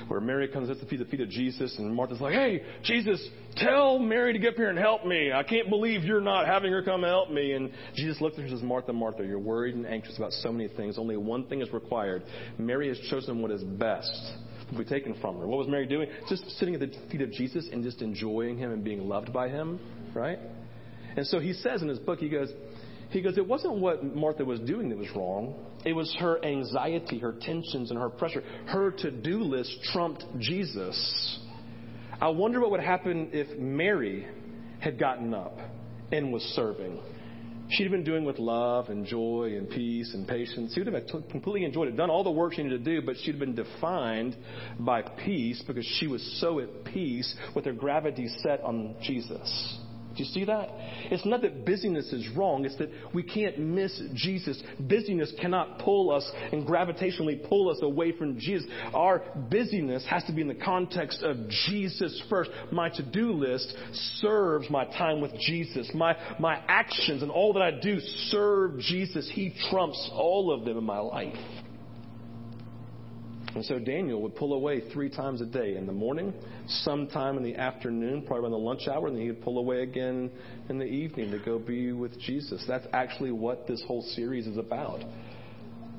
where 0.08 0.22
Mary 0.22 0.48
comes 0.48 0.70
at 0.70 0.80
the 0.80 0.86
feet, 0.86 1.00
the 1.00 1.06
feet 1.06 1.22
of 1.22 1.30
Jesus, 1.30 1.76
and 1.80 1.96
Martha's 1.96 2.22
like, 2.22 2.34
"Hey, 2.34 2.62
Jesus, 2.84 3.26
tell 3.56 3.98
Mary 3.98 4.34
to 4.34 4.38
get 4.38 4.50
up 4.50 4.56
here 4.58 4.70
and 4.70 4.78
help 4.78 5.06
me. 5.06 5.32
I 5.34 5.42
can't 5.42 5.70
believe 5.70 6.04
you're 6.04 6.22
not 6.22 6.46
having 6.46 6.72
her 6.72 6.84
come 6.84 7.02
help 7.02 7.32
me." 7.32 7.54
And 7.54 7.72
Jesus 7.96 8.22
looks 8.22 8.36
at 8.36 8.42
her 8.42 8.48
and 8.48 8.58
says, 8.58 8.64
"Martha, 8.64 8.94
Martha, 8.94 9.26
you're 9.26 9.40
worried 9.40 9.74
and 9.74 9.88
anxious 9.88 10.18
about 10.18 10.34
so 10.34 10.52
many 10.52 10.68
things. 10.68 11.00
Only 11.00 11.18
one 11.18 11.46
thing 11.46 11.62
is 11.62 11.74
required. 11.74 12.24
Mary 12.60 12.90
has 12.90 13.00
chosen 13.10 13.42
what 13.42 13.50
is 13.50 13.64
best." 13.64 14.34
Be 14.78 14.86
taken 14.86 15.16
from 15.22 15.38
her. 15.40 15.48
What 15.48 15.60
was 15.60 15.68
Mary 15.68 15.86
doing? 15.86 16.10
Just 16.30 16.50
sitting 16.60 16.76
at 16.76 16.80
the 16.82 16.92
feet 17.12 17.22
of 17.22 17.32
Jesus 17.32 17.68
and 17.72 17.84
just 17.84 18.02
enjoying 18.02 18.58
him 18.58 18.72
and 18.72 18.84
being 18.84 19.08
loved 19.08 19.34
by 19.34 19.50
him, 19.50 19.80
right? 20.14 20.40
And 21.16 21.26
so 21.28 21.40
he 21.40 21.54
says 21.54 21.82
in 21.82 21.88
his 21.88 22.00
book, 22.00 22.20
he 22.20 22.30
goes, 22.30 22.50
he 23.10 23.22
goes, 23.22 23.38
it 23.38 23.46
wasn't 23.46 23.76
what 23.76 24.04
Martha 24.04 24.46
was 24.46 24.62
doing 24.62 24.90
that 24.90 24.98
was 24.98 25.10
wrong. 25.16 25.56
It 25.84 25.94
was 25.94 26.16
her 26.20 26.44
anxiety, 26.46 27.20
her 27.20 27.36
tensions, 27.42 27.92
and 27.92 28.00
her 28.00 28.10
pressure. 28.10 28.42
Her 28.68 28.92
to-do 28.92 29.40
list 29.40 29.78
trumped 29.92 30.24
Jesus. 30.40 31.40
I 32.22 32.30
wonder 32.30 32.62
what 32.62 32.72
would 32.72 32.80
happen 32.80 33.32
if 33.34 33.60
Mary 33.60 34.26
had 34.80 34.98
gotten 34.98 35.34
up 35.34 35.58
and 36.12 36.32
was 36.32 36.42
serving 36.56 37.00
she'd 37.72 37.84
have 37.84 37.92
been 37.92 38.04
doing 38.04 38.26
with 38.26 38.40
love 38.40 38.90
and 38.90 39.06
joy 39.06 39.56
and 39.58 39.70
peace 39.70 40.14
and 40.14 40.28
patience. 40.28 40.74
She 40.74 40.82
would 40.82 40.94
have 40.94 41.08
completely 41.30 41.66
enjoyed 41.66 41.88
it, 41.88 41.98
done 41.98 42.10
all 42.10 42.24
the 42.24 42.32
work 42.32 42.54
she 42.54 42.64
needed 42.64 42.84
to 42.84 42.96
do, 43.00 43.06
but 43.06 43.16
she'd 43.24 43.40
been 43.40 43.56
defined 43.56 44.36
by 44.80 45.02
peace 45.02 45.64
because 45.66 45.86
she 46.00 46.08
was 46.08 46.40
so 46.40 46.60
at 46.60 46.84
peace 46.86 47.34
with 47.56 47.66
her 47.66 47.74
gravity 47.74 48.28
set 48.44 48.62
on 48.62 48.96
Jesus. 49.02 49.80
Do 50.16 50.24
you 50.24 50.26
see 50.26 50.46
that? 50.46 50.70
It's 51.10 51.26
not 51.26 51.42
that 51.42 51.66
busyness 51.66 52.12
is 52.12 52.28
wrong, 52.36 52.66
it's 52.66 52.76
that 52.78 52.90
we 53.14 53.24
can't 53.24 53.58
miss 53.60 54.02
Jesus. 54.14 54.62
Busyness 54.80 55.34
cannot 55.40 55.80
pull 55.80 56.12
us 56.12 56.30
and 56.52 56.68
gravitationally 56.68 57.48
pull 57.48 57.70
us 57.70 57.80
away 57.82 58.12
from 58.12 58.38
Jesus. 58.38 58.70
Our 58.94 59.24
busyness 59.50 60.06
has 60.10 60.24
to 60.26 60.34
be 60.34 60.42
in 60.42 60.48
the 60.48 60.56
context 60.56 61.24
of 61.24 61.38
Jesus 61.68 62.22
first. 62.30 62.52
My 62.72 62.90
to 62.90 63.04
do 63.04 63.32
list 63.32 63.74
serves 64.20 64.70
my 64.70 64.86
time 64.86 65.22
with 65.22 65.34
Jesus. 65.40 65.90
My, 65.94 66.16
my 66.40 66.62
actions 66.68 67.24
and 67.24 67.32
all 67.32 67.54
that 67.54 67.62
I 67.62 67.72
do 67.72 68.00
serve 68.00 68.80
Jesus. 68.80 69.32
He 69.34 69.54
trumps 69.70 70.10
all 70.14 70.54
of 70.54 70.66
them 70.66 70.78
in 70.78 70.84
my 70.84 71.00
life. 71.00 71.36
And 73.54 73.66
so 73.66 73.80
Daniel 73.80 74.22
would 74.22 74.36
pull 74.36 74.54
away 74.54 74.82
three 74.94 75.10
times 75.10 75.42
a 75.42 75.46
day 75.46 75.76
in 75.76 75.86
the 75.86 75.92
morning, 75.92 76.34
sometime 76.68 77.36
in 77.36 77.44
the 77.44 77.56
afternoon, 77.56 78.22
probably 78.22 78.44
around 78.44 78.52
the 78.52 78.58
lunch 78.58 78.88
hour, 78.88 79.08
and 79.08 79.18
then 79.18 79.26
he'd 79.26 79.42
pull 79.42 79.58
away 79.58 79.82
again 79.82 80.32
in 80.70 80.78
the 80.78 80.86
evening 80.86 81.32
to 81.32 81.40
go 81.40 81.60
be 81.60 81.92
with 81.92 82.18
Jesus. 82.20 82.64
That's 82.68 82.88
actually 82.94 83.32
what 83.32 83.68
this 83.68 83.84
whole 83.86 84.02
series 84.02 84.48
is 84.48 84.58
about. 84.58 85.04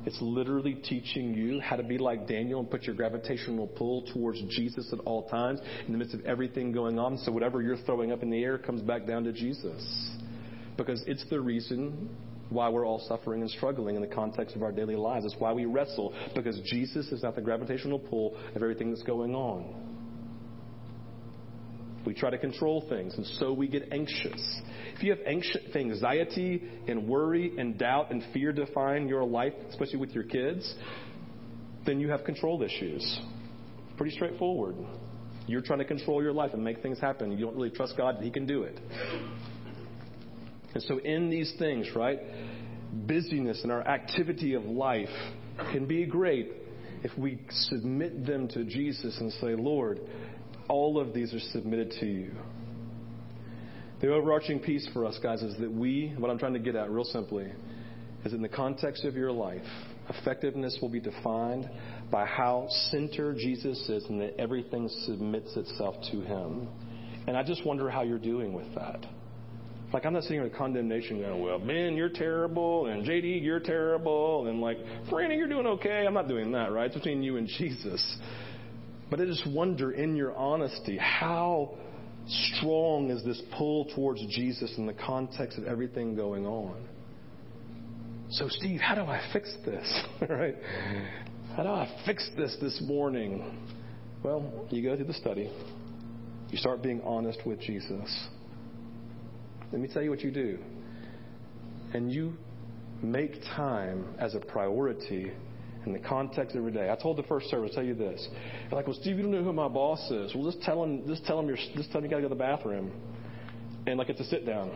It's 0.05 0.19
literally 0.21 0.75
teaching 0.75 1.35
you 1.35 1.61
how 1.61 1.77
to 1.77 1.83
be 1.83 1.99
like 1.99 2.27
Daniel 2.27 2.61
and 2.61 2.71
put 2.71 2.85
your 2.85 2.97
gravitational 2.97 3.69
pull 3.69 4.03
towards 4.13 4.41
Jesus 4.49 4.93
at 4.93 4.99
all 5.01 5.29
times 5.29 5.61
in 5.87 5.93
the 5.93 5.99
midst 5.99 6.15
of 6.15 6.25
everything 6.25 6.73
going 6.73 6.99
on. 6.99 7.19
So 7.19 7.31
whatever 7.31 7.63
you're 7.63 7.77
throwing 7.77 8.11
up 8.11 8.23
in 8.23 8.31
the 8.31 8.43
air 8.43 8.59
comes 8.59 8.83
back 8.83 9.07
down 9.07 9.25
to 9.25 9.33
Jesus. 9.33 10.11
Because 10.77 11.05
it's 11.07 11.25
the 11.31 11.41
reason 11.41 12.09
why 12.53 12.69
we're 12.69 12.87
all 12.87 13.05
suffering 13.09 13.41
and 13.41 13.51
struggling 13.51 13.97
in 13.97 14.03
the 14.03 14.09
context 14.09 14.57
of 14.57 14.63
our 14.63 14.73
daily 14.73 14.97
lives. 14.97 15.25
It's 15.25 15.37
why 15.39 15.53
we 15.53 15.65
wrestle, 15.65 16.15
because 16.35 16.61
Jesus 16.65 17.07
is 17.09 17.23
not 17.23 17.35
the 17.35 17.41
gravitational 17.41 17.99
pull 17.99 18.37
of 18.55 18.63
everything 18.63 18.91
that's 18.91 19.03
going 19.03 19.35
on. 19.35 19.89
We 22.05 22.15
try 22.15 22.31
to 22.31 22.39
control 22.39 22.85
things, 22.89 23.15
and 23.17 23.25
so 23.39 23.53
we 23.53 23.69
get 23.69 23.93
anxious. 23.93 24.61
If 24.95 25.05
you 25.05 25.11
have 25.11 25.21
anxiety 25.75 26.63
and 26.89 27.07
worry 27.07 27.53
and 27.57 27.79
doubt 27.79 28.11
and 28.11 28.25
fear 28.33 28.53
define 28.53 29.07
your 29.09 29.25
life, 29.25 29.53
especially 29.71 29.99
with 29.99 30.11
your 30.11 30.25
kids, 30.25 30.75
then 31.87 32.01
you 32.01 32.11
have 32.11 32.25
control 32.25 32.63
issues. 32.63 33.21
Pretty 33.97 34.15
straightforward. 34.17 34.77
You're 35.47 35.63
trying 35.63 35.81
to 35.81 35.85
control 35.85 36.23
your 36.23 36.33
life 36.33 36.55
and 36.55 36.63
make 36.63 36.83
things 36.83 36.99
happen. 36.99 37.33
You 37.33 37.45
don't 37.47 37.57
really 37.57 37.71
trust 37.71 37.97
God 37.97 38.17
that 38.17 38.25
He 38.25 38.31
can 38.31 38.47
do 38.47 38.63
it. 38.63 38.79
And 40.75 40.83
so, 40.85 40.99
in 40.99 41.31
these 41.31 41.53
things, 41.59 41.89
right, 41.95 42.19
busyness 43.07 43.61
and 43.63 43.73
our 43.73 43.87
activity 43.87 44.55
of 44.55 44.65
life 44.65 45.09
can 45.73 45.87
be 45.87 46.07
great 46.07 46.53
if 47.03 47.17
we 47.19 47.39
submit 47.51 48.27
them 48.27 48.49
to 48.49 48.65
Jesus 48.65 49.17
and 49.21 49.33
say, 49.35 49.55
Lord, 49.55 50.01
all 50.69 51.01
of 51.01 51.13
these 51.13 51.35
are 51.35 51.41
submitted 51.53 51.93
to 52.01 52.07
you. 52.07 52.33
The 54.01 54.13
overarching 54.13 54.61
piece 54.61 54.89
for 54.93 55.05
us, 55.05 55.19
guys, 55.23 55.43
is 55.43 55.57
that 55.59 55.71
we, 55.71 56.13
what 56.17 56.31
I'm 56.31 56.39
trying 56.39 56.55
to 56.55 56.59
get 56.59 56.75
at 56.75 56.91
real 56.91 57.05
simply, 57.05 57.47
is 58.25 58.33
in 58.33 58.43
the 58.43 58.49
context 58.49 59.05
of 59.05 59.15
your 59.15 59.33
life, 59.33 59.63
Effectiveness 60.09 60.79
will 60.83 60.89
be 60.89 61.01
defined 61.01 61.71
by 62.11 62.27
how 62.27 62.67
centered 62.91 63.37
Jesus 63.37 63.79
is 63.89 64.05
and 64.09 64.21
that 64.21 64.35
everything 64.39 64.89
submits 65.07 65.57
itself 65.57 65.95
to 66.11 66.21
him. 66.23 66.69
And 67.27 67.37
I 67.37 67.43
just 67.43 67.65
wonder 67.65 67.89
how 67.89 68.03
you're 68.03 68.19
doing 68.19 68.53
with 68.53 68.75
that. 68.75 69.07
Like, 69.93 70.07
I'm 70.07 70.15
not 70.15 70.23
sitting 70.23 70.39
here 70.39 70.45
with 70.45 70.55
condemnation 70.55 71.21
going, 71.21 71.43
well, 71.43 71.59
Ben, 71.59 71.97
you're 71.97 72.09
terrible, 72.09 72.87
and 72.87 73.05
JD, 73.07 73.43
you're 73.43 73.61
terrible, 73.61 74.47
and 74.49 74.61
like, 74.61 74.79
Franny, 75.11 75.37
you're 75.37 75.49
doing 75.49 75.67
okay. 75.67 76.07
I'm 76.07 76.15
not 76.15 76.29
doing 76.29 76.53
that, 76.53 76.73
right? 76.73 76.87
It's 76.87 76.95
between 76.95 77.23
you 77.23 77.37
and 77.37 77.47
Jesus. 77.47 78.17
But 79.11 79.21
I 79.21 79.27
just 79.27 79.47
wonder, 79.47 79.93
in 79.93 80.17
your 80.17 80.35
honesty, 80.35 80.97
how 80.97 81.75
strong 82.27 83.11
is 83.11 83.23
this 83.25 83.43
pull 83.59 83.85
towards 83.95 84.25
Jesus 84.29 84.73
in 84.79 84.87
the 84.87 84.95
context 84.95 85.59
of 85.59 85.65
everything 85.65 86.17
going 86.17 86.47
on? 86.47 86.89
So, 88.31 88.49
Steve, 88.49 88.81
how 88.81 88.95
do 88.95 89.03
I 89.03 89.21
fix 89.35 89.55
this? 89.67 90.03
right? 90.31 90.55
How 91.55 91.65
do 91.65 91.69
I 91.69 92.03
fix 92.07 92.31
this 92.35 92.57
this 92.63 92.81
morning? 92.87 93.59
Well, 94.23 94.67
you 94.71 94.83
go 94.83 94.97
through 94.97 95.05
the 95.05 95.13
study. 95.13 95.53
You 96.49 96.57
start 96.57 96.83
being 96.83 97.03
honest 97.03 97.41
with 97.45 97.61
Jesus. 97.61 98.29
Let 99.73 99.81
me 99.81 99.89
tell 99.89 100.03
you 100.03 100.11
what 100.11 100.21
you 100.21 100.31
do. 100.31 100.59
And 101.95 102.13
you 102.13 102.35
make 103.03 103.43
time 103.57 104.15
as 104.19 104.35
a 104.35 104.41
priority 104.41 105.33
in 105.87 105.93
the 105.93 105.99
context 105.99 106.55
of 106.55 106.61
every 106.61 106.73
day. 106.73 106.91
I 106.91 106.97
told 106.97 107.17
the 107.17 107.23
first 107.25 107.49
service, 107.51 107.73
tell 107.75 107.83
you 107.83 107.95
this. 107.95 108.29
You're 108.65 108.77
like, 108.77 108.87
well, 108.87 108.97
Steve, 109.01 109.17
you 109.17 109.23
don't 109.23 109.33
know 109.33 109.43
who 109.43 109.53
my 109.53 109.69
boss 109.69 109.99
is. 110.11 110.35
Well, 110.35 110.45
just 110.51 110.63
tell 110.63 110.83
him, 110.85 111.07
just 111.09 111.25
tell 111.25 111.41
him 111.41 111.49
you're, 111.49 111.57
just 111.75 111.91
tell 111.91 111.99
him 111.99 112.05
you 112.05 112.11
got 112.11 112.17
to 112.17 112.23
go 112.23 112.29
to 112.29 112.35
the 112.35 112.39
bathroom. 112.39 112.93
And 113.87 113.99
like 113.99 114.09
it's 114.09 114.21
a 114.21 114.25
sit 114.25 114.47
down. 114.47 114.71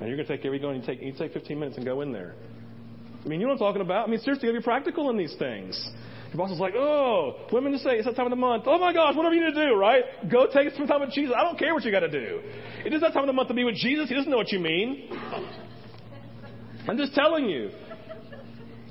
And 0.00 0.08
you're 0.08 0.16
going 0.16 0.26
to 0.26 0.36
take 0.36 0.46
every 0.46 0.58
go 0.58 0.70
and 0.70 0.80
you 0.80 0.86
take, 0.86 1.02
you 1.02 1.12
take 1.12 1.32
15 1.32 1.58
minutes 1.58 1.76
and 1.76 1.84
go 1.84 2.00
in 2.00 2.12
there. 2.12 2.34
I 3.24 3.28
mean, 3.28 3.40
you 3.40 3.46
know 3.46 3.54
what 3.54 3.60
I'm 3.60 3.72
talking 3.72 3.82
about? 3.82 4.06
I 4.06 4.10
mean, 4.10 4.20
seriously, 4.20 4.46
you 4.46 4.54
got 4.54 4.58
to 4.58 4.62
be 4.62 4.64
practical 4.64 5.10
in 5.10 5.16
these 5.16 5.34
things. 5.38 5.90
Your 6.28 6.38
boss 6.38 6.50
is 6.50 6.60
like, 6.60 6.74
oh, 6.76 7.46
women 7.52 7.72
to 7.72 7.78
say 7.78 7.96
it's 7.96 8.06
that 8.06 8.16
time 8.16 8.26
of 8.26 8.30
the 8.30 8.36
month. 8.36 8.64
Oh 8.66 8.78
my 8.78 8.92
gosh, 8.92 9.16
whatever 9.16 9.34
you 9.34 9.44
need 9.44 9.54
to 9.54 9.66
do, 9.66 9.74
right? 9.74 10.04
Go 10.30 10.46
take 10.46 10.72
some 10.74 10.86
time 10.86 11.00
with 11.00 11.10
Jesus. 11.10 11.34
I 11.36 11.42
don't 11.42 11.58
care 11.58 11.74
what 11.74 11.84
you 11.84 11.90
got 11.90 12.00
to 12.00 12.10
do. 12.10 12.40
It 12.86 12.92
is 12.92 13.00
that 13.00 13.12
time 13.12 13.24
of 13.24 13.26
the 13.26 13.32
month 13.32 13.48
to 13.48 13.54
be 13.54 13.64
with 13.64 13.74
Jesus. 13.74 14.08
He 14.08 14.14
doesn't 14.14 14.30
know 14.30 14.36
what 14.36 14.52
you 14.52 14.60
mean. 14.60 15.10
I'm 16.88 16.96
just 16.96 17.14
telling 17.14 17.46
you. 17.46 17.72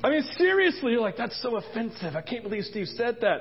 I 0.04 0.10
mean, 0.10 0.22
seriously, 0.38 0.92
you're 0.92 1.00
like, 1.00 1.16
that's 1.16 1.42
so 1.42 1.56
offensive. 1.56 2.14
I 2.14 2.22
can't 2.22 2.44
believe 2.44 2.66
Steve 2.66 2.88
said 2.90 3.20
that. 3.22 3.38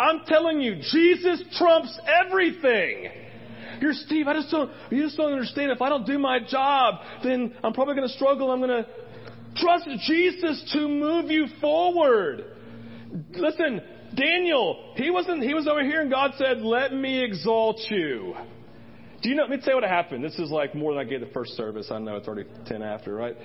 I'm 0.00 0.22
telling 0.26 0.60
you, 0.60 0.74
Jesus 0.74 1.44
trumps 1.56 1.96
everything. 2.26 3.10
You're 3.80 3.92
Steve, 3.92 4.26
I 4.26 4.34
just 4.34 4.50
don't, 4.50 4.72
you 4.90 5.04
just 5.04 5.16
don't 5.16 5.32
understand. 5.32 5.70
If 5.70 5.80
I 5.80 5.88
don't 5.88 6.04
do 6.04 6.18
my 6.18 6.40
job, 6.48 6.96
then 7.22 7.54
I'm 7.62 7.72
probably 7.72 7.94
going 7.94 8.08
to 8.08 8.14
struggle. 8.14 8.50
I'm 8.50 8.58
going 8.58 8.84
to 8.84 8.88
trust 9.54 9.88
Jesus 10.08 10.68
to 10.72 10.88
move 10.88 11.30
you 11.30 11.46
forward. 11.60 12.44
Listen, 13.36 13.80
Daniel, 14.16 14.94
he 14.96 15.12
wasn't, 15.12 15.44
he 15.44 15.54
was 15.54 15.68
over 15.68 15.84
here 15.84 16.00
and 16.00 16.10
God 16.10 16.32
said, 16.38 16.58
let 16.58 16.92
me 16.92 17.22
exalt 17.22 17.78
you. 17.88 18.34
Do 19.22 19.28
you 19.28 19.36
know, 19.36 19.42
let 19.42 19.50
me 19.50 19.58
tell 19.58 19.74
you 19.74 19.80
what 19.80 19.88
happened. 19.88 20.24
This 20.24 20.38
is 20.38 20.50
like 20.50 20.74
more 20.74 20.92
than 20.92 21.06
I 21.06 21.08
gave 21.08 21.20
the 21.20 21.32
first 21.32 21.52
service. 21.52 21.88
I 21.92 21.98
know 22.00 22.16
it's 22.16 22.26
already 22.26 22.48
10 22.66 22.82
after, 22.82 23.14
right? 23.14 23.36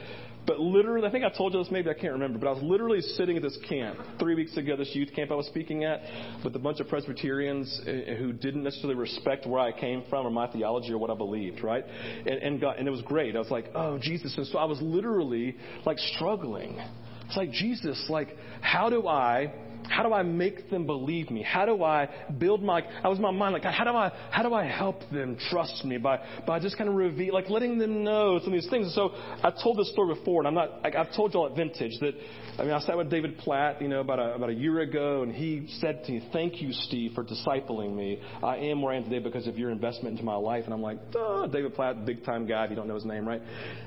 But 0.48 0.60
literally, 0.60 1.06
I 1.06 1.12
think 1.12 1.24
I 1.24 1.30
told 1.30 1.54
you 1.54 1.60
this 1.60 1.70
maybe, 1.70 1.90
I 1.90 1.94
can't 1.94 2.14
remember, 2.14 2.40
but 2.40 2.48
I 2.48 2.52
was 2.54 2.64
literally 2.64 3.02
sitting 3.02 3.36
at 3.36 3.44
this 3.44 3.58
camp 3.70 4.00
three 4.18 4.34
weeks 4.34 4.56
ago, 4.58 4.76
this 4.76 4.90
youth 4.94 5.10
camp 5.14 5.30
I 5.30 5.36
was 5.36 5.46
speaking 5.48 5.84
at, 5.84 6.00
with 6.44 6.56
a 6.56 6.60
bunch 6.60 6.80
of 6.80 6.88
Presbyterians 6.88 7.82
eh, 7.86 8.16
who 8.16 8.32
didn't 8.32 8.64
necessarily 8.64 8.96
respect 8.96 9.46
where 9.46 9.60
I 9.60 9.78
came 9.78 10.04
from 10.10 10.26
or 10.26 10.32
my 10.32 10.48
theology 10.48 10.94
or 10.94 10.98
what 10.98 11.12
I 11.12 11.16
believed, 11.16 11.64
right? 11.64 11.84
And, 12.26 12.42
and, 12.42 12.62
God, 12.62 12.78
and 12.80 12.88
it 12.88 12.92
was 12.92 13.02
great. 13.02 13.36
I 13.36 13.40
was 13.40 13.52
like, 13.52 13.70
oh, 13.76 14.00
Jesus. 14.00 14.34
And 14.38 14.48
so 14.48 14.58
I 14.58 14.66
was 14.66 14.82
literally 14.82 15.58
like 15.86 16.00
struggling. 16.00 16.80
It's 17.28 17.36
like, 17.36 17.52
Jesus, 17.52 18.04
like, 18.10 18.30
how 18.62 18.90
do 18.90 19.06
I 19.06 19.54
how 19.90 20.04
do 20.04 20.14
I 20.14 20.24
make 20.24 20.70
them 20.70 20.86
believe 20.86 21.30
me? 21.30 21.44
How 21.44 21.66
do 21.66 21.84
I 21.84 22.10
build 22.38 22.64
my, 22.64 22.82
I 23.04 23.08
was 23.08 23.20
my 23.20 23.32
mind 23.32 23.54
like, 23.54 23.64
how 23.64 23.84
do 23.84 23.92
I, 23.92 24.12
how 24.32 24.44
do 24.44 24.54
I 24.54 24.66
help 24.66 25.02
them 25.12 25.38
trust 25.50 25.84
me 25.86 25.98
by, 25.98 26.20
by 26.46 26.60
just 26.60 26.78
kind 26.78 26.90
of 26.90 26.96
reveal, 26.96 27.34
like 27.34 27.50
letting 27.50 27.78
them 27.78 28.04
know 28.04 28.40
some 28.40 28.54
of 28.54 28.60
these 28.60 28.70
things. 28.70 28.88
And 28.88 28.94
so 28.94 29.12
I 29.44 29.52
told 29.64 29.78
this 29.78 29.92
story 29.92 30.16
before 30.16 30.42
and 30.42 30.48
I'm 30.48 30.54
not, 30.54 30.84
like, 30.84 30.96
I've 30.96 31.14
told 31.16 31.34
y'all 31.34 31.48
at 31.48 31.56
Vintage 31.56 32.00
that, 32.00 32.14
I 32.58 32.64
mean, 32.64 32.72
I 32.72 32.80
sat 32.80 32.98
with 32.98 33.10
David 33.10 33.38
Platt, 33.38 33.82
you 33.82 33.88
know, 33.88 34.02
about 34.02 34.20
a, 34.20 34.34
about 34.36 34.50
a 34.50 34.54
year 34.54 34.80
ago 34.80 35.24
and 35.24 35.34
he 35.34 35.68
said 35.80 36.04
to 36.06 36.12
me, 36.12 36.28
thank 36.34 36.62
you, 36.62 36.74
Steve, 36.74 37.12
for 37.14 37.24
discipling 37.24 37.96
me. 37.96 38.20
I 38.44 38.58
am 38.58 38.82
where 38.82 38.94
I 38.94 38.98
am 38.98 39.04
today 39.04 39.20
because 39.20 39.48
of 39.48 39.58
your 39.58 39.70
investment 39.70 40.14
into 40.14 40.24
my 40.24 40.36
life. 40.36 40.64
And 40.66 40.74
I'm 40.74 40.82
like, 40.82 41.00
oh, 41.16 41.48
David 41.48 41.76
Platt, 41.76 42.06
big 42.06 42.26
time 42.26 42.48
guy, 42.48 42.66
if 42.66 42.70
you 42.70 42.76
don't 42.76 42.88
know 42.88 42.96
his 42.96 43.06
name, 43.06 43.28
right? 43.28 43.42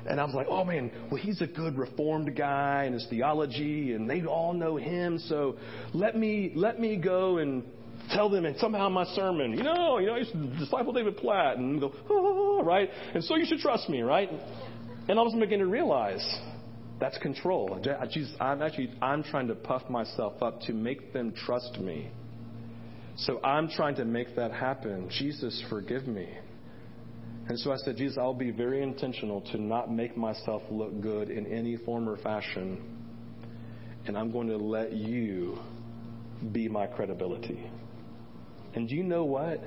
And 0.06 0.20
I 0.20 0.24
was 0.24 0.34
like, 0.34 0.46
oh 0.48 0.64
man, 0.64 0.90
well, 1.10 1.20
he's 1.20 1.40
a 1.40 1.46
good 1.46 1.76
reformed 1.76 2.36
guy 2.36 2.84
and 2.84 2.94
his 2.94 3.06
theology 3.10 3.92
and 3.92 4.08
they 4.08 4.24
all 4.24 4.52
know 4.52 4.76
him. 4.76 5.18
So 5.18 5.56
let 5.94 6.16
me, 6.16 6.52
let 6.54 6.78
me 6.80 6.96
go 6.96 7.38
and 7.38 7.64
tell 8.12 8.28
them 8.28 8.44
and 8.44 8.56
somehow 8.58 8.88
my 8.88 9.04
sermon, 9.14 9.52
you 9.52 9.62
know, 9.62 9.98
you 9.98 10.06
know, 10.06 10.14
I 10.14 10.18
used 10.18 10.32
to 10.32 10.58
disciple 10.58 10.92
David 10.92 11.16
Platt 11.16 11.58
and 11.58 11.80
go, 11.80 11.92
oh, 12.08 12.62
right? 12.64 12.88
And 13.14 13.22
so 13.24 13.36
you 13.36 13.46
should 13.46 13.58
trust 13.58 13.88
me, 13.88 14.02
right? 14.02 14.30
And 15.08 15.18
I 15.18 15.24
begin 15.38 15.60
to 15.60 15.66
realize 15.66 16.24
that's 17.00 17.18
control. 17.18 17.80
Jesus, 18.10 18.34
I'm 18.40 18.62
actually, 18.62 18.92
I'm 19.00 19.22
trying 19.22 19.48
to 19.48 19.54
puff 19.54 19.88
myself 19.88 20.42
up 20.42 20.60
to 20.62 20.72
make 20.72 21.12
them 21.12 21.32
trust 21.46 21.78
me. 21.80 22.10
So 23.16 23.40
I'm 23.42 23.68
trying 23.68 23.96
to 23.96 24.04
make 24.04 24.36
that 24.36 24.52
happen. 24.52 25.08
Jesus, 25.10 25.62
forgive 25.68 26.06
me. 26.06 26.28
And 27.48 27.58
so 27.58 27.72
I 27.72 27.76
said, 27.78 27.96
Jesus, 27.96 28.16
I'll 28.18 28.32
be 28.32 28.50
very 28.50 28.82
intentional 28.82 29.40
to 29.52 29.60
not 29.60 29.90
make 29.92 30.16
myself 30.16 30.62
look 30.70 31.00
good 31.00 31.30
in 31.30 31.46
any 31.46 31.76
form 31.78 32.08
or 32.08 32.16
fashion. 32.18 32.98
And 34.06 34.16
I'm 34.16 34.30
going 34.30 34.48
to 34.48 34.56
let 34.56 34.92
you 34.92 35.58
be 36.52 36.68
my 36.68 36.86
credibility. 36.86 37.70
And 38.74 38.88
do 38.88 38.94
you 38.94 39.02
know 39.02 39.24
what? 39.24 39.62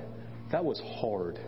That 0.51 0.63
was 0.63 0.81
hard. 0.99 1.39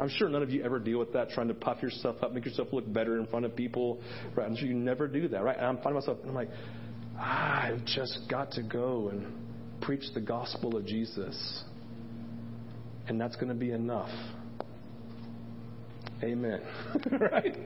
I'm 0.00 0.08
sure 0.08 0.28
none 0.28 0.42
of 0.42 0.50
you 0.50 0.62
ever 0.62 0.78
deal 0.78 0.98
with 0.98 1.12
that, 1.14 1.30
trying 1.30 1.48
to 1.48 1.54
puff 1.54 1.82
yourself 1.82 2.16
up, 2.22 2.32
make 2.32 2.44
yourself 2.44 2.68
look 2.72 2.90
better 2.92 3.18
in 3.18 3.26
front 3.26 3.44
of 3.44 3.56
people. 3.56 4.00
Right? 4.34 4.46
I'm 4.46 4.56
sure 4.56 4.68
you 4.68 4.74
never 4.74 5.08
do 5.08 5.28
that, 5.28 5.42
right? 5.42 5.56
And 5.56 5.66
I'm 5.66 5.76
finding 5.76 5.94
myself, 5.94 6.18
and 6.20 6.30
I'm 6.30 6.36
like, 6.36 6.50
ah, 7.18 7.62
I've 7.64 7.84
just 7.84 8.20
got 8.30 8.52
to 8.52 8.62
go 8.62 9.08
and 9.08 9.80
preach 9.80 10.04
the 10.14 10.20
gospel 10.20 10.76
of 10.76 10.86
Jesus. 10.86 11.64
And 13.08 13.20
that's 13.20 13.36
going 13.36 13.48
to 13.48 13.54
be 13.54 13.72
enough. 13.72 14.10
Amen. 16.22 16.60
right? 17.32 17.56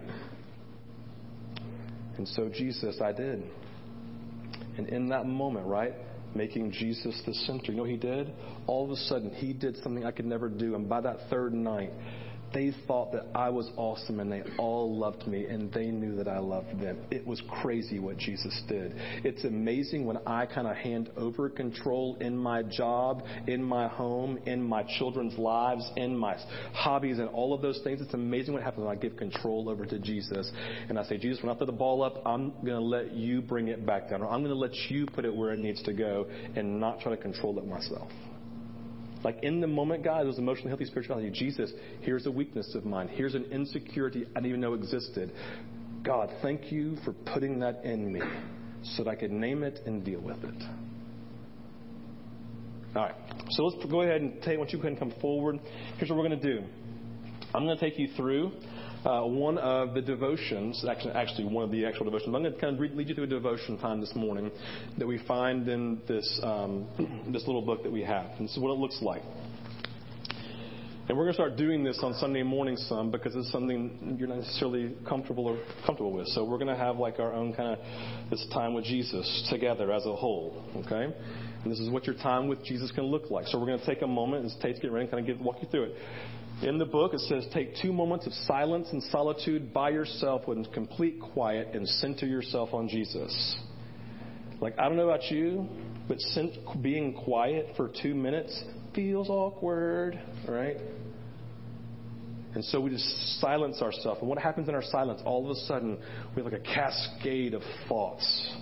And 2.16 2.29
so, 2.29 2.49
Jesus, 2.49 3.01
I 3.03 3.12
did. 3.12 3.43
And 4.77 4.89
in 4.89 5.09
that 5.09 5.27
moment, 5.27 5.66
right? 5.66 5.95
Making 6.35 6.72
Jesus 6.72 7.20
the 7.26 7.35
center. 7.35 7.72
You 7.72 7.78
know 7.78 7.85
he 7.85 7.97
did? 7.97 8.33
All 8.66 8.85
of 8.85 8.91
a 8.91 8.97
sudden, 8.97 9.30
he 9.30 9.53
did 9.53 9.76
something 9.78 10.05
I 10.05 10.11
could 10.11 10.24
never 10.24 10.49
do. 10.49 10.74
And 10.74 10.89
by 10.89 11.01
that 11.03 11.28
third 11.28 11.53
night, 11.53 11.93
they 12.55 12.72
thought 12.86 13.12
that 13.12 13.26
I 13.34 13.48
was 13.50 13.70
awesome 13.76 14.20
and 14.20 14.30
they 14.30 14.42
all 14.59 14.96
loved 14.96 15.26
me 15.26 15.46
and 15.46 15.72
they 15.72 15.86
knew 15.86 16.16
that 16.16 16.28
I 16.28 16.38
loved 16.38 16.80
them. 16.80 16.98
It 17.11 17.26
was 17.26 17.42
crazy 17.62 17.98
what 17.98 18.18
Jesus 18.18 18.62
did. 18.68 18.94
It's 19.24 19.44
amazing 19.44 20.07
when 20.07 20.18
I 20.26 20.46
kind 20.46 20.66
of 20.66 20.76
hand 20.76 21.11
over 21.16 21.48
control 21.48 22.16
in 22.20 22.36
my 22.36 22.62
job, 22.62 23.22
in 23.46 23.62
my 23.62 23.88
home, 23.88 24.38
in 24.46 24.62
my 24.62 24.84
children's 24.98 25.36
lives, 25.38 25.88
in 25.96 26.16
my 26.16 26.36
hobbies 26.72 27.18
and 27.18 27.28
all 27.28 27.55
of 27.55 27.62
those 27.62 27.80
things. 27.84 28.00
It's 28.00 28.14
amazing 28.14 28.55
what 28.55 28.62
happens 28.62 28.84
when 28.84 28.96
I 28.96 29.00
give 29.00 29.16
control 29.16 29.68
over 29.68 29.86
to 29.86 29.98
Jesus. 29.98 30.50
And 30.88 30.98
I 30.98 31.05
say, 31.05 31.18
Jesus, 31.18 31.42
when 31.42 31.55
I 31.55 31.59
throw 31.59 31.66
the 31.66 31.72
ball 31.72 32.03
up, 32.03 32.22
I'm 32.26 32.50
going 32.64 32.78
to 32.78 32.80
let 32.80 33.12
you 33.12 33.42
bring 33.42 33.68
it 33.68 33.86
back 33.86 34.11
down. 34.11 34.22
Or 34.22 34.28
I'm 34.28 34.42
going 34.42 34.55
to 34.55 34.59
let 34.59 34.74
you 34.90 35.07
put 35.07 35.24
it 35.24 35.34
where 35.34 35.53
it 35.53 35.59
needs 35.59 35.82
to 35.84 35.92
go 35.92 36.26
and 36.55 36.80
not 36.80 37.00
try 37.00 37.14
to 37.14 37.20
control 37.20 37.59
it 37.59 37.66
myself. 37.66 38.11
Like 39.25 39.43
in 39.43 39.61
the 39.61 39.66
moment, 39.66 40.05
God, 40.05 40.27
was 40.27 40.39
emotionally 40.39 40.70
healthy 40.70 40.85
spirituality. 40.85 41.31
Jesus, 41.31 41.73
here's 42.01 42.27
a 42.27 42.31
weakness 42.31 42.75
of 42.75 42.85
mine. 42.85 43.09
Here's 43.09 43.35
an 43.35 43.45
insecurity 43.45 44.25
I 44.31 44.41
didn't 44.41 44.47
even 44.47 44.61
know 44.61 44.75
existed. 44.75 45.33
God, 46.03 46.31
thank 46.43 46.73
you 46.73 46.97
for 47.05 47.12
putting 47.12 47.61
that 47.61 47.85
in 47.85 48.12
me 48.12 48.20
so 48.83 49.05
that 49.05 49.11
I 49.11 49.14
could 49.14 49.31
name 49.31 49.62
it 49.62 49.81
and 49.87 50.05
deal 50.05 50.20
with 50.20 50.43
it. 50.43 50.62
All 52.97 53.05
right. 53.05 53.14
So 53.51 53.64
let's 53.64 53.91
go 53.91 54.03
ahead 54.03 54.20
and 54.20 54.43
take, 54.43 54.59
once 54.59 54.73
you 54.73 54.79
can 54.79 54.97
come 54.97 55.12
forward, 55.20 55.59
here's 55.97 56.11
what 56.11 56.18
we're 56.18 56.29
going 56.29 56.41
to 56.41 56.55
do. 56.61 56.66
I'm 57.55 57.64
going 57.64 57.79
to 57.79 57.83
take 57.83 57.99
you 57.99 58.09
through 58.16 58.53
uh, 59.05 59.22
one 59.22 59.59
of 59.59 59.94
the 59.94 60.00
devotions, 60.00 60.84
actually, 60.88 61.12
actually 61.12 61.44
one 61.44 61.64
of 61.64 61.70
the 61.70 61.84
actual 61.84 62.05
devotions. 62.05 62.34
I'm 62.34 62.42
going 62.42 62.53
to 62.53 62.61
kind 62.61 62.74
of 62.74 62.96
lead 62.96 63.09
you 63.09 63.14
through 63.14 63.24
a 63.24 63.28
devotion 63.28 63.78
time 63.78 64.00
this 64.00 64.14
morning 64.14 64.50
that 64.98 65.07
we 65.07 65.18
find 65.26 65.68
in 65.68 66.00
this 66.07 66.40
um, 66.42 66.86
this 67.32 67.46
little 67.46 67.62
book 67.62 67.82
that 67.82 67.92
we 67.92 68.03
have. 68.03 68.26
And 68.38 68.48
this 68.48 68.53
is 68.53 68.59
what 68.59 68.72
it 68.72 68.78
looks 68.78 68.98
like. 69.03 69.22
And 71.09 71.18
we're 71.18 71.24
going 71.24 71.34
to 71.34 71.42
start 71.42 71.57
doing 71.57 71.82
this 71.82 71.98
on 72.03 72.14
Sunday 72.14 72.44
morning 72.44 72.76
some 72.76 73.11
because 73.11 73.34
it's 73.34 73.50
something 73.50 74.16
you're 74.18 74.28
not 74.28 74.38
necessarily 74.38 74.94
comfortable 75.07 75.46
or 75.46 75.59
comfortable 75.84 76.12
with. 76.12 76.28
So 76.28 76.44
we're 76.44 76.59
going 76.59 76.68
to 76.68 76.76
have 76.76 76.96
like 76.96 77.18
our 77.18 77.32
own 77.32 77.53
kind 77.55 77.76
of 77.76 78.30
this 78.30 78.46
time 78.55 78.72
with 78.72 78.84
Jesus 78.84 79.48
together 79.50 79.92
as 79.92 80.07
a 80.07 80.14
whole. 80.14 80.64
Okay? 80.76 81.12
And 81.63 81.71
this 81.71 81.79
is 81.79 81.91
what 81.91 82.07
your 82.07 82.17
time 82.17 82.49
with 82.49 82.65
Jesus 82.65 82.91
can 82.91 83.05
look 83.05 83.31
like. 83.31 83.47
So 83.47 83.59
we're 83.59 83.67
going 83.67 83.79
to 83.79 83.87
take 83.87 84.03
a 84.03 84.07
moment 84.07 84.45
as 84.47 84.55
Tate's 84.61 84.79
getting 84.79 84.93
ready 84.93 85.05
and 85.05 85.11
kind 85.13 85.29
of 85.29 85.37
get, 85.37 85.45
walk 85.45 85.57
you 85.63 85.69
through 85.71 85.85
it. 85.85 85.97
In 86.63 86.79
the 86.79 86.85
book, 86.85 87.15
it 87.15 87.21
says, 87.21 87.47
take 87.53 87.77
two 87.81 87.93
moments 87.93 88.27
of 88.27 88.33
silence 88.47 88.89
and 88.93 89.03
solitude 89.05 89.73
by 89.73 89.91
yourself 89.91 90.47
with 90.47 90.73
complete 90.73 91.21
quiet 91.21 91.69
and 91.75 91.89
center 91.89 92.27
yourself 92.27 92.73
on 92.73 92.89
Jesus. 92.89 93.57
Like, 94.61 94.79
I 94.79 94.89
don't 94.89 94.97
know 94.97 95.09
about 95.09 95.31
you, 95.31 95.69
but 96.09 96.19
being 96.83 97.15
quiet 97.15 97.69
for 97.77 97.91
two 98.03 98.15
minutes 98.15 98.63
feels 98.95 99.29
awkward, 99.29 100.21
right? 100.49 100.77
And 102.55 102.65
so 102.67 102.81
we 102.81 102.91
just 102.91 103.41
silence 103.41 103.81
ourselves. 103.81 104.21
And 104.21 104.29
what 104.29 104.39
happens 104.39 104.69
in 104.69 104.75
our 104.75 104.83
silence? 104.83 105.23
All 105.25 105.45
of 105.45 105.57
a 105.57 105.61
sudden, 105.61 105.99
we 106.37 106.43
have 106.43 106.53
like 106.53 106.61
a 106.61 106.65
cascade 106.65 107.55
of 107.55 107.63
thoughts. 107.89 108.55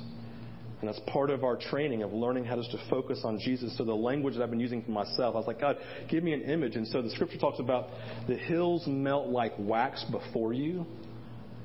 And 0.80 0.88
that's 0.88 1.00
part 1.06 1.30
of 1.30 1.44
our 1.44 1.56
training 1.56 2.02
of 2.02 2.12
learning 2.12 2.44
how 2.44 2.56
just 2.56 2.70
to 2.70 2.80
focus 2.88 3.20
on 3.24 3.38
Jesus. 3.38 3.76
So 3.76 3.84
the 3.84 3.94
language 3.94 4.34
that 4.34 4.42
I've 4.42 4.50
been 4.50 4.60
using 4.60 4.82
for 4.82 4.92
myself, 4.92 5.34
I 5.34 5.38
was 5.38 5.46
like, 5.46 5.60
God, 5.60 5.76
give 6.08 6.24
me 6.24 6.32
an 6.32 6.42
image. 6.42 6.76
And 6.76 6.86
so 6.88 7.02
the 7.02 7.10
scripture 7.10 7.38
talks 7.38 7.60
about 7.60 7.88
the 8.26 8.36
hills 8.36 8.86
melt 8.86 9.28
like 9.28 9.52
wax 9.58 10.04
before 10.10 10.54
you. 10.54 10.86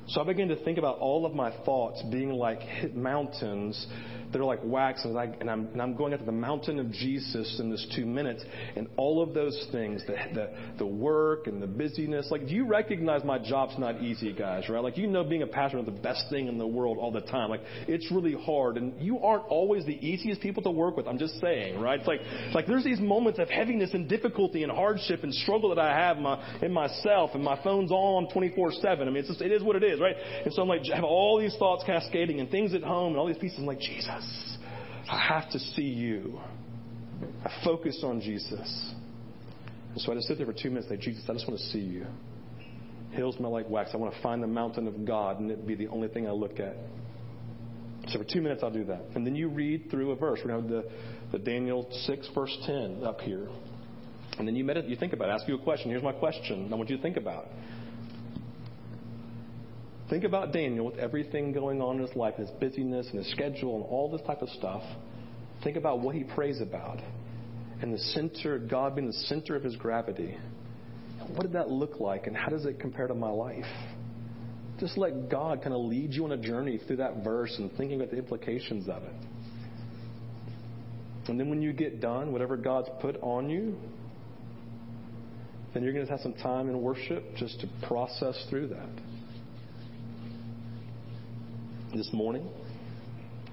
So 0.08 0.22
I 0.22 0.26
began 0.26 0.50
to 0.50 0.64
think 0.64 0.78
about 0.78 1.00
all 1.00 1.26
of 1.26 1.34
my 1.34 1.52
thoughts 1.64 2.04
being 2.12 2.32
like 2.32 2.60
mountains 2.94 3.88
that 4.36 4.42
are 4.42 4.46
like 4.46 4.60
wax, 4.66 5.06
and, 5.06 5.18
I, 5.18 5.34
and, 5.40 5.50
I'm, 5.50 5.68
and 5.68 5.82
I'm 5.82 5.96
going 5.96 6.14
up 6.14 6.20
to 6.20 6.26
the 6.26 6.32
mountain 6.34 6.78
of 6.78 6.92
Jesus 6.92 7.58
in 7.58 7.70
this 7.70 7.88
two 7.96 8.06
minutes, 8.06 8.44
and 8.76 8.86
all 8.98 9.24
of 9.24 9.34
those 9.34 9.68
things, 9.72 10.02
the, 10.08 10.16
the, 10.34 10.50
the 10.78 10.86
work 10.86 11.48
and 11.48 11.62
the 11.62 11.68
busyness, 11.68 12.28
like, 12.32 12.46
do 12.46 12.54
you 12.54 12.68
recognize 12.68 13.24
my 13.24 13.40
job's 13.40 13.80
not 13.80 14.02
easy, 14.02 14.34
guys, 14.34 14.68
right? 14.68 14.84
Like, 14.84 14.98
you 14.98 15.08
know 15.08 15.24
being 15.24 15.44
a 15.44 15.48
pastor 15.48 15.80
is 15.80 15.86
the 15.86 15.92
best 15.92 16.26
thing 16.30 16.50
in 16.50 16.58
the 16.58 16.68
world 16.68 16.98
all 17.00 17.14
the 17.14 17.22
time. 17.22 17.50
Like, 17.50 17.62
it's 17.88 18.12
really 18.12 18.34
hard, 18.34 18.76
and 18.76 19.02
you 19.02 19.20
aren't 19.20 19.46
always 19.46 19.86
the 19.86 20.06
easiest 20.06 20.42
people 20.42 20.62
to 20.64 20.72
work 20.72 20.98
with, 20.98 21.08
I'm 21.08 21.18
just 21.18 21.40
saying, 21.40 21.80
right? 21.80 22.00
It's 22.00 22.08
like, 22.08 22.20
it's 22.22 22.56
like 22.56 22.68
there's 22.68 22.84
these 22.84 23.00
moments 23.00 23.40
of 23.40 23.50
heaviness 23.50 23.94
and 23.94 24.10
difficulty 24.10 24.64
and 24.64 24.72
hardship 24.72 25.24
and 25.24 25.34
struggle 25.34 25.70
that 25.74 25.80
I 25.80 25.98
have 25.98 26.18
in, 26.18 26.24
my, 26.24 26.58
in 26.62 26.74
myself, 26.74 27.32
and 27.36 27.44
my 27.44 27.58
phone's 27.64 27.92
on 27.92 28.28
24-7. 28.36 28.84
I 28.84 29.06
mean, 29.06 29.16
it's 29.16 29.30
just, 29.30 29.42
it 29.42 29.54
is 29.54 29.64
what 29.64 29.78
it 29.78 29.84
is, 29.84 30.02
right? 30.02 30.16
And 30.44 30.54
so 30.54 30.62
I'm 30.62 30.68
like, 30.68 30.82
I 30.92 30.96
have 30.98 31.06
all 31.06 31.40
these 31.40 31.56
thoughts 31.56 31.86
cascading 31.86 32.42
and 32.42 32.52
things 32.52 32.74
at 32.74 32.84
home 32.84 33.14
and 33.14 33.18
all 33.18 33.28
these 33.28 33.38
pieces. 33.38 33.60
I'm 33.60 33.66
like, 33.66 33.80
Jesus, 33.80 34.25
I 35.10 35.20
have 35.20 35.50
to 35.52 35.60
see 35.60 35.84
you. 35.84 36.40
I 37.44 37.52
focus 37.64 38.02
on 38.04 38.22
Jesus. 38.22 38.94
And 39.94 40.02
so 40.02 40.12
I 40.12 40.16
just 40.16 40.28
sit 40.28 40.38
there 40.38 40.46
for 40.46 40.54
two 40.54 40.70
minutes, 40.70 40.88
like, 40.90 41.00
Jesus, 41.00 41.24
I 41.30 41.34
just 41.34 41.48
want 41.48 41.60
to 41.60 41.66
see 41.68 41.80
you. 41.80 42.06
Hills 43.12 43.36
smell 43.38 43.52
like 43.52 43.70
wax. 43.70 43.92
I 43.94 43.98
want 43.98 44.14
to 44.14 44.22
find 44.22 44.44
the 44.44 44.48
mountain 44.48 44.88
of 44.88 45.06
God, 45.06 45.40
and 45.40 45.50
it 45.50 45.66
be 45.66 45.76
the 45.76 45.88
only 45.88 46.10
thing 46.10 46.28
I 46.28 46.32
look 46.32 46.60
at. 46.60 46.76
So 48.10 48.20
for 48.20 48.26
two 48.26 48.42
minutes, 48.42 48.62
I'll 48.64 48.72
do 48.72 48.84
that. 48.86 49.02
And 49.16 49.26
then 49.26 49.36
you 49.36 49.48
read 49.48 49.90
through 49.90 50.12
a 50.12 50.16
verse. 50.16 50.40
We're 50.44 50.52
going 50.52 50.68
to 50.68 50.76
have 50.76 50.86
the, 51.32 51.38
the 51.38 51.40
Daniel 51.40 51.88
6, 52.06 52.30
verse 52.36 52.56
10 52.66 53.04
up 53.04 53.22
here. 53.22 53.48
And 54.38 54.48
then 54.48 54.56
you 54.56 54.64
meditate, 54.64 54.90
you 54.90 54.98
think 54.98 55.14
about 55.14 55.30
it. 55.30 55.32
I 55.32 55.36
ask 55.36 55.48
you 55.48 55.56
a 55.56 55.64
question. 55.64 55.90
Here's 55.90 56.04
my 56.04 56.12
question. 56.12 56.70
I 56.72 56.76
want 56.76 56.90
you 56.90 56.98
to 56.98 57.02
think 57.02 57.18
about. 57.18 57.48
Think 60.10 60.24
about 60.24 60.54
Daniel 60.54 60.86
with 60.86 61.00
everything 61.00 61.52
going 61.52 61.82
on 61.82 61.96
in 61.96 62.06
his 62.06 62.16
life, 62.16 62.36
his 62.36 62.50
busyness 62.60 63.08
and 63.10 63.24
his 63.24 63.32
schedule 63.32 63.76
and 63.76 63.86
all 63.86 64.12
this 64.12 64.22
type 64.28 64.42
of 64.42 64.50
stuff. 64.50 64.84
Think 65.64 65.78
about 65.78 66.00
what 66.00 66.14
he 66.14 66.24
prays 66.24 66.62
about. 66.62 67.00
And 67.82 67.92
the 67.94 67.98
center, 67.98 68.60
God 68.60 68.96
being 68.96 69.08
the 69.08 69.14
center 69.14 69.56
of 69.56 69.64
his 69.64 69.76
gravity. 69.76 70.38
What 71.30 71.42
did 71.42 71.54
that 71.54 71.70
look 71.70 72.00
like 72.00 72.28
and 72.28 72.38
how 72.38 72.50
does 72.50 72.66
it 72.66 72.80
compare 72.80 73.08
to 73.08 73.16
my 73.16 73.32
life? 73.32 73.66
Just 74.80 74.98
let 74.98 75.30
God 75.30 75.64
kind 75.64 75.74
of 75.74 75.82
lead 75.82 76.14
you 76.14 76.26
on 76.26 76.34
a 76.34 76.38
journey 76.38 76.80
through 76.86 76.98
that 76.98 77.24
verse 77.24 77.56
and 77.58 77.72
thinking 77.72 78.00
about 78.00 78.12
the 78.12 78.18
implications 78.18 78.88
of 78.88 79.02
it. 79.02 79.14
And 81.28 81.40
then 81.40 81.50
when 81.50 81.64
you 81.64 81.74
get 81.74 82.00
done, 82.00 82.32
whatever 82.32 82.56
God's 82.58 82.90
put 83.02 83.18
on 83.22 83.50
you, 83.50 83.76
then 85.74 85.84
you're 85.84 85.94
going 85.94 86.06
to 86.06 86.12
have 86.12 86.22
some 86.22 86.36
time 86.36 86.70
in 86.70 86.80
worship 86.80 87.24
just 87.38 87.60
to 87.62 87.68
process 87.88 88.36
through 88.50 88.68
that 88.68 89.05
this 91.96 92.10
morning, 92.14 92.48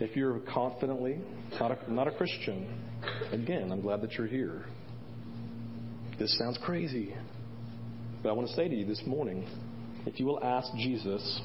if 0.00 0.16
you're 0.16 0.40
confidently 0.52 1.18
not 1.60 1.70
a, 1.70 1.92
not 1.92 2.08
a 2.08 2.12
Christian, 2.12 2.66
again, 3.30 3.70
I'm 3.70 3.80
glad 3.80 4.00
that 4.02 4.12
you're 4.12 4.26
here. 4.26 4.64
This 6.18 6.36
sounds 6.38 6.58
crazy, 6.64 7.14
but 8.22 8.30
I 8.30 8.32
want 8.32 8.48
to 8.48 8.54
say 8.54 8.68
to 8.68 8.74
you 8.74 8.86
this 8.86 9.02
morning 9.06 9.46
if 10.06 10.18
you 10.18 10.26
will 10.26 10.42
ask 10.42 10.68
Jesus, 10.76 11.40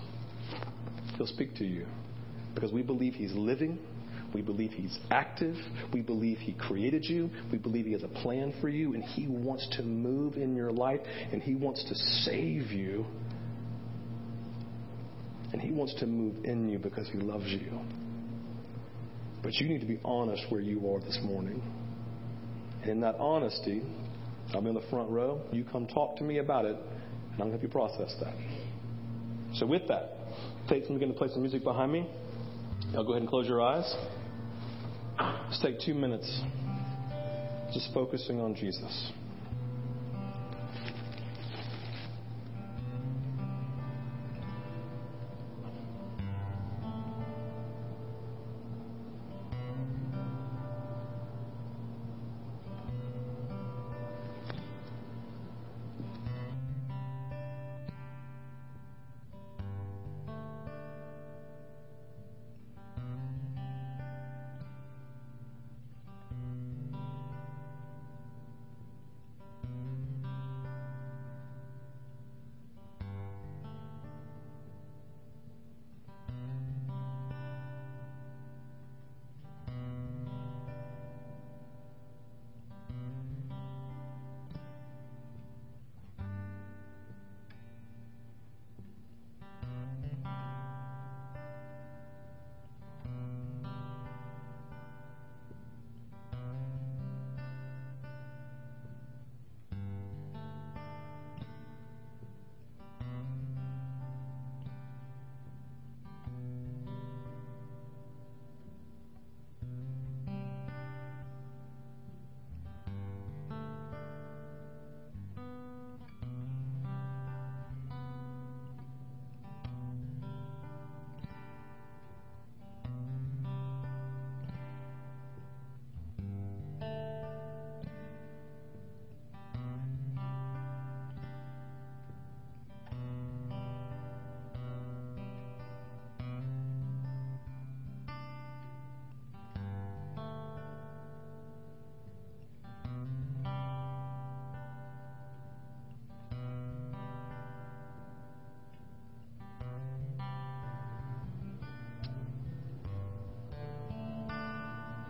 he'll 1.16 1.28
speak 1.28 1.56
to 1.56 1.66
you. 1.66 1.86
Because 2.56 2.72
we 2.72 2.82
believe 2.82 3.14
he's 3.14 3.34
living. 3.34 3.78
We 4.34 4.42
believe 4.42 4.72
he's 4.72 4.98
active. 5.12 5.56
We 5.94 6.02
believe 6.02 6.40
he 6.40 6.54
created 6.54 7.06
you. 7.06 7.30
We 7.52 7.60
believe 7.60 7.86
he 7.86 7.92
has 7.94 8.04
a 8.04 8.08
plan 8.08 8.54
for 8.60 8.70
you. 8.70 8.96
And 8.96 9.04
he 9.04 9.28
wants 9.28 9.68
to 9.78 9.84
move 9.84 10.36
in 10.36 10.56
your 10.56 10.72
life. 10.72 11.02
And 11.32 11.42
he 11.42 11.54
wants 11.54 11.84
to 11.84 11.96
save 11.96 12.72
you 12.72 13.06
and 15.54 15.62
He 15.62 15.72
wants 15.72 15.94
to 15.96 16.06
move 16.06 16.46
in 16.46 16.70
you 16.70 16.80
because 16.80 17.08
He 17.10 17.18
loves 17.18 17.48
you. 17.48 17.80
But 19.44 19.54
you 19.56 19.68
need 19.70 19.82
to 19.82 19.88
be 19.88 20.00
honest 20.04 20.44
where 20.50 20.62
you 20.62 20.90
are 20.92 21.00
this 21.00 21.20
morning. 21.24 21.62
And 22.82 22.92
in 22.92 23.00
that 23.02 23.16
honesty, 23.16 23.82
I'm 24.54 24.68
in 24.68 24.74
the 24.74 24.84
front 24.90 25.10
row. 25.10 25.42
You 25.52 25.64
come 25.64 25.88
talk 25.88 26.18
to 26.18 26.24
me 26.24 26.40
about 26.40 26.66
it, 26.66 26.76
and 26.76 27.34
I'm 27.34 27.50
going 27.50 27.52
to 27.52 27.58
help 27.58 27.64
you 27.64 27.70
process 27.70 28.16
that. 28.20 28.36
So, 29.56 29.66
with 29.66 29.88
that, 29.88 30.18
Tate's 30.70 30.88
going 30.88 31.00
to 31.00 31.14
play 31.14 31.30
some 31.30 31.42
music 31.42 31.64
behind 31.64 31.92
me. 31.92 32.10
I'll 32.96 33.04
go 33.04 33.12
ahead 33.12 33.22
and 33.22 33.30
close 33.30 33.48
your 33.48 33.62
eyes. 33.62 33.96
Just 35.50 35.62
take 35.62 35.80
two 35.86 35.94
minutes 35.94 36.42
just 37.74 37.94
focusing 37.94 38.40
on 38.40 38.56
Jesus. 38.56 39.12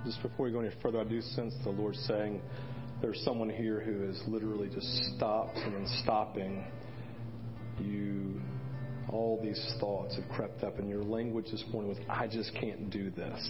Just 0.07 0.21
before 0.21 0.45
we 0.45 0.51
go 0.53 0.61
any 0.61 0.73
further, 0.81 1.01
I 1.01 1.03
do 1.03 1.19
sense 1.19 1.53
the 1.65 1.69
Lord 1.69 1.93
saying 1.93 2.41
there's 3.01 3.21
someone 3.25 3.49
here 3.49 3.81
who 3.81 4.07
has 4.07 4.17
literally 4.25 4.69
just 4.69 4.87
stopped 5.15 5.57
and 5.57 5.75
in 5.75 5.87
stopping 6.01 6.63
you 7.81 8.41
all 9.09 9.37
these 9.43 9.61
thoughts 9.81 10.15
have 10.15 10.29
crept 10.29 10.63
up 10.63 10.79
and 10.79 10.89
your 10.89 11.03
language 11.03 11.47
this 11.51 11.63
morning 11.73 11.89
was 11.89 11.97
I 12.09 12.25
just 12.27 12.53
can't 12.53 12.89
do 12.89 13.09
this. 13.09 13.49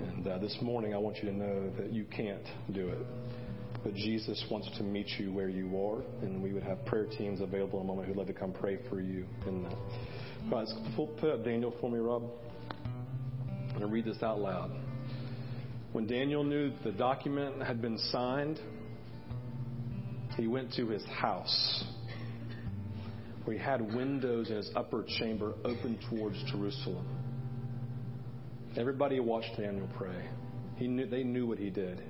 And 0.00 0.26
uh, 0.26 0.38
this 0.38 0.56
morning, 0.62 0.94
I 0.94 0.98
want 0.98 1.18
you 1.18 1.30
to 1.30 1.36
know 1.36 1.70
that 1.78 1.92
you 1.92 2.04
can't 2.04 2.44
do 2.72 2.88
it. 2.88 3.06
But 3.84 3.94
Jesus 3.94 4.42
wants 4.50 4.70
to 4.78 4.82
meet 4.82 5.06
you 5.18 5.32
where 5.32 5.48
you 5.48 5.78
are, 5.78 6.02
and 6.22 6.42
we 6.42 6.52
would 6.52 6.62
have 6.62 6.84
prayer 6.86 7.06
teams 7.06 7.40
available 7.40 7.78
in 7.80 7.84
a 7.84 7.88
moment 7.88 8.08
who'd 8.08 8.16
love 8.16 8.26
to 8.26 8.32
come 8.32 8.52
pray 8.52 8.78
for 8.88 9.00
you 9.00 9.26
And 9.46 9.66
that. 9.66 9.76
Guys, 10.50 10.72
put 10.96 11.30
up 11.30 11.44
Daniel 11.44 11.74
for 11.80 11.90
me, 11.90 11.98
Rob. 11.98 12.24
I'm 13.50 13.68
going 13.68 13.80
to 13.80 13.86
read 13.86 14.04
this 14.04 14.22
out 14.22 14.40
loud. 14.40 14.85
When 15.96 16.06
Daniel 16.06 16.44
knew 16.44 16.72
the 16.84 16.92
document 16.92 17.62
had 17.62 17.80
been 17.80 17.96
signed, 18.12 18.60
he 20.36 20.46
went 20.46 20.74
to 20.74 20.88
his 20.88 21.02
house 21.06 21.84
where 23.44 23.56
he 23.56 23.62
had 23.62 23.80
windows 23.80 24.50
in 24.50 24.56
his 24.56 24.70
upper 24.76 25.06
chamber 25.18 25.54
open 25.64 25.98
towards 26.10 26.36
Jerusalem. 26.52 27.06
Everybody 28.76 29.20
watched 29.20 29.56
Daniel 29.56 29.88
pray. 29.96 30.28
He 30.76 30.86
knew, 30.86 31.06
they 31.06 31.24
knew 31.24 31.46
what 31.46 31.58
he 31.58 31.70
did. 31.70 32.02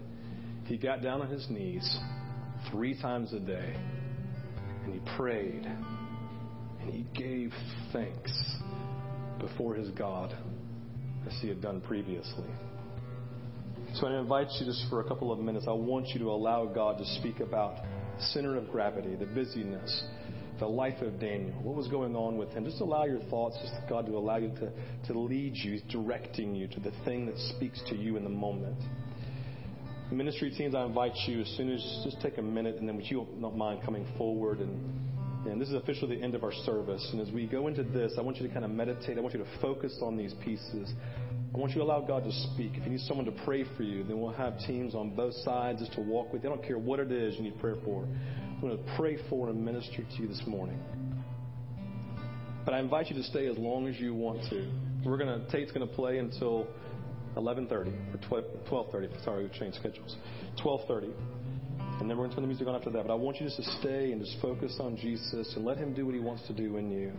He 0.64 0.76
got 0.76 1.00
down 1.00 1.20
on 1.20 1.28
his 1.28 1.48
knees 1.48 1.88
three 2.72 3.00
times 3.00 3.32
a 3.34 3.38
day 3.38 3.76
and 4.82 4.94
he 4.94 5.00
prayed 5.16 5.64
and 5.64 6.90
he 6.92 7.06
gave 7.14 7.52
thanks 7.92 8.32
before 9.38 9.76
his 9.76 9.90
God 9.90 10.36
as 11.24 11.38
he 11.40 11.46
had 11.46 11.62
done 11.62 11.80
previously. 11.80 12.50
So 14.00 14.06
I 14.06 14.18
invite 14.18 14.48
you 14.60 14.66
just 14.66 14.84
for 14.90 15.00
a 15.00 15.04
couple 15.04 15.32
of 15.32 15.38
minutes. 15.38 15.64
I 15.66 15.72
want 15.72 16.08
you 16.08 16.18
to 16.18 16.30
allow 16.30 16.66
God 16.66 16.98
to 16.98 17.06
speak 17.18 17.40
about 17.40 17.78
center 18.18 18.54
of 18.54 18.70
gravity, 18.70 19.14
the 19.14 19.24
busyness, 19.24 20.04
the 20.58 20.66
life 20.66 21.00
of 21.00 21.18
Daniel. 21.18 21.54
What 21.62 21.76
was 21.76 21.88
going 21.88 22.14
on 22.14 22.36
with 22.36 22.50
him? 22.50 22.66
Just 22.66 22.82
allow 22.82 23.06
your 23.06 23.20
thoughts, 23.30 23.56
just 23.62 23.72
God 23.88 24.04
to 24.04 24.18
allow 24.18 24.36
you 24.36 24.50
to, 24.50 24.70
to 25.06 25.18
lead 25.18 25.56
you, 25.56 25.80
directing 25.88 26.54
you 26.54 26.68
to 26.68 26.80
the 26.80 26.92
thing 27.06 27.24
that 27.24 27.38
speaks 27.56 27.80
to 27.88 27.96
you 27.96 28.18
in 28.18 28.24
the 28.24 28.28
moment. 28.28 28.76
Ministry 30.12 30.50
teams, 30.50 30.74
I 30.74 30.84
invite 30.84 31.16
you 31.26 31.40
as 31.40 31.48
soon 31.56 31.72
as 31.72 31.80
just 32.04 32.20
take 32.20 32.36
a 32.36 32.42
minute, 32.42 32.76
and 32.76 32.86
then 32.86 32.96
would 32.96 33.10
you 33.10 33.26
not 33.38 33.56
mind 33.56 33.80
coming 33.82 34.06
forward 34.18 34.58
and 34.58 35.06
and 35.50 35.60
this 35.60 35.68
is 35.68 35.74
officially 35.74 36.16
the 36.16 36.22
end 36.22 36.34
of 36.34 36.42
our 36.42 36.52
service. 36.52 37.08
And 37.12 37.20
as 37.20 37.32
we 37.32 37.46
go 37.46 37.68
into 37.68 37.84
this, 37.84 38.12
I 38.18 38.20
want 38.20 38.38
you 38.38 38.48
to 38.48 38.52
kind 38.52 38.64
of 38.64 38.70
meditate. 38.72 39.16
I 39.16 39.20
want 39.20 39.32
you 39.32 39.44
to 39.44 39.60
focus 39.60 39.96
on 40.02 40.16
these 40.16 40.34
pieces. 40.44 40.92
I 41.54 41.58
want 41.58 41.72
you 41.72 41.78
to 41.78 41.84
allow 41.84 42.00
God 42.00 42.24
to 42.24 42.32
speak. 42.32 42.72
If 42.74 42.84
you 42.84 42.90
need 42.90 43.00
someone 43.00 43.24
to 43.26 43.32
pray 43.44 43.64
for 43.76 43.82
you, 43.82 44.04
then 44.04 44.20
we'll 44.20 44.32
have 44.32 44.58
teams 44.60 44.94
on 44.94 45.14
both 45.14 45.34
sides 45.36 45.80
just 45.80 45.92
to 45.94 46.00
walk 46.00 46.32
with. 46.32 46.44
I 46.44 46.48
don't 46.48 46.62
care 46.62 46.78
what 46.78 47.00
it 47.00 47.10
is 47.10 47.36
you 47.36 47.42
need 47.42 47.58
prayer 47.58 47.76
for. 47.84 48.04
I'm 48.04 48.60
going 48.60 48.76
to 48.76 48.96
pray 48.96 49.18
for 49.30 49.48
and 49.48 49.64
minister 49.64 50.02
to 50.02 50.22
you 50.22 50.28
this 50.28 50.42
morning. 50.46 50.78
But 52.64 52.74
I 52.74 52.80
invite 52.80 53.08
you 53.08 53.16
to 53.16 53.22
stay 53.22 53.46
as 53.46 53.56
long 53.56 53.86
as 53.86 53.98
you 53.98 54.12
want 54.12 54.42
to. 54.50 54.70
We're 55.04 55.18
going 55.18 55.40
to 55.40 55.50
Tate's 55.50 55.70
going 55.72 55.86
to 55.86 55.94
play 55.94 56.18
until 56.18 56.66
11:30 57.36 57.70
or 57.70 58.42
12:30. 58.68 59.24
Sorry, 59.24 59.44
we 59.44 59.58
changed 59.58 59.78
schedules. 59.78 60.16
12:30. 60.64 61.12
And 62.00 62.10
then 62.10 62.18
we're 62.18 62.24
going 62.24 62.30
to 62.30 62.34
turn 62.34 62.42
the 62.42 62.48
music 62.48 62.66
on 62.66 62.74
after 62.74 62.90
that. 62.90 63.06
But 63.06 63.12
I 63.12 63.16
want 63.16 63.40
you 63.40 63.46
just 63.46 63.56
to 63.56 63.78
stay 63.80 64.12
and 64.12 64.20
just 64.20 64.36
focus 64.42 64.76
on 64.80 64.96
Jesus 64.96 65.54
and 65.54 65.64
let 65.64 65.78
Him 65.78 65.94
do 65.94 66.04
what 66.04 66.14
He 66.14 66.20
wants 66.20 66.46
to 66.48 66.52
do 66.52 66.76
in 66.76 66.90
you. 66.90 67.12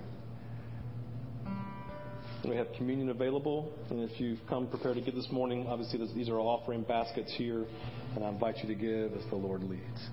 We 2.48 2.56
have 2.56 2.68
communion 2.78 3.10
available. 3.10 3.74
And 3.90 4.10
if 4.10 4.22
you've 4.22 4.40
come 4.48 4.68
prepared 4.68 4.96
to 4.96 5.02
give 5.02 5.16
this 5.16 5.28
morning, 5.32 5.68
obviously 5.68 6.00
these 6.16 6.30
are 6.30 6.40
offering 6.40 6.84
baskets 6.84 7.34
here. 7.38 7.66
And 8.16 8.24
I 8.24 8.30
invite 8.30 8.58
you 8.60 8.68
to 8.70 8.76
give 8.76 9.14
as 9.20 9.30
the 9.30 9.36
Lord 9.36 9.64
leads. 9.64 10.10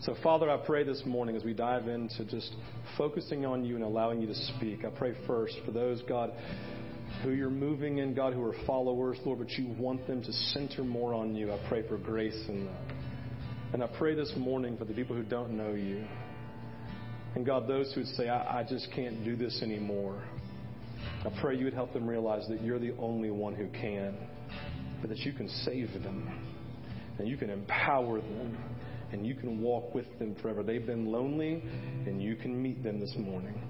So, 0.00 0.16
Father, 0.22 0.50
I 0.50 0.56
pray 0.56 0.82
this 0.82 1.02
morning 1.06 1.36
as 1.36 1.44
we 1.44 1.54
dive 1.54 1.86
into 1.86 2.24
just 2.24 2.52
focusing 2.98 3.46
on 3.46 3.64
you 3.64 3.76
and 3.76 3.84
allowing 3.84 4.20
you 4.20 4.26
to 4.26 4.34
speak. 4.34 4.84
I 4.84 4.90
pray 4.90 5.14
first 5.26 5.54
for 5.64 5.70
those, 5.70 6.02
God, 6.02 6.32
who 7.22 7.30
you're 7.30 7.50
moving 7.50 7.98
in, 7.98 8.14
God, 8.14 8.34
who 8.34 8.42
are 8.42 8.54
followers, 8.66 9.18
Lord, 9.24 9.38
but 9.38 9.50
you 9.50 9.74
want 9.78 10.06
them 10.08 10.22
to 10.22 10.32
center 10.32 10.82
more 10.82 11.14
on 11.14 11.36
you. 11.36 11.52
I 11.52 11.68
pray 11.68 11.86
for 11.86 11.96
grace 11.98 12.38
in 12.48 12.66
that. 12.66 12.94
And 13.72 13.82
I 13.82 13.86
pray 13.86 14.14
this 14.14 14.32
morning 14.36 14.76
for 14.76 14.84
the 14.84 14.92
people 14.92 15.14
who 15.14 15.22
don't 15.22 15.56
know 15.56 15.72
you. 15.72 16.04
And 17.36 17.46
God, 17.46 17.66
those 17.68 17.92
who 17.94 18.00
would 18.00 18.10
say, 18.10 18.28
I, 18.28 18.60
I 18.60 18.64
just 18.68 18.88
can't 18.94 19.24
do 19.24 19.36
this 19.36 19.60
anymore. 19.62 20.22
I 21.24 21.30
pray 21.40 21.56
you 21.56 21.64
would 21.64 21.74
help 21.74 21.92
them 21.92 22.06
realize 22.06 22.46
that 22.48 22.62
you're 22.62 22.78
the 22.78 22.94
only 22.98 23.30
one 23.30 23.54
who 23.54 23.68
can, 23.68 24.16
but 25.00 25.10
that 25.10 25.18
you 25.18 25.32
can 25.32 25.48
save 25.48 25.92
them 26.02 26.28
and 27.18 27.28
you 27.28 27.36
can 27.36 27.50
empower 27.50 28.20
them 28.20 28.58
and 29.12 29.26
you 29.26 29.34
can 29.34 29.60
walk 29.60 29.94
with 29.94 30.06
them 30.18 30.34
forever. 30.42 30.62
They've 30.62 30.84
been 30.84 31.06
lonely 31.06 31.62
and 32.06 32.22
you 32.22 32.36
can 32.36 32.60
meet 32.60 32.82
them 32.82 33.00
this 33.00 33.14
morning. 33.16 33.60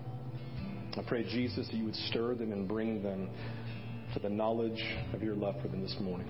I 0.97 1.03
pray, 1.03 1.25
Jesus, 1.25 1.67
that 1.67 1.75
you 1.75 1.85
would 1.85 1.97
stir 1.97 2.35
them 2.35 2.53
and 2.53 2.69
bring 2.69 3.03
them 3.03 3.29
to 4.15 4.21
the 4.21 4.29
knowledge 4.29 4.83
of 5.13 5.23
your 5.23 5.35
love 5.35 5.57
for 5.61 5.69
them 5.69 5.83
this 5.83 5.97
morning. 6.01 6.29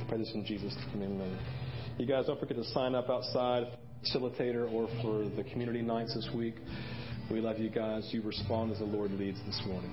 I 0.00 0.08
pray 0.08 0.18
this 0.18 0.30
in 0.32 0.46
Jesus' 0.46 0.74
name. 0.94 1.02
Amen. 1.02 1.38
You 1.98 2.06
guys 2.06 2.26
don't 2.26 2.38
forget 2.38 2.56
to 2.56 2.64
sign 2.64 2.94
up 2.94 3.10
outside, 3.10 3.64
facilitator, 4.04 4.72
or 4.72 4.88
for 5.02 5.28
the 5.36 5.42
community 5.50 5.82
nights 5.82 6.14
this 6.14 6.28
week. 6.34 6.54
We 7.30 7.40
love 7.40 7.60
you 7.60 7.70
guys. 7.70 8.08
You 8.10 8.22
respond 8.22 8.72
as 8.72 8.78
the 8.78 8.84
Lord 8.84 9.12
leads 9.12 9.38
this 9.46 9.60
morning. 9.64 9.92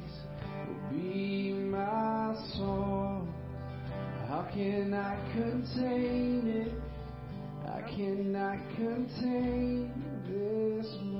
cannot 4.53 5.17
contain 5.31 6.45
it. 6.45 6.73
I 7.65 7.81
cannot 7.95 8.57
contain 8.75 9.91
this. 10.27 11.10